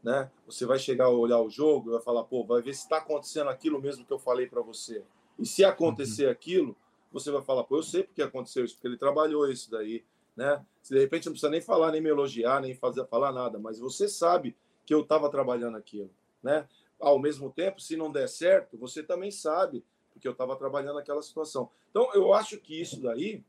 né? 0.03 0.31
Você 0.47 0.65
vai 0.65 0.79
chegar 0.79 1.07
a 1.07 1.11
olhar 1.11 1.41
o 1.41 1.51
jogo 1.51 1.91
e 1.91 1.93
vai 1.93 2.03
falar, 2.03 2.25
pô, 2.25 2.45
vai 2.45 2.63
ver 2.63 2.75
se 2.75 2.83
está 2.83 2.99
acontecendo 2.99 3.49
aquilo 3.49 3.81
mesmo 3.81 4.05
que 4.05 4.13
eu 4.13 4.19
falei 4.19 4.47
para 4.47 4.63
você. 4.63 5.05
E 5.39 5.47
se 5.47 5.65
acontecer 5.65 6.27
uhum. 6.27 6.33
aquilo, 6.33 6.77
você 7.13 7.31
vai 7.31 7.43
falar, 7.43 7.65
pô, 7.65 7.77
eu 7.77 7.83
sei 7.83 8.03
porque 8.03 8.23
aconteceu 8.23 8.65
isso, 8.65 8.75
porque 8.75 8.89
ele 8.89 8.97
trabalhou 8.97 9.51
isso 9.51 9.71
daí, 9.71 10.05
né? 10.37 10.65
Se 10.83 10.95
de 10.95 11.01
repente 11.01 11.27
não 11.27 11.33
precisa 11.33 11.51
nem 11.51 11.61
falar, 11.61 11.93
nem 11.93 12.01
me 12.01 12.09
elogiar, 12.09 12.61
nem 12.61 12.75
fazer 12.75 13.07
falar 13.07 13.33
nada, 13.33 13.59
mas 13.59 13.79
você 13.79 14.09
sabe 14.09 14.57
que 14.87 14.95
eu 14.95 15.01
estava 15.03 15.31
trabalhando 15.31 15.77
aquilo, 15.77 16.11
né? 16.43 16.67
Ao 16.99 17.19
mesmo 17.19 17.51
tempo, 17.51 17.81
se 17.81 17.97
não 17.97 18.13
der 18.13 18.29
certo, 18.29 18.77
você 18.77 19.03
também 19.03 19.31
sabe, 19.31 19.85
porque 20.13 20.29
eu 20.29 20.33
estava 20.33 20.55
trabalhando 20.57 20.99
aquela 20.99 21.23
situação. 21.23 21.71
Então, 21.91 22.13
eu 22.15 22.33
acho 22.35 22.59
que 22.59 22.79
isso 22.79 23.01
daí 23.01 23.43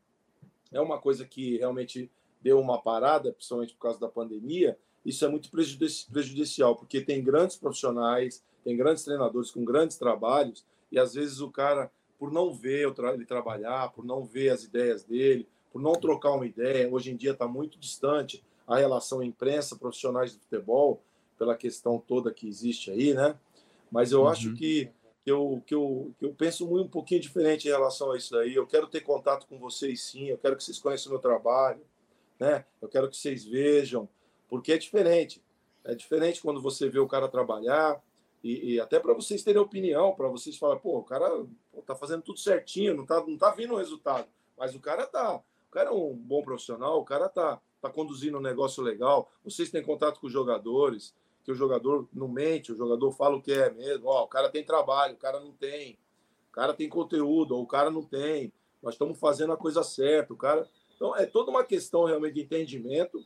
é 0.72 0.80
uma 0.80 1.00
coisa 1.00 1.26
que 1.26 1.58
realmente 1.58 2.10
deu 2.42 2.60
uma 2.60 2.82
parada, 2.82 3.34
principalmente 3.34 3.74
por 3.74 3.82
causa 3.82 4.00
da 4.00 4.08
pandemia, 4.08 4.78
isso 5.06 5.26
é 5.26 5.28
muito 5.28 5.50
prejudicial, 5.50 6.76
porque 6.76 7.02
tem 7.02 7.24
grandes 7.24 7.56
profissionais, 7.56 8.44
tem 8.64 8.78
grandes 8.78 9.04
treinadores 9.04 9.52
com 9.52 9.66
grandes 9.66 9.98
trabalhos, 9.98 10.66
e 10.92 11.00
às 11.00 11.14
vezes 11.14 11.40
o 11.40 11.50
cara, 11.50 11.92
por 12.20 12.32
não 12.32 12.54
ver 12.54 12.94
ele 13.14 13.26
trabalhar, 13.26 13.92
por 13.92 14.06
não 14.06 14.24
ver 14.24 14.50
as 14.50 14.64
ideias 14.64 15.04
dele, 15.04 15.48
por 15.72 15.82
não 15.82 15.94
trocar 15.94 16.34
uma 16.34 16.46
ideia, 16.46 16.90
hoje 16.92 17.12
em 17.12 17.16
dia 17.16 17.32
está 17.32 17.48
muito 17.48 17.80
distante 17.80 18.44
a 18.68 18.78
relação 18.78 19.24
imprensa, 19.24 19.76
profissionais 19.76 20.34
de 20.34 20.40
futebol, 20.40 21.02
pela 21.38 21.56
questão 21.56 21.98
toda 21.98 22.32
que 22.32 22.48
existe 22.48 22.92
aí, 22.92 23.14
né? 23.14 23.36
Mas 23.92 24.12
eu 24.12 24.22
uhum. 24.22 24.28
acho 24.28 24.54
que, 24.54 24.92
que, 25.24 25.32
eu, 25.32 25.62
que, 25.66 25.74
eu, 25.74 26.14
que 26.20 26.26
eu 26.26 26.34
penso 26.34 26.68
muito 26.68 26.86
um 26.86 26.90
pouquinho 26.90 27.20
diferente 27.20 27.68
em 27.68 27.72
relação 27.72 28.12
a 28.12 28.18
isso 28.18 28.32
daí. 28.32 28.54
Eu 28.54 28.68
quero 28.68 28.88
ter 28.88 29.02
contato 29.02 29.48
com 29.48 29.58
vocês 29.58 30.04
sim, 30.04 30.26
eu 30.26 30.38
quero 30.38 30.56
que 30.56 30.64
vocês 30.64 30.78
conheçam 30.78 31.10
o 31.10 31.14
meu 31.14 31.22
trabalho, 31.22 31.82
né? 32.40 32.64
Eu 32.82 32.88
quero 32.88 33.10
que 33.10 33.18
vocês 33.18 33.44
vejam, 33.44 34.08
porque 34.52 34.74
é 34.74 34.78
diferente. 34.78 35.42
É 35.82 35.96
diferente 35.96 36.42
quando 36.42 36.62
você 36.62 36.90
vê 36.90 37.00
o 37.00 37.08
cara 37.08 37.30
trabalhar, 37.30 38.04
e, 38.44 38.74
e 38.74 38.80
até 38.82 39.00
para 39.00 39.14
vocês 39.14 39.44
terem 39.44 39.62
opinião, 39.62 40.14
para 40.14 40.28
vocês 40.28 40.58
falarem, 40.58 40.82
pô, 40.84 40.98
o 40.98 41.04
cara 41.04 41.30
pô, 41.72 41.82
tá 41.82 41.96
fazendo 41.96 42.22
tudo 42.22 42.38
certinho, 42.38 42.94
não 42.94 43.06
tá, 43.06 43.26
não 43.26 43.38
tá 43.38 43.52
vindo 43.52 43.74
o 43.74 43.78
resultado. 43.78 44.28
Mas 44.58 44.76
o 44.76 44.80
cara 44.80 45.08
tá. 45.08 45.38
O 45.38 45.72
cara 45.72 45.90
é 45.90 45.94
um 45.94 46.14
bom 46.14 46.44
profissional, 46.44 47.00
o 47.00 47.06
cara 47.06 47.30
tá, 47.30 47.62
tá 47.82 47.90
conduzindo 47.90 48.38
um 48.38 48.42
negócio 48.42 48.84
legal. 48.84 49.32
Vocês 49.42 49.72
têm 49.72 49.82
contato 49.82 50.20
com 50.20 50.28
os 50.28 50.34
jogadores, 50.34 51.16
que 51.46 51.52
o 51.52 51.56
jogador 51.56 52.10
não 52.12 52.28
mente, 52.28 52.74
o 52.74 52.76
jogador 52.76 53.10
fala 53.14 53.38
o 53.38 53.42
que 53.42 53.54
é 53.54 53.72
mesmo. 53.72 54.08
Ó, 54.08 54.26
o 54.26 54.28
cara 54.28 54.50
tem 54.50 54.66
trabalho, 54.66 55.14
o 55.14 55.18
cara 55.18 55.40
não 55.40 55.54
tem. 55.54 55.98
O 56.50 56.52
cara 56.52 56.74
tem 56.74 56.90
conteúdo, 56.90 57.56
ou 57.56 57.64
o 57.64 57.68
cara 57.68 57.90
não 57.90 58.04
tem. 58.04 58.52
Nós 58.84 58.96
estamos 58.96 59.18
fazendo 59.18 59.54
a 59.54 59.58
coisa 59.58 59.82
certa. 59.82 60.34
O 60.34 60.38
cara. 60.38 60.68
Então, 60.94 61.16
é 61.16 61.26
toda 61.26 61.50
uma 61.50 61.64
questão 61.64 62.04
realmente 62.04 62.34
de 62.34 62.42
entendimento 62.42 63.24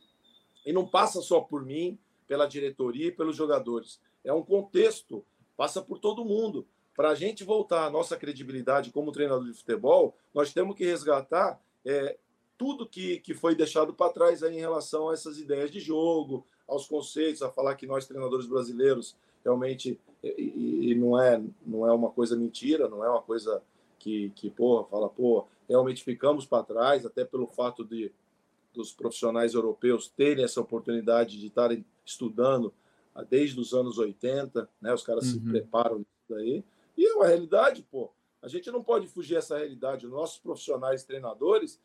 e 0.66 0.72
não 0.72 0.84
passa 0.84 1.22
só 1.22 1.40
por 1.40 1.64
mim, 1.64 1.96
pela 2.26 2.46
diretoria 2.46 3.06
e 3.06 3.12
pelos 3.12 3.36
jogadores. 3.36 4.00
É 4.24 4.32
um 4.32 4.42
contexto, 4.42 5.24
passa 5.56 5.80
por 5.80 5.98
todo 6.00 6.24
mundo. 6.24 6.66
Para 6.96 7.10
a 7.10 7.14
gente 7.14 7.44
voltar 7.44 7.86
à 7.86 7.90
nossa 7.90 8.16
credibilidade 8.16 8.90
como 8.90 9.12
treinador 9.12 9.46
de 9.46 9.54
futebol, 9.54 10.16
nós 10.34 10.52
temos 10.52 10.76
que 10.76 10.84
resgatar 10.84 11.60
é, 11.84 12.16
tudo 12.58 12.88
que, 12.88 13.20
que 13.20 13.32
foi 13.32 13.54
deixado 13.54 13.94
para 13.94 14.12
trás 14.12 14.42
aí 14.42 14.56
em 14.56 14.60
relação 14.60 15.08
a 15.08 15.14
essas 15.14 15.38
ideias 15.38 15.70
de 15.70 15.78
jogo, 15.78 16.44
aos 16.66 16.86
conceitos, 16.86 17.42
a 17.42 17.50
falar 17.50 17.76
que 17.76 17.86
nós, 17.86 18.06
treinadores 18.06 18.46
brasileiros, 18.46 19.14
realmente, 19.44 20.00
e, 20.22 20.90
e 20.90 20.94
não, 20.96 21.20
é, 21.20 21.40
não 21.64 21.86
é 21.86 21.92
uma 21.92 22.10
coisa 22.10 22.34
mentira, 22.34 22.88
não 22.88 23.04
é 23.04 23.08
uma 23.08 23.22
coisa 23.22 23.62
que, 23.98 24.30
que 24.30 24.50
porra, 24.50 24.84
fala, 24.84 25.08
pô, 25.08 25.46
realmente 25.68 26.02
ficamos 26.02 26.44
para 26.44 26.64
trás, 26.64 27.06
até 27.06 27.24
pelo 27.24 27.46
fato 27.46 27.84
de 27.84 28.10
dos 28.76 28.92
profissionais 28.92 29.54
europeus 29.54 30.08
terem 30.08 30.44
essa 30.44 30.60
oportunidade 30.60 31.40
de 31.40 31.46
estarem 31.46 31.84
estudando 32.04 32.72
desde 33.28 33.58
os 33.58 33.72
anos 33.72 33.98
80, 33.98 34.68
né? 34.80 34.92
Os 34.92 35.02
caras 35.02 35.24
uhum. 35.26 35.32
se 35.32 35.40
preparam 35.40 35.98
nisso 35.98 36.10
daí. 36.28 36.64
E 36.96 37.06
é 37.06 37.14
uma 37.14 37.26
realidade, 37.26 37.82
pô. 37.82 38.10
A 38.42 38.48
gente 38.48 38.70
não 38.70 38.84
pode 38.84 39.08
fugir 39.08 39.34
dessa 39.34 39.56
realidade. 39.56 40.06
Nossos 40.06 40.38
profissionais 40.38 41.02
treinadores 41.02 41.80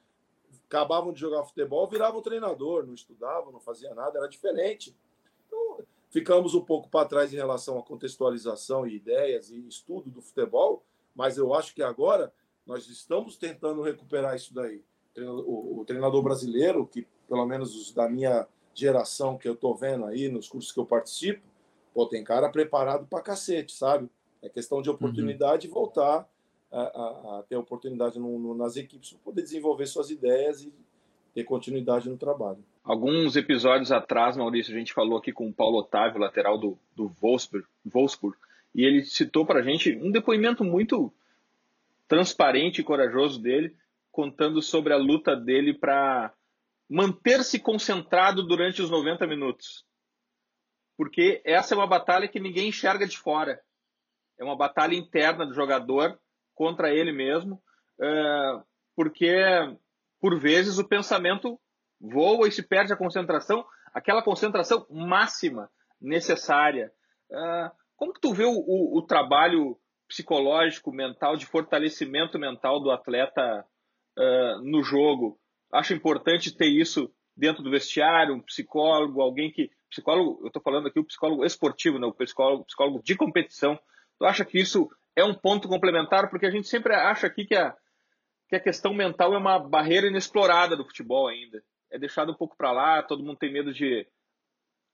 acabavam 0.65 1.13
de 1.13 1.19
jogar 1.19 1.43
futebol, 1.45 1.87
viravam 1.87 2.21
treinador, 2.21 2.85
não 2.85 2.93
estudavam, 2.93 3.51
não 3.51 3.59
faziam 3.59 3.95
nada, 3.95 4.19
era 4.19 4.27
diferente. 4.27 4.95
Então, 5.47 5.79
ficamos 6.09 6.53
um 6.53 6.61
pouco 6.61 6.89
para 6.89 7.07
trás 7.07 7.33
em 7.33 7.37
relação 7.37 7.79
à 7.79 7.83
contextualização 7.83 8.85
e 8.85 8.95
ideias 8.95 9.49
e 9.49 9.67
estudo 9.67 10.09
do 10.09 10.21
futebol, 10.21 10.83
mas 11.15 11.37
eu 11.37 11.53
acho 11.53 11.73
que 11.73 11.81
agora 11.81 12.33
nós 12.65 12.87
estamos 12.87 13.37
tentando 13.37 13.81
recuperar 13.81 14.35
isso 14.35 14.53
daí 14.53 14.83
o, 15.17 15.81
o 15.81 15.85
treinador 15.85 16.21
brasileiro, 16.21 16.85
que 16.85 17.05
pelo 17.27 17.45
menos 17.45 17.75
os 17.75 17.93
da 17.93 18.09
minha 18.09 18.47
geração 18.73 19.37
que 19.37 19.47
eu 19.47 19.55
tô 19.55 19.73
vendo 19.73 20.05
aí 20.05 20.29
nos 20.29 20.47
cursos 20.47 20.71
que 20.71 20.79
eu 20.79 20.85
participo, 20.85 21.41
pô, 21.93 22.05
tem 22.05 22.23
cara 22.23 22.49
preparado 22.49 23.05
para 23.07 23.21
cacete, 23.21 23.73
sabe? 23.73 24.09
É 24.41 24.49
questão 24.49 24.81
de 24.81 24.89
uhum. 24.89 24.95
oportunidade 24.95 25.67
uhum. 25.67 25.73
voltar 25.73 26.27
a, 26.71 26.81
a, 26.81 27.39
a, 27.39 27.43
ter 27.47 27.57
oportunidade 27.57 28.17
no, 28.17 28.39
no, 28.39 28.55
nas 28.55 28.77
equipes 28.77 29.11
para 29.11 29.19
poder 29.19 29.41
desenvolver 29.41 29.85
suas 29.85 30.09
ideias 30.09 30.63
e 30.63 30.73
ter 31.33 31.43
continuidade 31.43 32.09
no 32.09 32.17
trabalho. 32.17 32.63
Alguns 32.83 33.35
episódios 33.35 33.91
atrás, 33.91 34.35
Maurício, 34.35 34.73
a 34.73 34.77
gente 34.77 34.93
falou 34.93 35.17
aqui 35.17 35.31
com 35.31 35.47
o 35.47 35.53
Paulo 35.53 35.79
Otávio, 35.79 36.19
lateral 36.19 36.57
do, 36.57 36.77
do 36.95 37.07
Wolfsburg, 37.21 37.65
Wolfsburg 37.85 38.37
e 38.73 38.83
ele 38.83 39.03
citou 39.03 39.45
para 39.45 39.59
a 39.59 39.63
gente 39.63 39.95
um 39.97 40.11
depoimento 40.11 40.63
muito 40.63 41.13
transparente 42.07 42.81
e 42.81 42.83
corajoso 42.83 43.39
dele 43.39 43.75
contando 44.11 44.61
sobre 44.61 44.93
a 44.93 44.97
luta 44.97 45.35
dele 45.35 45.73
para 45.73 46.33
manter-se 46.89 47.59
concentrado 47.59 48.43
durante 48.45 48.81
os 48.81 48.89
90 48.89 49.25
minutos. 49.25 49.85
Porque 50.97 51.41
essa 51.45 51.73
é 51.73 51.77
uma 51.77 51.87
batalha 51.87 52.27
que 52.27 52.39
ninguém 52.39 52.69
enxerga 52.69 53.07
de 53.07 53.17
fora. 53.17 53.61
É 54.37 54.43
uma 54.43 54.57
batalha 54.57 54.95
interna 54.95 55.45
do 55.45 55.53
jogador 55.53 56.19
contra 56.53 56.93
ele 56.93 57.11
mesmo, 57.11 57.61
é, 57.99 58.61
porque 58.95 59.33
por 60.19 60.37
vezes 60.37 60.77
o 60.77 60.87
pensamento 60.87 61.59
voa 61.99 62.47
e 62.47 62.51
se 62.51 62.61
perde 62.61 62.91
a 62.91 62.97
concentração, 62.97 63.65
aquela 63.93 64.21
concentração 64.21 64.85
máxima 64.89 65.71
necessária. 65.99 66.91
É, 67.31 67.71
como 67.95 68.13
que 68.13 68.19
tu 68.19 68.33
vê 68.33 68.43
o, 68.43 68.51
o, 68.51 68.97
o 68.97 69.01
trabalho 69.03 69.77
psicológico, 70.07 70.91
mental, 70.91 71.37
de 71.37 71.45
fortalecimento 71.45 72.37
mental 72.37 72.81
do 72.81 72.91
atleta 72.91 73.65
uh, 74.17 74.61
no 74.63 74.83
jogo. 74.83 75.39
Acho 75.71 75.93
importante 75.93 76.55
ter 76.55 76.67
isso 76.67 77.11
dentro 77.35 77.63
do 77.63 77.71
vestiário, 77.71 78.35
um 78.35 78.41
psicólogo, 78.41 79.21
alguém 79.21 79.51
que. 79.51 79.69
Psicólogo, 79.89 80.39
eu 80.41 80.47
estou 80.47 80.61
falando 80.61 80.87
aqui 80.87 80.99
o 80.99 81.03
psicólogo 81.03 81.43
esportivo, 81.43 81.99
né? 81.99 82.07
o 82.07 82.13
psicólogo, 82.13 82.63
psicólogo 82.63 83.03
de 83.03 83.13
competição. 83.15 83.77
Tu 84.17 84.25
acha 84.25 84.45
que 84.45 84.57
isso 84.57 84.89
é 85.15 85.23
um 85.23 85.33
ponto 85.33 85.67
complementar? 85.67 86.29
Porque 86.29 86.45
a 86.45 86.51
gente 86.51 86.67
sempre 86.67 86.93
acha 86.93 87.27
aqui 87.27 87.45
que 87.45 87.55
a, 87.55 87.75
que 88.47 88.55
a 88.55 88.59
questão 88.59 88.93
mental 88.93 89.33
é 89.33 89.37
uma 89.37 89.59
barreira 89.59 90.07
inexplorada 90.07 90.77
do 90.77 90.85
futebol 90.85 91.27
ainda. 91.27 91.61
É 91.91 91.99
deixado 91.99 92.31
um 92.31 92.35
pouco 92.35 92.55
para 92.55 92.71
lá, 92.71 93.03
todo 93.03 93.23
mundo 93.23 93.37
tem 93.37 93.51
medo 93.51 93.73
de 93.73 94.07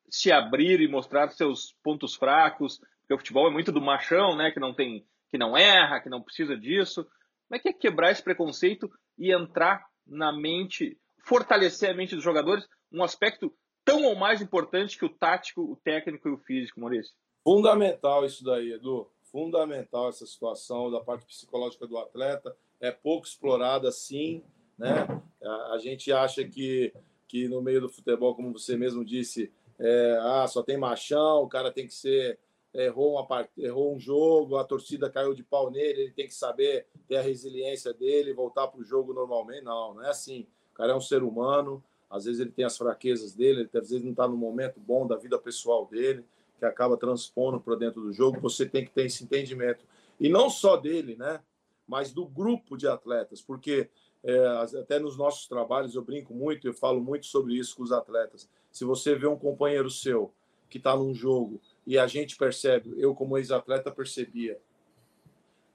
se 0.10 0.32
abrir 0.32 0.80
e 0.82 0.88
mostrar 0.88 1.30
seus 1.30 1.76
pontos 1.84 2.16
fracos, 2.16 2.80
porque 3.02 3.14
o 3.14 3.18
futebol 3.18 3.48
é 3.48 3.52
muito 3.52 3.72
do 3.72 3.82
machão, 3.82 4.36
né? 4.36 4.52
Que 4.52 4.60
não 4.60 4.74
tem, 4.74 5.06
que 5.30 5.38
não 5.38 5.56
erra, 5.56 6.00
que 6.00 6.10
não 6.10 6.24
precisa 6.24 6.58
disso. 6.58 7.04
Como 7.48 7.56
é 7.56 7.60
que 7.60 7.70
é 7.70 7.74
quebrar 7.74 8.12
esse 8.12 8.24
preconceito 8.24 8.90
e 9.18 9.34
entrar 9.34 9.86
na 10.06 10.32
mente, 10.32 10.98
fortalecer 11.24 11.90
a 11.90 11.94
mente 11.94 12.16
dos 12.16 12.24
jogadores, 12.24 12.68
um 12.92 13.04
aspecto 13.04 13.54
tão 13.84 14.04
ou 14.04 14.16
mais 14.16 14.42
importante 14.42 14.98
que 14.98 15.06
o 15.06 15.10
tático, 15.10 15.62
o 15.62 15.76
técnico 15.78 16.28
e 16.28 16.32
o 16.32 16.38
físico, 16.38 16.80
Maurício? 16.80 17.14
Fundamental 17.44 18.26
isso 18.26 18.44
daí, 18.44 18.74
Edu. 18.74 19.10
Fundamental 19.32 20.10
essa 20.10 20.26
situação 20.26 20.92
da 20.92 21.00
parte 21.00 21.26
psicológica 21.26 21.88
do 21.88 21.98
atleta. 21.98 22.56
É 22.80 22.92
pouco 22.92 23.26
explorada, 23.26 23.92
sim. 23.92 24.44
Né? 24.78 25.08
A 25.72 25.78
gente 25.78 26.12
acha 26.12 26.44
que, 26.44 26.94
que 27.28 27.48
no 27.48 27.62
meio 27.62 27.82
do 27.82 27.90
futebol, 27.90 28.36
como 28.36 28.52
você 28.52 28.76
mesmo 28.76 29.06
disse, 29.06 29.52
é, 29.80 30.18
ah, 30.22 30.48
só 30.48 30.62
tem 30.62 30.78
machão, 30.78 31.44
o 31.44 31.48
cara 31.48 31.72
tem 31.72 31.88
que 31.88 31.94
ser 31.94 32.40
errou, 32.84 33.14
uma 33.14 33.26
part... 33.26 33.50
errou 33.58 33.96
um 33.96 34.00
jogo, 34.00 34.58
a 34.58 34.64
torcida 34.64 35.10
caiu 35.10 35.34
de 35.34 35.44
pau 35.44 35.72
nele, 35.72 36.02
ele 36.02 36.12
tem 36.12 36.28
que 36.28 36.34
saber 36.34 36.88
ter 37.08 37.18
a 37.18 37.22
resiliência 37.22 37.94
dele, 37.94 38.34
voltar 38.34 38.68
para 38.68 38.80
o 38.80 38.84
jogo 38.84 39.14
normalmente. 39.14 39.64
Não, 39.64 39.96
não 39.96 40.04
é 40.04 40.10
assim. 40.10 40.48
O 40.74 40.76
cara 40.76 40.94
é 40.94 40.96
um 40.96 41.02
ser 41.02 41.24
humano, 41.24 41.84
às 42.10 42.26
vezes 42.26 42.40
ele 42.40 42.52
tem 42.52 42.66
as 42.66 42.78
fraquezas 42.78 43.34
dele, 43.34 43.62
ele, 43.62 43.70
às 43.74 43.90
vezes 43.90 44.04
não 44.04 44.12
está 44.12 44.28
no 44.28 44.38
momento 44.38 44.80
bom 44.80 45.08
da 45.08 45.16
vida 45.16 45.38
pessoal 45.40 45.86
dele, 45.88 46.24
que 46.60 46.66
acaba 46.66 46.98
transpondo 46.98 47.60
para 47.60 47.76
dentro 47.76 48.02
do 48.02 48.14
jogo. 48.14 48.40
Você 48.42 48.66
tem 48.66 48.86
que 48.86 48.92
ter 48.92 49.06
esse 49.06 49.24
entendimento. 49.24 49.84
E 50.20 50.30
não 50.30 50.50
só 50.50 50.78
dele, 50.78 51.16
né? 51.16 51.42
Mas 51.88 52.12
do 52.12 52.26
grupo 52.26 52.78
de 52.78 52.88
atletas, 52.88 53.42
porque 53.42 53.90
é, 54.24 54.46
até 54.80 55.00
nos 55.00 55.18
nossos 55.18 55.48
trabalhos 55.48 55.96
eu 55.96 56.02
brinco 56.02 56.34
muito, 56.34 56.68
eu 56.68 56.74
falo 56.74 57.02
muito 57.02 57.26
sobre 57.26 57.54
isso 57.56 57.76
com 57.76 57.84
os 57.84 57.92
atletas. 57.92 58.50
Se 58.72 58.84
você 58.84 59.16
vê 59.16 59.26
um 59.26 59.38
companheiro 59.38 59.90
seu 59.90 60.34
que 60.70 60.78
está 60.78 60.96
num 60.96 61.14
jogo 61.14 61.62
e 61.88 61.98
a 61.98 62.06
gente 62.06 62.36
percebe, 62.36 62.94
eu 62.98 63.16
como 63.16 63.38
ex-atleta 63.38 63.90
percebia, 63.90 64.60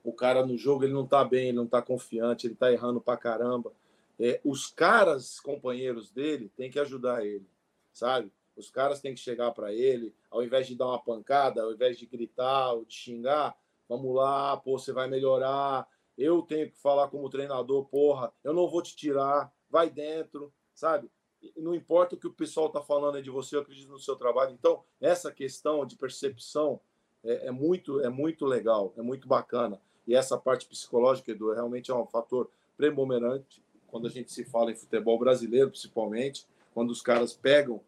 o 0.04 0.12
cara 0.12 0.44
no 0.44 0.58
jogo 0.58 0.84
ele 0.84 0.92
não 0.92 1.04
está 1.04 1.24
bem, 1.24 1.48
ele 1.48 1.56
não 1.56 1.64
está 1.64 1.80
confiante, 1.80 2.46
ele 2.46 2.52
está 2.52 2.70
errando 2.70 3.00
pra 3.00 3.16
caramba. 3.16 3.72
É, 4.20 4.38
os 4.44 4.66
caras, 4.66 5.40
companheiros 5.40 6.10
dele, 6.10 6.52
têm 6.54 6.70
que 6.70 6.78
ajudar 6.78 7.24
ele, 7.24 7.48
sabe? 7.94 8.30
Os 8.54 8.70
caras 8.70 9.00
têm 9.00 9.14
que 9.14 9.20
chegar 9.20 9.52
para 9.52 9.72
ele, 9.72 10.14
ao 10.30 10.42
invés 10.42 10.66
de 10.66 10.76
dar 10.76 10.88
uma 10.88 11.02
pancada, 11.02 11.62
ao 11.62 11.72
invés 11.72 11.96
de 11.96 12.04
gritar 12.04 12.74
ou 12.74 12.84
de 12.84 12.92
xingar, 12.92 13.56
vamos 13.88 14.14
lá, 14.14 14.54
pô, 14.58 14.78
você 14.78 14.92
vai 14.92 15.08
melhorar. 15.08 15.88
Eu 16.18 16.42
tenho 16.42 16.70
que 16.70 16.76
falar 16.76 17.08
como 17.08 17.30
treinador, 17.30 17.86
porra, 17.86 18.30
eu 18.44 18.52
não 18.52 18.68
vou 18.68 18.82
te 18.82 18.94
tirar, 18.94 19.50
vai 19.70 19.88
dentro, 19.88 20.52
sabe? 20.74 21.10
Não 21.57 21.74
importa 21.74 22.14
o 22.14 22.18
que 22.18 22.26
o 22.26 22.32
pessoal 22.32 22.66
está 22.66 22.80
falando 22.80 23.20
de 23.22 23.30
você, 23.30 23.57
eu 23.57 23.61
acredito 23.61 23.90
no 23.90 23.99
seu 23.99 24.16
trabalho. 24.16 24.53
Então, 24.53 24.82
essa 25.01 25.32
questão 25.32 25.84
de 25.84 25.97
percepção 25.97 26.80
é, 27.24 27.49
é, 27.49 27.51
muito, 27.51 28.01
é 28.01 28.09
muito 28.09 28.45
legal, 28.45 28.93
é 28.97 29.03
muito 29.03 29.26
bacana. 29.26 29.80
E 30.07 30.14
essa 30.14 30.36
parte 30.36 30.66
psicológica, 30.66 31.30
Edu, 31.30 31.53
realmente 31.53 31.90
é 31.90 31.95
um 31.95 32.07
fator 32.07 32.51
predominante 32.76 33.62
quando 33.86 34.07
a 34.07 34.11
gente 34.11 34.32
se 34.32 34.45
fala 34.45 34.72
em 34.72 34.74
futebol 34.74 35.18
brasileiro, 35.18 35.70
principalmente, 35.70 36.47
quando 36.74 36.90
os 36.90 37.03
caras 37.03 37.34
pegam 37.34 37.80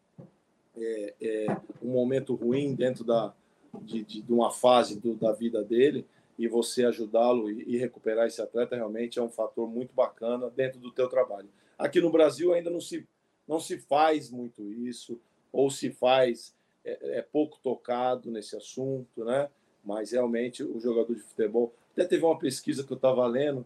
é, 0.77 1.15
é, 1.21 1.47
um 1.83 1.91
momento 1.91 2.35
ruim 2.35 2.75
dentro 2.75 3.05
da, 3.05 3.35
de, 3.83 4.05
de, 4.05 4.23
de 4.23 4.33
uma 4.33 4.51
fase 4.51 5.01
do, 5.01 5.15
da 5.15 5.33
vida 5.33 5.65
dele 5.65 6.07
e 6.39 6.47
você 6.47 6.85
ajudá-lo 6.85 7.51
e, 7.51 7.75
e 7.75 7.77
recuperar 7.77 8.27
esse 8.27 8.43
atleta 8.43 8.77
realmente 8.77 9.19
é 9.19 9.23
um 9.23 9.29
fator 9.29 9.69
muito 9.69 9.95
bacana 9.95 10.51
dentro 10.51 10.79
do 10.79 10.91
teu 10.91 11.09
trabalho. 11.09 11.49
Aqui 11.79 12.01
no 12.01 12.11
Brasil 12.11 12.53
ainda 12.53 12.71
não 12.71 12.81
se 12.81 13.07
não 13.47 13.61
se 13.61 13.79
faz 13.79 14.31
muito 14.31 14.73
isso, 14.73 15.21
ou 15.53 15.71
se 15.71 15.91
faz, 15.91 16.55
é, 16.85 17.19
é 17.19 17.23
pouco 17.23 17.59
tocado 17.63 18.31
nesse 18.31 18.57
assunto, 18.57 19.25
né? 19.25 19.49
Mas 19.85 20.13
realmente 20.13 20.63
o 20.63 20.81
jogador 20.81 21.15
de 21.15 21.21
futebol. 21.21 21.73
Até 21.93 22.05
teve 22.05 22.25
uma 22.25 22.39
pesquisa 22.39 22.83
que 22.83 22.93
eu 22.93 22.97
estava 22.97 23.27
lendo, 23.27 23.65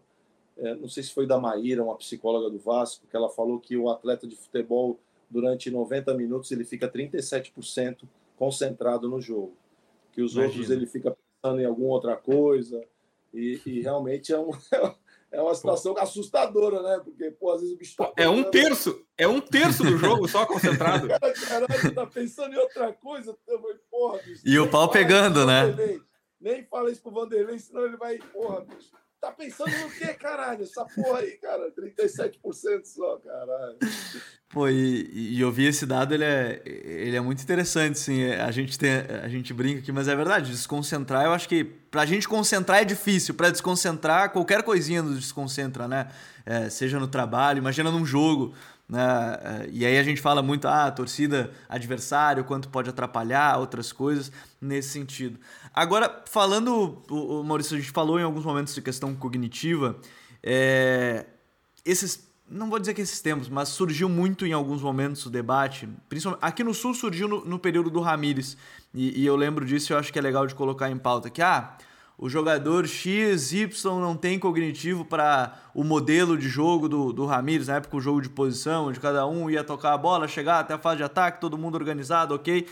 é, 0.57 0.75
não 0.75 0.89
sei 0.89 1.03
se 1.03 1.13
foi 1.13 1.25
da 1.25 1.39
Maíra, 1.39 1.83
uma 1.83 1.95
psicóloga 1.95 2.49
do 2.49 2.59
Vasco, 2.59 3.07
que 3.07 3.15
ela 3.15 3.29
falou 3.29 3.59
que 3.59 3.77
o 3.77 3.89
atleta 3.89 4.27
de 4.27 4.35
futebol, 4.35 4.99
durante 5.29 5.71
90 5.71 6.13
minutos, 6.13 6.51
ele 6.51 6.65
fica 6.65 6.89
37% 6.89 8.03
concentrado 8.37 9.07
no 9.07 9.21
jogo. 9.21 9.53
Que 10.11 10.21
os 10.21 10.33
Imagina. 10.33 10.53
outros 10.53 10.69
ele 10.69 10.85
fica 10.85 11.15
pensando 11.41 11.61
em 11.61 11.65
alguma 11.65 11.89
outra 11.89 12.15
coisa. 12.17 12.83
E, 13.33 13.61
e 13.65 13.81
realmente 13.81 14.33
é 14.33 14.39
um, 14.39 14.51
é 15.31 15.41
uma 15.41 15.53
situação 15.53 15.93
pô. 15.93 15.99
assustadora, 15.99 16.81
né? 16.81 17.01
Porque, 17.03 17.31
pô, 17.31 17.51
às 17.51 17.61
vezes 17.61 17.75
o 17.75 17.77
bicho 17.77 17.95
tá 17.95 18.11
É 18.17 18.27
um 18.27 18.43
terço, 18.43 19.05
é 19.17 19.27
um 19.27 19.39
terço 19.39 19.83
do 19.83 19.97
jogo 19.97 20.27
só 20.27 20.45
concentrado. 20.45 21.07
cara, 21.09 21.33
caralho, 21.33 21.95
tá 21.95 22.05
pensando 22.05 22.53
em 22.53 22.57
outra 22.57 22.91
coisa. 22.93 23.35
Porra, 23.89 24.19
bicho. 24.19 24.41
E 24.45 24.59
o 24.59 24.69
pau 24.69 24.89
pegando, 24.89 25.45
né? 25.45 25.65
Nem 26.39 26.63
fala 26.63 26.89
isso 26.89 27.01
pro 27.01 27.11
Vanderlei, 27.11 27.59
senão 27.59 27.85
ele 27.85 27.97
vai, 27.97 28.17
porra, 28.17 28.61
bicho. 28.61 28.91
Tá 29.21 29.31
pensando 29.31 29.77
no 29.79 29.89
quê, 29.91 30.13
caralho? 30.13 30.63
Essa 30.63 30.85
porra 30.85 31.19
aí, 31.19 31.31
cara, 31.37 31.69
37% 31.71 32.85
só, 32.85 33.17
caralho. 33.17 33.77
Pô, 34.47 34.69
e, 34.69 35.09
e 35.13 35.41
eu 35.41 35.51
vi 35.51 35.65
esse 35.65 35.85
dado, 35.85 36.13
ele 36.13 36.23
é, 36.23 36.61
ele 36.65 37.17
é 37.17 37.21
muito 37.21 37.43
interessante, 37.43 37.99
sim. 37.99 38.31
A 38.31 38.49
gente, 38.49 38.79
tem, 38.79 38.91
a 38.91 39.27
gente 39.27 39.53
brinca 39.53 39.79
aqui, 39.79 39.91
mas 39.91 40.07
é 40.07 40.15
verdade, 40.15 40.51
desconcentrar, 40.51 41.25
eu 41.25 41.33
acho 41.33 41.49
que 41.49 41.63
pra 41.63 42.05
gente 42.05 42.27
concentrar 42.27 42.81
é 42.81 42.85
difícil, 42.85 43.33
pra 43.35 43.49
desconcentrar, 43.49 44.31
qualquer 44.31 44.63
coisinha 44.63 45.03
nos 45.03 45.19
desconcentra, 45.19 45.87
né? 45.87 46.09
É, 46.45 46.69
seja 46.69 46.97
no 46.97 47.07
trabalho, 47.07 47.59
imagina 47.59 47.91
num 47.91 48.05
jogo, 48.05 48.55
né? 48.89 49.37
É, 49.41 49.69
e 49.71 49.85
aí 49.85 49.99
a 49.99 50.03
gente 50.03 50.19
fala 50.19 50.41
muito, 50.41 50.67
ah, 50.67 50.89
torcida 50.89 51.51
adversário, 51.69 52.43
quanto 52.43 52.69
pode 52.69 52.89
atrapalhar, 52.89 53.59
outras 53.59 53.91
coisas 53.91 54.31
nesse 54.59 54.89
sentido. 54.89 55.39
Agora, 55.73 56.23
falando, 56.25 57.03
o 57.09 57.43
Maurício, 57.43 57.77
a 57.77 57.79
gente 57.79 57.91
falou 57.91 58.19
em 58.19 58.23
alguns 58.23 58.43
momentos 58.43 58.73
de 58.73 58.81
questão 58.81 59.15
cognitiva, 59.15 59.95
é, 60.41 61.27
esses, 61.85 62.27
não 62.49 62.69
vou 62.69 62.79
dizer 62.79 62.95
que 62.95 63.01
esses 63.01 63.21
tempos, 63.21 63.47
mas 63.47 63.69
surgiu 63.69 64.09
muito 64.09 64.45
em 64.45 64.53
alguns 64.53 64.81
momentos 64.81 65.23
o 65.25 65.29
debate, 65.29 65.87
principalmente 66.09 66.43
aqui 66.43 66.63
no 66.63 66.73
Sul 66.73 66.95
surgiu 66.95 67.27
no, 67.27 67.45
no 67.45 67.59
período 67.59 67.91
do 67.91 67.99
Ramires, 67.99 68.57
e, 68.91 69.21
e, 69.21 69.25
eu 69.25 69.35
lembro 69.35 69.63
disso 69.63 69.91
e 69.91 69.93
eu 69.93 69.99
acho 69.99 70.11
que 70.11 70.17
é 70.17 70.21
legal 70.21 70.47
de 70.47 70.55
colocar 70.55 70.89
em 70.89 70.97
pauta, 70.97 71.29
que, 71.29 71.43
ah, 71.43 71.77
o 72.19 72.29
jogador 72.29 72.85
X, 72.85 73.53
Y 73.53 73.99
não 74.01 74.13
tem 74.13 74.37
cognitivo 74.37 75.05
para 75.05 75.57
o 75.73 75.85
modelo 75.85 76.37
de 76.37 76.49
jogo 76.49 76.89
do, 76.89 77.13
do 77.13 77.25
Ramires, 77.25 77.67
na 77.67 77.77
época 77.77 77.95
o 77.95 78.01
jogo 78.01 78.21
de 78.21 78.27
posição, 78.27 78.87
onde 78.87 78.99
cada 78.99 79.25
um 79.25 79.49
ia 79.49 79.63
tocar 79.63 79.93
a 79.93 79.97
bola, 79.97 80.27
chegar 80.27 80.59
até 80.59 80.73
a 80.73 80.77
fase 80.77 80.97
de 80.97 81.03
ataque, 81.03 81.39
todo 81.39 81.57
mundo 81.57 81.75
organizado, 81.75 82.35
ok. 82.35 82.67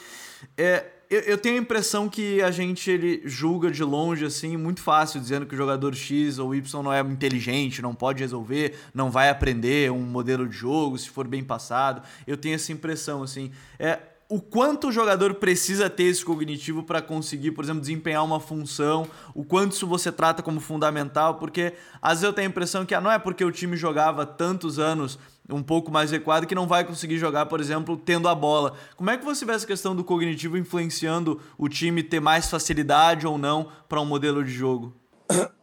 É, 0.57 0.85
eu, 1.09 1.21
eu, 1.21 1.37
tenho 1.37 1.55
a 1.55 1.59
impressão 1.59 2.09
que 2.09 2.41
a 2.41 2.51
gente 2.51 2.91
ele 2.91 3.21
julga 3.23 3.71
de 3.71 3.85
longe, 3.85 4.25
assim, 4.25 4.57
muito 4.57 4.81
fácil, 4.81 5.21
dizendo 5.21 5.45
que 5.45 5.55
o 5.55 5.57
jogador 5.57 5.95
X 5.95 6.39
ou 6.39 6.53
Y 6.53 6.83
não 6.83 6.91
é 6.91 6.99
inteligente, 6.99 7.81
não 7.81 7.95
pode 7.95 8.21
resolver, 8.21 8.77
não 8.93 9.09
vai 9.09 9.29
aprender 9.29 9.89
um 9.89 10.01
modelo 10.01 10.45
de 10.45 10.57
jogo 10.57 10.97
se 10.97 11.09
for 11.09 11.25
bem 11.25 11.41
passado. 11.41 12.01
Eu 12.27 12.35
tenho 12.35 12.55
essa 12.55 12.73
impressão, 12.73 13.23
assim. 13.23 13.53
É, 13.79 13.97
o 14.29 14.41
quanto 14.41 14.89
o 14.89 14.91
jogador 14.91 15.35
precisa 15.35 15.89
ter 15.89 16.03
esse 16.03 16.23
cognitivo 16.23 16.83
para 16.83 17.01
conseguir, 17.01 17.51
por 17.51 17.63
exemplo, 17.63 17.79
desempenhar 17.79 18.23
uma 18.25 18.39
função, 18.39 19.07
o 19.33 19.43
quanto 19.43 19.71
isso 19.71 19.87
você 19.87 20.11
trata 20.11 20.43
como 20.43 20.59
fundamental, 20.59 21.35
porque 21.35 21.73
às 22.01 22.19
vezes 22.19 22.23
eu 22.23 22.33
tenho 22.33 22.47
a 22.47 22.51
impressão 22.51 22.85
que 22.85 22.93
ah, 22.93 22.99
não 22.99 23.11
é 23.11 23.17
porque 23.17 23.43
o 23.43 23.51
time 23.51 23.77
jogava 23.77 24.25
tantos 24.25 24.79
anos 24.79 25.17
um 25.49 25.63
pouco 25.63 25.89
mais 25.89 26.11
recuado 26.11 26.45
que 26.45 26.53
não 26.53 26.67
vai 26.67 26.83
conseguir 26.83 27.17
jogar, 27.17 27.45
por 27.45 27.61
exemplo, 27.61 27.95
tendo 27.95 28.27
a 28.27 28.35
bola. 28.35 28.73
Como 28.97 29.09
é 29.09 29.17
que 29.17 29.23
você 29.23 29.45
vê 29.45 29.53
essa 29.53 29.65
questão 29.65 29.95
do 29.95 30.03
cognitivo 30.03 30.57
influenciando 30.57 31.39
o 31.57 31.69
time 31.69 32.03
ter 32.03 32.19
mais 32.19 32.49
facilidade 32.49 33.25
ou 33.25 33.37
não 33.37 33.71
para 33.87 34.01
um 34.01 34.05
modelo 34.05 34.43
de 34.43 34.51
jogo? 34.51 34.93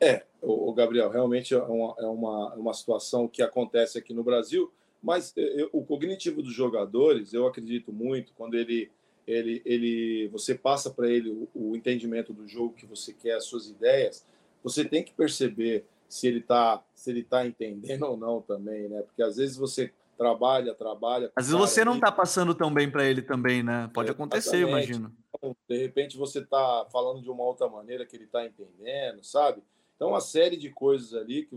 É, 0.00 0.24
o, 0.40 0.72
Gabriel, 0.72 1.10
realmente 1.10 1.54
é 1.54 1.58
uma, 1.58 1.94
é 1.98 2.06
uma, 2.06 2.54
uma 2.54 2.74
situação 2.74 3.28
que 3.28 3.42
acontece 3.42 3.98
aqui 3.98 4.14
no 4.14 4.24
Brasil, 4.24 4.72
mas 5.04 5.34
eu, 5.36 5.68
o 5.70 5.84
cognitivo 5.84 6.42
dos 6.42 6.54
jogadores, 6.54 7.34
eu 7.34 7.46
acredito 7.46 7.92
muito, 7.92 8.32
quando 8.32 8.54
ele, 8.54 8.90
ele, 9.26 9.60
ele 9.66 10.28
você 10.28 10.54
passa 10.54 10.88
para 10.88 11.08
ele 11.10 11.28
o, 11.28 11.48
o, 11.54 11.76
entendimento 11.76 12.32
do 12.32 12.48
jogo 12.48 12.74
que 12.74 12.86
você 12.86 13.12
quer, 13.12 13.36
as 13.36 13.44
suas 13.44 13.68
ideias, 13.68 14.26
você 14.62 14.82
tem 14.82 15.04
que 15.04 15.12
perceber 15.12 15.84
se 16.08 16.26
ele 16.26 16.38
está 16.38 16.82
se 16.94 17.10
ele 17.10 17.22
tá 17.22 17.46
entendendo 17.46 18.04
ou 18.08 18.16
não 18.16 18.40
também, 18.40 18.88
né? 18.88 19.02
Porque 19.02 19.22
às 19.22 19.36
vezes 19.36 19.58
você 19.58 19.92
trabalha, 20.16 20.74
trabalha. 20.74 21.30
Às 21.36 21.48
vezes 21.48 21.60
você 21.60 21.84
não 21.84 21.96
está 21.96 22.10
passando 22.10 22.54
tão 22.54 22.72
bem 22.72 22.90
para 22.90 23.04
ele 23.04 23.20
também, 23.20 23.62
né? 23.62 23.90
Pode 23.92 24.08
é, 24.08 24.12
acontecer, 24.12 24.66
imagino. 24.66 25.14
Então, 25.36 25.54
de 25.68 25.76
repente 25.76 26.16
você 26.16 26.38
está 26.38 26.86
falando 26.90 27.20
de 27.20 27.28
uma 27.28 27.44
outra 27.44 27.68
maneira 27.68 28.06
que 28.06 28.16
ele 28.16 28.24
está 28.24 28.42
entendendo, 28.46 29.22
sabe? 29.22 29.62
Então, 29.96 30.08
uma 30.08 30.20
série 30.20 30.56
de 30.56 30.70
coisas 30.70 31.12
ali 31.12 31.44
que 31.44 31.54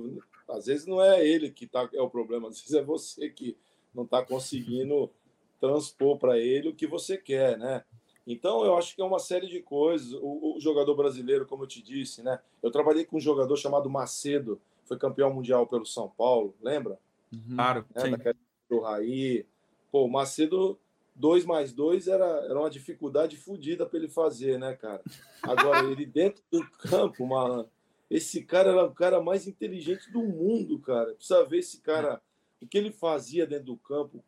às 0.48 0.66
vezes 0.66 0.86
não 0.86 1.02
é 1.02 1.26
ele 1.26 1.50
que 1.52 1.68
tá, 1.68 1.90
é 1.94 2.02
o 2.02 2.10
problema, 2.10 2.48
às 2.48 2.60
vezes 2.60 2.76
é 2.76 2.84
você 2.84 3.30
que 3.30 3.58
não 3.94 4.04
está 4.04 4.24
conseguindo 4.24 5.12
transpor 5.60 6.18
para 6.18 6.38
ele 6.38 6.70
o 6.70 6.76
que 6.76 6.88
você 6.88 7.18
quer, 7.18 7.58
né? 7.58 7.84
Então, 8.26 8.66
eu 8.66 8.76
acho 8.78 8.94
que 8.94 9.02
é 9.02 9.06
uma 9.06 9.20
série 9.20 9.48
de 9.48 9.62
coisas. 9.62 10.12
O, 10.14 10.58
o, 10.58 10.60
jogador 10.60 10.94
brasileiro, 10.96 11.46
como 11.46 11.64
eu 11.64 11.68
te 11.68 11.82
disse, 11.82 12.22
né? 12.22 12.40
Eu 12.62 12.70
trabalhei 12.70 13.06
com 13.06 13.16
um 13.16 13.22
jogador 13.22 13.56
chamado 13.56 13.90
Macedo, 13.90 14.60
foi 14.84 14.98
campeão 14.98 15.34
mundial 15.34 15.66
pelo 15.66 15.86
São 15.86 16.10
Paulo, 16.10 16.54
lembra? 16.62 17.00
Uhum. 17.32 17.56
Claro, 17.56 17.86
né? 17.96 18.02
sim. 18.02 18.40
do 18.70 18.82
Raí. 18.82 19.46
Pô, 19.90 20.04
o 20.04 20.10
Macedo 20.10 20.78
2 21.16 21.46
mais 21.46 21.72
2 21.72 22.10
era, 22.10 22.26
era 22.26 22.60
uma 22.60 22.70
dificuldade 22.70 23.38
fodida 23.38 23.86
para 23.86 23.98
ele 23.98 24.10
fazer, 24.10 24.60
né, 24.60 24.74
cara? 24.76 25.02
Agora, 25.42 25.90
ele 25.90 26.06
dentro 26.06 26.44
do 26.52 26.70
campo, 26.72 27.26
malandro, 27.26 27.72
esse 28.10 28.44
cara 28.44 28.72
era 28.72 28.86
o 28.86 28.94
cara 28.94 29.22
mais 29.22 29.48
inteligente 29.48 30.12
do 30.12 30.24
mundo, 30.24 30.80
cara. 30.80 31.14
Precisa 31.14 31.44
ver 31.44 31.60
esse 31.60 31.82
cara, 31.82 32.22
o 32.62 32.68
que 32.68 32.78
ele 32.78 32.92
fazia 32.92 33.46
dentro 33.46 33.66
do 33.66 33.78
campo, 33.78 34.24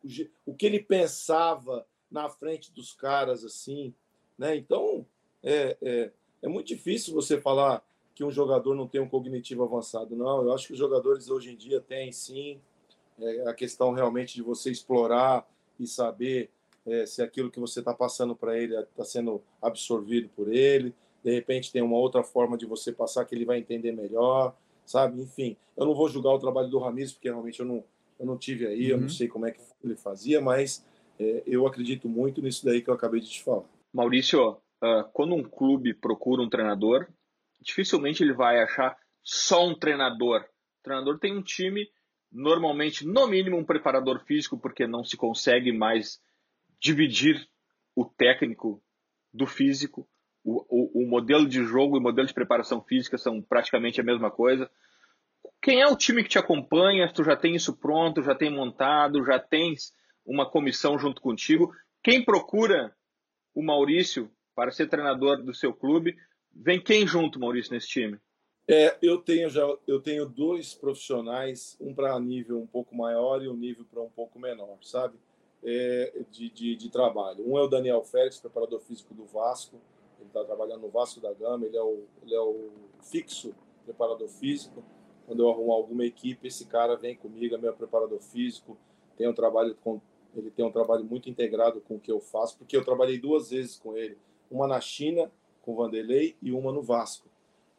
o 0.46 0.54
que 0.54 0.66
ele 0.66 0.80
pensava 0.80 1.86
na 2.10 2.28
frente 2.28 2.72
dos 2.72 2.92
caras, 2.92 3.44
assim, 3.44 3.94
né? 4.36 4.56
Então, 4.56 5.06
é, 5.42 5.76
é, 5.80 6.10
é 6.42 6.48
muito 6.48 6.66
difícil 6.66 7.14
você 7.14 7.40
falar 7.40 7.84
que 8.14 8.24
um 8.24 8.30
jogador 8.30 8.74
não 8.74 8.86
tem 8.86 9.00
um 9.00 9.08
cognitivo 9.08 9.62
avançado. 9.62 10.14
Não, 10.14 10.42
eu 10.42 10.52
acho 10.52 10.66
que 10.66 10.72
os 10.74 10.78
jogadores 10.78 11.30
hoje 11.30 11.52
em 11.52 11.56
dia 11.56 11.80
têm, 11.80 12.12
sim, 12.12 12.60
é, 13.18 13.48
a 13.48 13.54
questão 13.54 13.92
realmente 13.92 14.34
de 14.34 14.42
você 14.42 14.70
explorar 14.70 15.48
e 15.78 15.86
saber 15.86 16.50
é, 16.86 17.06
se 17.06 17.22
aquilo 17.22 17.50
que 17.50 17.60
você 17.60 17.78
está 17.78 17.94
passando 17.94 18.34
para 18.34 18.58
ele 18.58 18.76
está 18.76 19.04
sendo 19.04 19.42
absorvido 19.62 20.28
por 20.34 20.52
ele 20.52 20.94
de 21.22 21.32
repente 21.32 21.72
tem 21.72 21.82
uma 21.82 21.96
outra 21.96 22.22
forma 22.22 22.56
de 22.56 22.66
você 22.66 22.92
passar 22.92 23.24
que 23.24 23.34
ele 23.34 23.44
vai 23.44 23.58
entender 23.58 23.92
melhor, 23.92 24.54
sabe? 24.86 25.20
Enfim, 25.20 25.56
eu 25.76 25.86
não 25.86 25.94
vou 25.94 26.08
julgar 26.08 26.32
o 26.32 26.38
trabalho 26.38 26.68
do 26.68 26.78
Ramires, 26.78 27.12
porque 27.12 27.28
realmente 27.28 27.60
eu 27.60 27.66
não, 27.66 27.84
eu 28.18 28.26
não 28.26 28.36
tive 28.36 28.66
aí, 28.66 28.86
uhum. 28.86 28.90
eu 28.90 28.96
não 28.96 29.04
uhum. 29.04 29.08
sei 29.08 29.28
como 29.28 29.46
é 29.46 29.50
que 29.50 29.60
ele 29.84 29.96
fazia, 29.96 30.40
mas 30.40 30.84
é, 31.18 31.42
eu 31.46 31.66
acredito 31.66 32.08
muito 32.08 32.40
nisso 32.42 32.64
daí 32.64 32.82
que 32.82 32.90
eu 32.90 32.94
acabei 32.94 33.20
de 33.20 33.28
te 33.28 33.42
falar. 33.42 33.64
Maurício, 33.92 34.52
uh, 34.52 35.04
quando 35.12 35.34
um 35.34 35.42
clube 35.42 35.94
procura 35.94 36.42
um 36.42 36.48
treinador, 36.48 37.08
dificilmente 37.60 38.22
ele 38.22 38.32
vai 38.32 38.62
achar 38.62 38.96
só 39.22 39.66
um 39.66 39.78
treinador. 39.78 40.40
O 40.40 40.82
treinador 40.82 41.18
tem 41.18 41.36
um 41.36 41.42
time, 41.42 41.88
normalmente, 42.32 43.06
no 43.06 43.26
mínimo, 43.26 43.56
um 43.56 43.64
preparador 43.64 44.24
físico, 44.24 44.58
porque 44.58 44.86
não 44.86 45.04
se 45.04 45.16
consegue 45.16 45.72
mais 45.72 46.20
dividir 46.80 47.48
o 47.94 48.04
técnico 48.04 48.82
do 49.32 49.46
físico 49.46 50.08
o, 50.68 51.02
o, 51.02 51.06
modelo 51.06 51.46
de 51.46 51.62
jogo 51.64 51.96
e 51.96 51.98
o 51.98 52.02
modelo 52.02 52.26
de 52.26 52.34
preparação 52.34 52.82
física 52.82 53.16
são 53.16 53.40
praticamente 53.40 54.00
a 54.00 54.04
mesma 54.04 54.30
coisa. 54.30 54.70
Quem 55.62 55.80
é 55.80 55.86
o 55.86 55.96
time 55.96 56.22
que 56.22 56.30
te 56.30 56.38
acompanha? 56.38 57.12
Tu 57.12 57.22
já 57.22 57.36
tem 57.36 57.54
isso 57.54 57.76
pronto, 57.76 58.22
já 58.22 58.34
tem 58.34 58.50
montado, 58.50 59.24
já 59.24 59.38
tens 59.38 59.94
uma 60.24 60.48
comissão 60.48 60.98
junto 60.98 61.20
contigo. 61.20 61.72
Quem 62.02 62.24
procura 62.24 62.94
o 63.54 63.62
Maurício 63.62 64.30
para 64.54 64.70
ser 64.70 64.88
treinador 64.88 65.42
do 65.42 65.54
seu 65.54 65.72
clube? 65.72 66.16
Vem 66.52 66.80
quem 66.80 67.06
junto, 67.06 67.38
Maurício, 67.38 67.72
nesse 67.72 67.88
time? 67.88 68.18
É, 68.66 68.96
eu 69.02 69.18
tenho 69.18 69.50
já 69.50 69.66
eu 69.86 70.00
tenho 70.00 70.26
dois 70.26 70.74
profissionais, 70.74 71.76
um 71.80 71.94
para 71.94 72.18
nível 72.20 72.58
um 72.58 72.66
pouco 72.66 72.94
maior 72.94 73.42
e 73.42 73.48
um 73.48 73.56
nível 73.56 73.84
para 73.84 74.00
um 74.00 74.10
pouco 74.10 74.38
menor, 74.38 74.78
sabe? 74.82 75.16
É, 75.62 76.22
de, 76.30 76.48
de, 76.50 76.76
de, 76.76 76.88
trabalho. 76.88 77.46
Um 77.46 77.58
é 77.58 77.62
o 77.62 77.68
Daniel 77.68 78.02
Félix, 78.02 78.40
preparador 78.40 78.80
físico 78.80 79.12
do 79.12 79.26
Vasco 79.26 79.76
está 80.30 80.44
trabalhando 80.44 80.82
no 80.82 80.88
Vasco 80.88 81.20
da 81.20 81.32
Gama, 81.32 81.66
ele 81.66 81.76
é, 81.76 81.82
o, 81.82 82.04
ele 82.22 82.34
é 82.34 82.40
o 82.40 82.70
fixo 83.02 83.54
preparador 83.84 84.28
físico. 84.28 84.82
Quando 85.26 85.42
eu 85.42 85.50
arrumo 85.50 85.72
alguma 85.72 86.04
equipe, 86.04 86.48
esse 86.48 86.66
cara 86.66 86.96
vem 86.96 87.14
comigo, 87.14 87.54
é 87.54 87.58
meu 87.58 87.72
preparador 87.72 88.20
físico, 88.20 88.76
tem 89.16 89.28
um 89.28 89.34
trabalho 89.34 89.76
com, 89.82 90.00
ele 90.34 90.50
tem 90.50 90.64
um 90.64 90.72
trabalho 90.72 91.04
muito 91.04 91.28
integrado 91.28 91.80
com 91.80 91.96
o 91.96 92.00
que 92.00 92.10
eu 92.10 92.20
faço, 92.20 92.56
porque 92.56 92.76
eu 92.76 92.84
trabalhei 92.84 93.18
duas 93.18 93.50
vezes 93.50 93.76
com 93.76 93.96
ele, 93.96 94.16
uma 94.50 94.66
na 94.66 94.80
China 94.80 95.30
com 95.62 95.72
o 95.72 95.76
Vanderlei 95.76 96.36
e 96.42 96.50
uma 96.52 96.72
no 96.72 96.82
Vasco. 96.82 97.28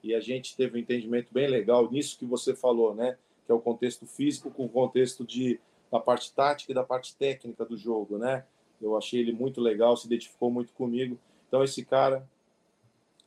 E 0.03 0.13
a 0.13 0.19
gente 0.19 0.55
teve 0.55 0.77
um 0.77 0.81
entendimento 0.81 1.33
bem 1.33 1.47
legal 1.47 1.91
nisso 1.91 2.17
que 2.17 2.25
você 2.25 2.55
falou, 2.55 2.95
né? 2.95 3.17
Que 3.45 3.51
é 3.51 3.55
o 3.55 3.59
contexto 3.59 4.05
físico 4.05 4.49
com 4.49 4.65
o 4.65 4.69
contexto 4.69 5.25
de 5.25 5.59
da 5.91 5.99
parte 5.99 6.33
tática 6.33 6.71
e 6.71 6.75
da 6.75 6.85
parte 6.85 7.15
técnica 7.17 7.65
do 7.65 7.75
jogo, 7.75 8.17
né? 8.17 8.45
Eu 8.81 8.97
achei 8.97 9.19
ele 9.19 9.33
muito 9.33 9.59
legal, 9.59 9.97
se 9.97 10.07
identificou 10.07 10.49
muito 10.49 10.71
comigo 10.73 11.19
então, 11.51 11.65
esse 11.65 11.83
cara 11.83 12.25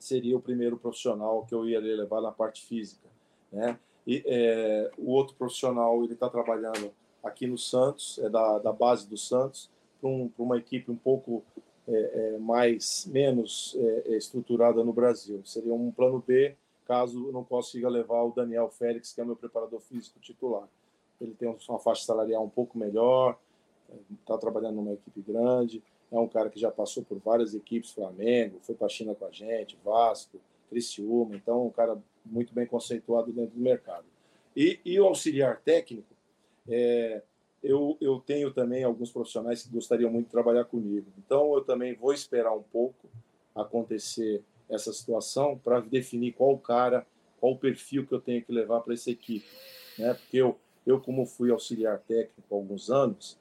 seria 0.05 0.37
o 0.37 0.41
primeiro 0.41 0.77
profissional 0.77 1.45
que 1.47 1.55
eu 1.55 1.69
ia 1.69 1.81
levar 1.81 2.21
na 2.21 2.31
parte 2.31 2.65
física. 2.65 3.09
Né? 3.53 3.79
E 4.07 4.23
é, 4.27 4.91
o 4.99 5.11
outro 5.13 5.35
profissional, 5.35 6.03
ele 6.05 6.15
está 6.15 6.29
trabalhando 6.29 6.93
aqui 7.23 7.47
no 7.47 7.57
Santos, 7.57 8.19
é 8.19 8.29
da, 8.29 8.59
da 8.59 8.73
base 8.73 9.09
do 9.09 9.17
Santos, 9.17 9.71
para 10.01 10.11
um, 10.11 10.31
uma 10.39 10.59
equipe 10.59 10.91
um 10.91 10.97
pouco 10.97 11.43
é, 11.89 11.93
é, 12.35 12.39
mais, 12.39 13.07
menos 13.07 13.75
é, 13.79 14.13
é, 14.13 14.17
estruturada 14.17 14.85
no 14.85 14.93
Brasil. 14.93 15.41
Seria 15.45 15.73
um 15.73 15.91
plano 15.91 16.23
B, 16.27 16.55
caso 16.87 17.27
eu 17.27 17.33
não 17.33 17.45
consiga 17.45 17.89
levar 17.89 18.23
o 18.23 18.33
Daniel 18.33 18.69
Félix, 18.69 19.13
que 19.13 19.21
é 19.21 19.25
meu 19.25 19.37
preparador 19.37 19.81
físico 19.81 20.21
titular. 20.21 20.69
Ele 21.21 21.35
tem 21.35 21.49
uma 21.69 21.79
faixa 21.79 22.05
salarial 22.05 22.45
um 22.45 22.51
pouco 22.51 22.77
melhor, 22.77 23.39
está 24.21 24.37
trabalhando 24.37 24.77
numa 24.77 24.93
equipe 24.93 25.23
grande, 25.23 25.83
é 26.17 26.21
um 26.21 26.29
cara 26.29 26.49
que 26.49 26.61
já 26.61 26.71
passou 26.71 27.03
por 27.03 27.19
várias 27.19 27.55
equipes, 27.55 27.93
Flamengo, 27.93 28.59
foi 28.63 28.75
para 28.75 28.87
a 28.87 28.91
China 28.91 29.15
com 29.15 29.27
a 29.27 29.31
gente, 29.31 29.77
Vasco, 29.85 30.39
Criciúma, 30.71 31.35
então 31.37 31.67
um 31.67 31.71
cara 31.71 31.99
muito 32.25 32.55
bem 32.55 32.67
conceituado 32.67 33.33
dentro 33.33 33.57
do 33.57 33.61
mercado. 33.61 34.05
E, 34.57 34.79
e 34.85 34.99
o 35.01 35.07
auxiliar 35.07 35.61
técnico, 35.61 36.15
é, 36.69 37.21
eu, 37.63 37.97
eu 38.01 38.21
tenho 38.21 38.53
também 38.53 38.85
alguns 38.85 39.11
profissionais 39.11 39.63
que 39.63 39.69
gostariam 39.71 40.11
muito 40.11 40.27
de 40.27 40.31
trabalhar 40.31 40.65
comigo. 40.65 41.07
Então 41.19 41.53
eu 41.55 41.65
também 41.65 41.95
vou 41.95 42.13
esperar 42.13 42.55
um 42.55 42.63
pouco 42.63 43.09
acontecer 43.55 44.43
essa 44.69 44.93
situação 44.93 45.59
para 45.59 45.81
definir 45.81 46.33
qual 46.33 46.57
cara, 46.59 47.07
qual 47.41 47.53
o 47.53 47.59
perfil 47.59 48.07
que 48.07 48.13
eu 48.13 48.21
tenho 48.21 48.43
que 48.43 48.53
levar 48.53 48.81
para 48.81 48.95
essa 48.95 49.11
equipe. 49.11 49.47
Né? 49.99 50.15
Porque 50.15 50.37
eu, 50.37 50.59
eu, 50.87 51.01
como 51.01 51.27
fui 51.27 51.51
auxiliar 51.51 51.99
técnico 51.99 52.43
há 52.51 52.55
alguns 52.55 52.91
anos, 52.91 53.39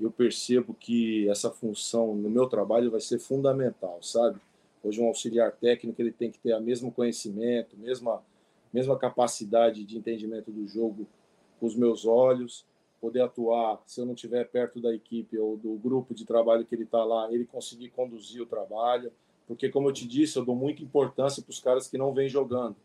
eu 0.00 0.10
percebo 0.10 0.74
que 0.74 1.28
essa 1.28 1.50
função 1.50 2.14
no 2.14 2.28
meu 2.28 2.46
trabalho 2.46 2.90
vai 2.90 3.00
ser 3.00 3.18
fundamental, 3.18 4.02
sabe? 4.02 4.38
Hoje 4.82 5.00
um 5.00 5.06
auxiliar 5.06 5.52
técnico 5.52 6.00
ele 6.00 6.12
tem 6.12 6.30
que 6.30 6.38
ter 6.38 6.54
o 6.54 6.60
mesmo 6.60 6.92
conhecimento, 6.92 7.76
mesma 7.76 8.22
mesma 8.72 8.98
capacidade 8.98 9.84
de 9.84 9.96
entendimento 9.96 10.50
do 10.50 10.66
jogo 10.68 11.06
com 11.58 11.66
os 11.66 11.74
meus 11.74 12.04
olhos, 12.04 12.66
poder 13.00 13.22
atuar 13.22 13.80
se 13.86 14.00
eu 14.00 14.04
não 14.04 14.12
estiver 14.12 14.46
perto 14.48 14.80
da 14.80 14.94
equipe 14.94 15.38
ou 15.38 15.56
do 15.56 15.74
grupo 15.76 16.14
de 16.14 16.26
trabalho 16.26 16.64
que 16.66 16.74
ele 16.74 16.84
está 16.84 17.02
lá, 17.02 17.32
ele 17.32 17.46
conseguir 17.46 17.90
conduzir 17.90 18.42
o 18.42 18.46
trabalho, 18.46 19.10
porque 19.46 19.68
como 19.68 19.88
eu 19.88 19.92
te 19.92 20.06
disse, 20.06 20.36
eu 20.36 20.44
dou 20.44 20.54
muita 20.54 20.82
importância 20.82 21.42
para 21.42 21.50
os 21.50 21.60
caras 21.60 21.88
que 21.88 21.96
não 21.96 22.12
vêm 22.12 22.28
jogando. 22.28 22.76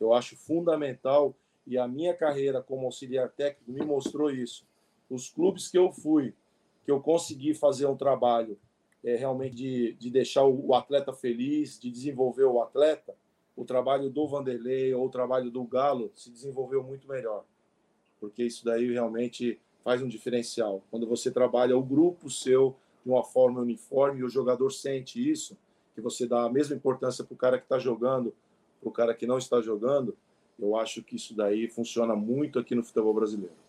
Eu 0.00 0.14
acho 0.14 0.36
fundamental 0.36 1.34
e 1.66 1.76
a 1.76 1.88
minha 1.88 2.14
carreira 2.14 2.62
como 2.62 2.86
auxiliar 2.86 3.28
técnico 3.30 3.70
me 3.70 3.84
mostrou 3.84 4.30
isso. 4.30 4.64
Os 5.10 5.28
clubes 5.28 5.68
que 5.68 5.78
eu 5.78 5.92
fui, 5.92 6.34
que 6.84 6.90
eu 6.90 7.00
consegui 7.00 7.54
fazer 7.54 7.86
um 7.86 7.96
trabalho 7.96 8.58
é, 9.02 9.16
realmente 9.16 9.54
de, 9.54 9.92
de 9.94 10.10
deixar 10.10 10.44
o, 10.44 10.68
o, 10.68 10.74
atleta 10.74 11.12
feliz, 11.12 11.78
de 11.78 11.90
desenvolver 11.90 12.44
o 12.44 12.60
atleta, 12.60 13.14
o 13.56 13.64
trabalho 13.64 14.10
do 14.10 14.26
Vanderlei 14.26 14.92
ou 14.94 15.06
o 15.06 15.10
trabalho 15.10 15.50
do 15.50 15.62
Galo 15.64 16.10
se 16.14 16.30
desenvolveu 16.30 16.82
muito 16.82 17.06
melhor. 17.06 17.44
Porque 18.18 18.42
isso 18.42 18.64
daí 18.64 18.90
realmente 18.92 19.60
faz 19.82 20.02
um 20.02 20.08
diferencial. 20.08 20.82
Quando 20.90 21.06
você 21.06 21.30
trabalha 21.30 21.76
o 21.76 21.82
grupo 21.82 22.30
seu 22.30 22.74
de 23.04 23.10
uma 23.10 23.22
forma 23.22 23.60
uniforme 23.60 24.20
e 24.20 24.24
o 24.24 24.28
jogador 24.28 24.70
sente 24.70 25.30
isso, 25.30 25.56
que 25.94 26.00
você 26.00 26.26
dá 26.26 26.44
a 26.44 26.50
mesma 26.50 26.74
importância 26.74 27.22
para 27.22 27.34
o 27.34 27.36
cara 27.36 27.58
que 27.58 27.64
está 27.64 27.78
jogando, 27.78 28.34
para 28.80 28.88
o 28.88 28.92
cara 28.92 29.14
que 29.14 29.26
não 29.26 29.38
está 29.38 29.60
jogando, 29.60 30.16
eu 30.58 30.76
acho 30.76 31.02
que 31.02 31.16
isso 31.16 31.34
daí 31.34 31.68
funciona 31.68 32.16
muito 32.16 32.58
aqui 32.58 32.74
no 32.74 32.82
futebol 32.82 33.12
brasileiro. 33.12 33.63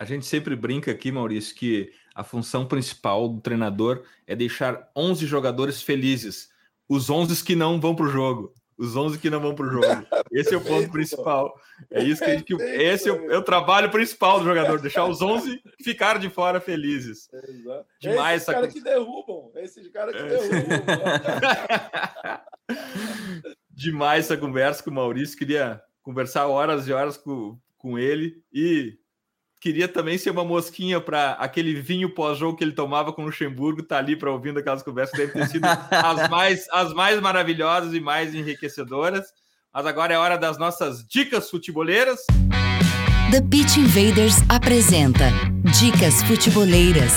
A 0.00 0.06
gente 0.06 0.24
sempre 0.24 0.56
brinca 0.56 0.90
aqui, 0.90 1.12
Maurício, 1.12 1.54
que 1.54 1.92
a 2.14 2.24
função 2.24 2.64
principal 2.64 3.28
do 3.28 3.38
treinador 3.38 4.02
é 4.26 4.34
deixar 4.34 4.90
11 4.96 5.26
jogadores 5.26 5.82
felizes. 5.82 6.48
Os 6.88 7.10
11 7.10 7.44
que 7.44 7.54
não 7.54 7.78
vão 7.78 7.94
para 7.94 8.06
o 8.06 8.08
jogo. 8.08 8.54
Os 8.78 8.96
11 8.96 9.18
que 9.18 9.28
não 9.28 9.40
vão 9.40 9.54
para 9.54 9.66
o 9.66 9.70
jogo. 9.70 10.06
Esse 10.32 10.54
é 10.54 10.56
o 10.56 10.64
ponto 10.64 10.90
principal. 10.90 11.54
É 11.90 12.02
isso 12.02 12.24
que, 12.24 12.42
que 12.42 12.54
esse 12.54 13.10
é 13.10 13.12
o, 13.12 13.30
é 13.30 13.36
o, 13.36 13.42
trabalho 13.42 13.90
principal 13.90 14.38
do 14.38 14.46
jogador, 14.46 14.80
deixar 14.80 15.04
os 15.04 15.20
11 15.20 15.62
ficar 15.82 16.18
de 16.18 16.30
fora 16.30 16.60
felizes. 16.60 17.28
Exato. 17.32 17.86
Demais 18.00 18.44
caras 18.44 18.72
que 18.72 18.80
derrubam, 18.80 19.50
esses 19.56 19.86
caras 19.88 20.14
que 20.14 20.22
é. 20.22 20.28
derrubam. 20.28 20.84
Demais 23.70 24.26
essa 24.26 24.36
conversa 24.36 24.82
com 24.82 24.90
o 24.90 24.94
Maurício, 24.94 25.38
queria 25.38 25.82
conversar 26.02 26.46
horas 26.46 26.86
e 26.86 26.92
horas 26.92 27.16
com, 27.16 27.58
com 27.78 27.98
ele 27.98 28.42
e 28.52 28.98
queria 29.60 29.86
também 29.86 30.16
ser 30.16 30.30
uma 30.30 30.44
mosquinha 30.44 31.00
para 31.00 31.32
aquele 31.32 31.74
vinho 31.74 32.14
pós-jogo 32.14 32.56
que 32.56 32.64
ele 32.64 32.72
tomava 32.72 33.12
com 33.12 33.22
o 33.22 33.26
Luxemburgo, 33.26 33.82
tá 33.82 33.98
ali 33.98 34.16
para 34.16 34.30
ouvindo 34.30 34.58
aquelas 34.58 34.82
conversas, 34.82 35.18
deve 35.18 35.32
ter 35.32 35.46
sido 35.48 35.66
as 35.66 36.28
mais, 36.30 36.66
as 36.72 36.94
mais 36.94 37.20
maravilhosas 37.20 37.92
e 37.92 38.00
mais 38.00 38.34
enriquecedoras. 38.34 39.26
Mas 39.72 39.86
agora 39.86 40.14
é 40.14 40.18
hora 40.18 40.36
das 40.36 40.58
nossas 40.58 41.06
dicas 41.06 41.50
futeboleiras. 41.50 42.20
The 43.30 43.42
Pitch 43.42 43.76
Invaders 43.76 44.36
apresenta 44.48 45.30
Dicas 45.78 46.20
Futeboleiras. 46.24 47.12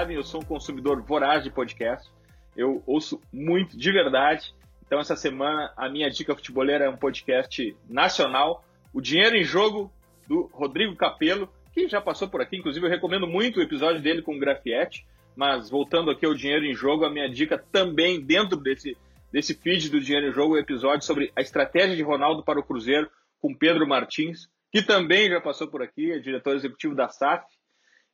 Sabem, 0.00 0.16
eu 0.16 0.24
sou 0.24 0.40
um 0.40 0.44
consumidor 0.44 1.02
voraz 1.02 1.44
de 1.44 1.50
podcast. 1.50 2.10
Eu 2.56 2.82
ouço 2.86 3.20
muito, 3.30 3.76
de 3.76 3.92
verdade. 3.92 4.54
Então, 4.86 4.98
essa 4.98 5.14
semana, 5.14 5.74
a 5.76 5.90
minha 5.90 6.08
dica 6.08 6.34
futebolera 6.34 6.86
é 6.86 6.88
um 6.88 6.96
podcast 6.96 7.76
nacional. 7.86 8.64
O 8.94 9.00
Dinheiro 9.02 9.36
em 9.36 9.44
Jogo, 9.44 9.92
do 10.26 10.48
Rodrigo 10.54 10.96
Capello, 10.96 11.52
que 11.74 11.86
já 11.86 12.00
passou 12.00 12.30
por 12.30 12.40
aqui. 12.40 12.56
Inclusive, 12.56 12.86
eu 12.86 12.90
recomendo 12.90 13.26
muito 13.26 13.58
o 13.58 13.62
episódio 13.62 14.00
dele 14.00 14.22
com 14.22 14.36
o 14.36 14.38
Grafietti. 14.38 15.06
Mas, 15.36 15.68
voltando 15.68 16.10
aqui 16.10 16.24
ao 16.24 16.34
Dinheiro 16.34 16.64
em 16.64 16.74
Jogo, 16.74 17.04
a 17.04 17.10
minha 17.10 17.28
dica 17.28 17.58
também, 17.70 18.24
dentro 18.24 18.56
desse, 18.56 18.96
desse 19.30 19.52
feed 19.52 19.90
do 19.90 20.00
Dinheiro 20.00 20.28
em 20.28 20.32
Jogo, 20.32 20.56
é 20.56 20.60
o 20.60 20.62
episódio 20.62 21.04
sobre 21.04 21.30
a 21.36 21.42
estratégia 21.42 21.94
de 21.94 22.02
Ronaldo 22.02 22.42
para 22.42 22.58
o 22.58 22.64
Cruzeiro, 22.64 23.10
com 23.38 23.54
Pedro 23.54 23.86
Martins, 23.86 24.48
que 24.72 24.80
também 24.80 25.28
já 25.28 25.42
passou 25.42 25.68
por 25.68 25.82
aqui, 25.82 26.10
é 26.10 26.18
diretor 26.18 26.56
executivo 26.56 26.94
da 26.94 27.10
SAF. 27.10 27.44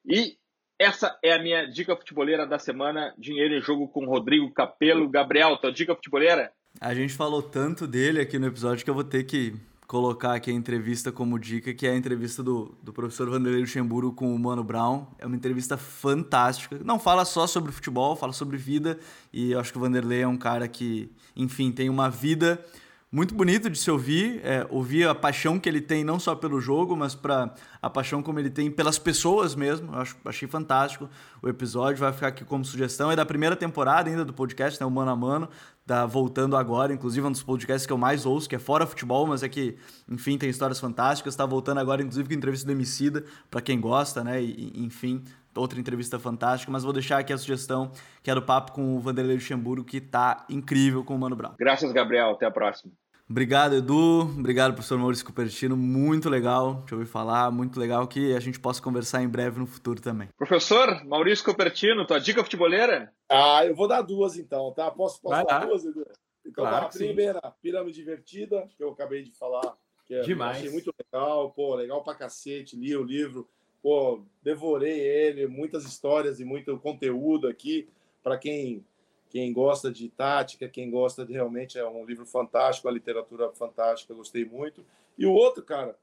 E 0.04 0.36
essa 0.78 1.18
é 1.22 1.32
a 1.32 1.42
minha 1.42 1.66
dica 1.66 1.96
futebolera 1.96 2.46
da 2.46 2.58
semana. 2.58 3.14
Dinheiro 3.18 3.54
em 3.54 3.60
jogo 3.60 3.88
com 3.88 4.06
Rodrigo 4.06 4.52
Capelo. 4.52 5.08
Gabriel, 5.08 5.56
tua 5.56 5.72
dica 5.72 5.94
futebolera? 5.94 6.52
A 6.80 6.94
gente 6.94 7.14
falou 7.14 7.42
tanto 7.42 7.86
dele 7.86 8.20
aqui 8.20 8.38
no 8.38 8.46
episódio 8.46 8.84
que 8.84 8.90
eu 8.90 8.94
vou 8.94 9.04
ter 9.04 9.24
que 9.24 9.54
colocar 9.86 10.34
aqui 10.34 10.50
a 10.50 10.54
entrevista 10.54 11.10
como 11.10 11.38
dica, 11.38 11.72
que 11.72 11.86
é 11.86 11.90
a 11.92 11.96
entrevista 11.96 12.42
do, 12.42 12.76
do 12.82 12.92
professor 12.92 13.30
Vanderlei 13.30 13.60
Luxemburgo 13.60 14.12
com 14.12 14.34
o 14.34 14.38
Mano 14.38 14.62
Brown. 14.62 15.06
É 15.18 15.24
uma 15.24 15.36
entrevista 15.36 15.78
fantástica. 15.78 16.78
Não 16.84 16.98
fala 16.98 17.24
só 17.24 17.46
sobre 17.46 17.72
futebol, 17.72 18.16
fala 18.16 18.32
sobre 18.32 18.58
vida. 18.58 18.98
E 19.32 19.52
eu 19.52 19.60
acho 19.60 19.72
que 19.72 19.78
o 19.78 19.80
Vanderlei 19.80 20.22
é 20.22 20.28
um 20.28 20.36
cara 20.36 20.68
que, 20.68 21.10
enfim, 21.34 21.72
tem 21.72 21.88
uma 21.88 22.10
vida 22.10 22.62
muito 23.10 23.34
bonito 23.34 23.70
de 23.70 23.78
se 23.78 23.88
ouvir, 23.90 24.40
é, 24.44 24.66
ouvir 24.68 25.08
a 25.08 25.14
paixão 25.14 25.60
que 25.60 25.68
ele 25.68 25.80
tem 25.80 26.02
não 26.02 26.18
só 26.18 26.34
pelo 26.34 26.60
jogo, 26.60 26.96
mas 26.96 27.14
para 27.14 27.54
a 27.80 27.88
paixão 27.88 28.20
como 28.20 28.38
ele 28.40 28.50
tem 28.50 28.70
pelas 28.70 28.98
pessoas 28.98 29.54
mesmo. 29.54 29.94
Eu 29.94 30.00
acho, 30.00 30.16
achei 30.24 30.48
fantástico 30.48 31.08
o 31.40 31.48
episódio, 31.48 32.00
vai 32.00 32.12
ficar 32.12 32.28
aqui 32.28 32.44
como 32.44 32.64
sugestão. 32.64 33.10
É 33.10 33.16
da 33.16 33.24
primeira 33.24 33.54
temporada 33.54 34.10
ainda 34.10 34.24
do 34.24 34.32
podcast, 34.32 34.80
né, 34.80 34.86
o 34.86 34.90
Mano 34.90 35.12
a 35.12 35.16
Mano, 35.16 35.48
tá 35.86 36.04
voltando 36.04 36.56
agora, 36.56 36.92
inclusive 36.92 37.24
um 37.24 37.30
dos 37.30 37.44
podcasts 37.44 37.86
que 37.86 37.92
eu 37.92 37.98
mais 37.98 38.26
ouço, 38.26 38.48
que 38.48 38.56
é 38.56 38.58
fora 38.58 38.84
futebol, 38.84 39.24
mas 39.24 39.44
é 39.44 39.48
que, 39.48 39.76
enfim, 40.08 40.36
tem 40.36 40.50
histórias 40.50 40.80
fantásticas. 40.80 41.32
Está 41.32 41.46
voltando 41.46 41.78
agora, 41.78 42.02
inclusive, 42.02 42.28
com 42.28 42.34
entrevista 42.34 42.66
do 42.66 42.72
Emicida, 42.72 43.24
para 43.48 43.60
quem 43.60 43.80
gosta, 43.80 44.24
né, 44.24 44.42
e, 44.42 44.72
enfim, 44.84 45.22
outra 45.60 45.78
entrevista 45.78 46.18
fantástica, 46.18 46.70
mas 46.70 46.84
vou 46.84 46.92
deixar 46.92 47.18
aqui 47.18 47.32
a 47.32 47.38
sugestão, 47.38 47.92
que 48.22 48.30
era 48.30 48.40
o 48.40 48.42
papo 48.42 48.72
com 48.72 48.96
o 48.96 49.00
Vanderlei 49.00 49.36
Luxemburgo, 49.36 49.84
que 49.84 50.00
tá 50.00 50.46
incrível 50.48 51.04
com 51.04 51.14
o 51.14 51.18
Mano 51.18 51.36
Brown. 51.36 51.54
Graças, 51.58 51.92
Gabriel. 51.92 52.30
Até 52.30 52.46
a 52.46 52.50
próxima. 52.50 52.92
Obrigado, 53.28 53.74
Edu. 53.74 54.20
Obrigado, 54.20 54.72
professor 54.72 54.96
Maurício 54.98 55.26
Cupertino. 55.26 55.76
Muito 55.76 56.30
legal 56.30 56.84
te 56.86 56.94
ouvir 56.94 57.06
falar. 57.06 57.50
Muito 57.50 57.78
legal 57.80 58.06
que 58.06 58.32
a 58.32 58.38
gente 58.38 58.60
possa 58.60 58.80
conversar 58.80 59.20
em 59.20 59.28
breve 59.28 59.58
no 59.58 59.66
futuro 59.66 60.00
também. 60.00 60.28
Professor 60.36 61.04
Maurício 61.04 61.44
Cupertino, 61.44 62.06
tua 62.06 62.20
dica 62.20 62.44
futebolera? 62.44 63.12
Ah, 63.28 63.66
eu 63.66 63.74
vou 63.74 63.88
dar 63.88 64.02
duas 64.02 64.36
então, 64.36 64.72
tá? 64.72 64.92
Posso, 64.92 65.20
posso 65.20 65.44
dar 65.44 65.66
duas, 65.66 65.84
Edu? 65.84 66.06
Então, 66.46 66.64
claro 66.64 66.86
a 66.86 66.88
primeira, 66.88 67.40
sim. 67.44 67.52
Pirâmide 67.60 67.98
Divertida, 67.98 68.68
que 68.76 68.84
eu 68.84 68.90
acabei 68.90 69.24
de 69.24 69.36
falar. 69.36 69.76
Que 70.06 70.14
é, 70.14 70.20
Demais. 70.20 70.58
Achei 70.58 70.70
muito 70.70 70.92
legal, 70.96 71.50
pô, 71.50 71.74
legal 71.74 72.04
pra 72.04 72.14
cacete. 72.14 72.76
Li 72.76 72.96
o 72.96 73.02
livro, 73.02 73.48
pô, 73.86 74.20
devorei 74.42 74.98
ele, 74.98 75.46
muitas 75.46 75.84
histórias 75.84 76.40
e 76.40 76.44
muito 76.44 76.76
conteúdo 76.76 77.46
aqui 77.46 77.88
para 78.20 78.36
quem 78.36 78.84
quem 79.30 79.52
gosta 79.52 79.92
de 79.92 80.08
tática, 80.08 80.68
quem 80.68 80.90
gosta 80.90 81.24
de 81.24 81.32
realmente 81.32 81.78
é 81.78 81.88
um 81.88 82.04
livro 82.04 82.26
fantástico, 82.26 82.88
a 82.88 82.90
literatura 82.90 83.52
fantástica, 83.52 84.12
gostei 84.12 84.44
muito. 84.44 84.84
E 85.16 85.24
o 85.24 85.32
outro, 85.32 85.62
cara, 85.62 85.96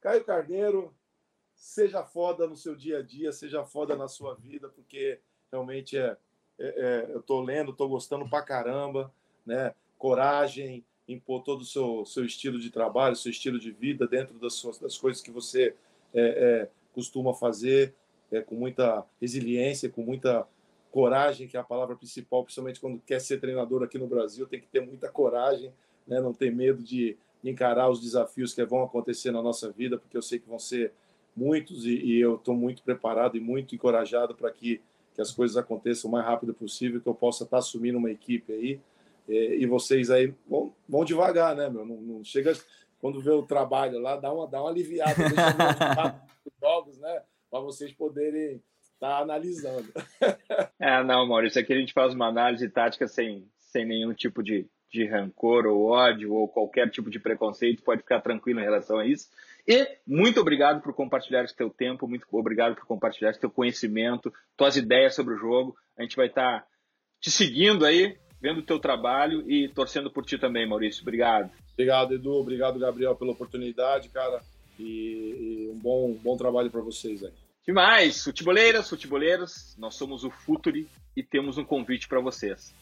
Caio 0.00 0.22
Carneiro, 0.22 0.94
seja 1.56 2.04
foda 2.04 2.46
no 2.46 2.56
seu 2.56 2.76
dia 2.76 2.98
a 2.98 3.02
dia, 3.02 3.32
seja 3.32 3.64
foda 3.64 3.96
na 3.96 4.06
sua 4.06 4.34
vida, 4.36 4.68
porque 4.68 5.18
realmente 5.50 5.98
é, 5.98 6.16
é, 6.56 6.66
é 6.68 7.14
eu 7.14 7.20
tô 7.20 7.40
lendo, 7.40 7.72
tô 7.72 7.88
gostando 7.88 8.28
pra 8.28 8.42
caramba, 8.42 9.12
né? 9.44 9.74
Coragem, 9.96 10.84
impor 11.08 11.42
todo 11.42 11.62
o 11.62 11.66
seu, 11.66 12.04
seu 12.04 12.24
estilo 12.24 12.60
de 12.60 12.70
trabalho, 12.70 13.16
seu 13.16 13.32
estilo 13.32 13.58
de 13.58 13.72
vida 13.72 14.06
dentro 14.06 14.38
das, 14.38 14.54
suas, 14.54 14.78
das 14.78 14.96
coisas 14.96 15.20
que 15.20 15.32
você 15.32 15.74
é, 16.14 16.20
é, 16.22 16.68
costuma 16.94 17.34
fazer, 17.34 17.94
é, 18.30 18.40
com 18.40 18.54
muita 18.54 19.04
resiliência, 19.20 19.88
com 19.88 20.02
muita 20.02 20.46
coragem, 20.90 21.46
que 21.46 21.56
é 21.56 21.60
a 21.60 21.64
palavra 21.64 21.96
principal, 21.96 22.42
principalmente 22.42 22.80
quando 22.80 23.00
quer 23.00 23.20
ser 23.20 23.40
treinador 23.40 23.82
aqui 23.82 23.98
no 23.98 24.06
Brasil, 24.06 24.46
tem 24.46 24.60
que 24.60 24.66
ter 24.66 24.80
muita 24.80 25.08
coragem, 25.08 25.72
né? 26.06 26.20
não 26.20 26.32
ter 26.32 26.54
medo 26.54 26.82
de 26.82 27.16
encarar 27.44 27.88
os 27.88 28.00
desafios 28.00 28.52
que 28.52 28.64
vão 28.64 28.82
acontecer 28.82 29.30
na 29.30 29.42
nossa 29.42 29.70
vida, 29.70 29.96
porque 29.98 30.16
eu 30.16 30.22
sei 30.22 30.38
que 30.38 30.48
vão 30.48 30.58
ser 30.58 30.92
muitos 31.36 31.86
e, 31.86 31.94
e 31.94 32.20
eu 32.20 32.34
estou 32.34 32.54
muito 32.54 32.82
preparado 32.82 33.36
e 33.36 33.40
muito 33.40 33.74
encorajado 33.74 34.34
para 34.34 34.50
que, 34.50 34.80
que 35.14 35.20
as 35.20 35.30
coisas 35.30 35.56
aconteçam 35.56 36.08
o 36.08 36.12
mais 36.12 36.26
rápido 36.26 36.52
possível, 36.52 37.00
que 37.00 37.06
eu 37.06 37.14
possa 37.14 37.44
estar 37.44 37.56
tá 37.56 37.58
assumindo 37.58 37.98
uma 37.98 38.10
equipe 38.10 38.52
aí. 38.52 38.80
E, 39.28 39.62
e 39.62 39.66
vocês 39.66 40.10
aí 40.10 40.34
vão, 40.48 40.72
vão 40.88 41.04
devagar, 41.04 41.54
né, 41.54 41.68
meu? 41.68 41.84
Não, 41.84 41.96
não, 41.96 42.24
chega 42.24 42.52
quando 42.98 43.20
vê 43.20 43.30
o 43.30 43.42
trabalho 43.42 43.98
lá, 43.98 44.16
dá 44.16 44.32
uma, 44.32 44.46
dá 44.48 44.60
uma 44.60 44.70
aliviada, 44.70 45.14
deixa 45.14 46.22
os 46.44 46.52
jogos, 46.60 46.98
né? 46.98 47.22
Para 47.50 47.60
vocês 47.60 47.92
poderem 47.92 48.62
tá 48.98 49.18
analisando. 49.18 49.88
é, 50.78 51.02
não, 51.04 51.26
Maurício, 51.26 51.60
aqui 51.60 51.72
a 51.72 51.78
gente 51.78 51.92
faz 51.92 52.12
uma 52.12 52.26
análise 52.26 52.68
tática 52.68 53.06
sem, 53.06 53.48
sem 53.56 53.86
nenhum 53.86 54.12
tipo 54.12 54.42
de, 54.42 54.66
de 54.90 55.06
rancor 55.06 55.66
ou 55.66 55.86
ódio 55.86 56.32
ou 56.34 56.48
qualquer 56.48 56.90
tipo 56.90 57.10
de 57.10 57.20
preconceito, 57.20 57.82
pode 57.82 58.02
ficar 58.02 58.20
tranquilo 58.20 58.60
em 58.60 58.64
relação 58.64 58.98
a 58.98 59.06
isso. 59.06 59.28
E 59.66 59.86
muito 60.06 60.40
obrigado 60.40 60.82
por 60.82 60.94
compartilhar 60.94 61.44
esse 61.44 61.54
teu 61.54 61.70
tempo, 61.70 62.08
muito 62.08 62.26
obrigado 62.32 62.74
por 62.74 62.86
compartilhar 62.86 63.30
esse 63.30 63.40
teu 63.40 63.50
conhecimento, 63.50 64.32
tuas 64.56 64.76
ideias 64.76 65.14
sobre 65.14 65.34
o 65.34 65.38
jogo. 65.38 65.76
A 65.96 66.02
gente 66.02 66.16
vai 66.16 66.26
estar 66.26 66.60
tá 66.60 66.66
te 67.20 67.30
seguindo 67.30 67.84
aí, 67.84 68.18
vendo 68.40 68.58
o 68.58 68.62
teu 68.64 68.78
trabalho 68.78 69.48
e 69.50 69.68
torcendo 69.68 70.10
por 70.10 70.24
ti 70.24 70.38
também, 70.38 70.66
Maurício. 70.66 71.02
Obrigado. 71.02 71.50
Obrigado, 71.72 72.14
Edu. 72.14 72.32
Obrigado, 72.32 72.78
Gabriel, 72.78 73.14
pela 73.14 73.32
oportunidade, 73.32 74.08
cara. 74.08 74.40
E, 74.78 74.84
e 74.84 75.70
um 75.70 75.78
bom, 75.78 76.12
bom 76.14 76.36
trabalho 76.36 76.70
para 76.70 76.80
vocês 76.80 77.22
aí. 77.22 77.32
Demais! 77.66 78.24
Futeboleiras, 78.24 78.88
futeboleiros, 78.88 79.76
nós 79.78 79.94
somos 79.94 80.24
o 80.24 80.30
Futuri 80.30 80.88
e 81.14 81.22
temos 81.22 81.58
um 81.58 81.64
convite 81.64 82.08
para 82.08 82.20
vocês. 82.20 82.74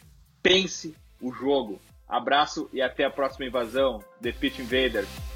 Pense 0.42 0.94
o 1.20 1.32
jogo. 1.32 1.80
Abraço 2.08 2.70
e 2.72 2.80
até 2.80 3.04
a 3.04 3.10
próxima 3.10 3.46
invasão. 3.46 3.98
The 4.22 4.32
Pitch 4.32 4.60
Invaders. 4.60 5.35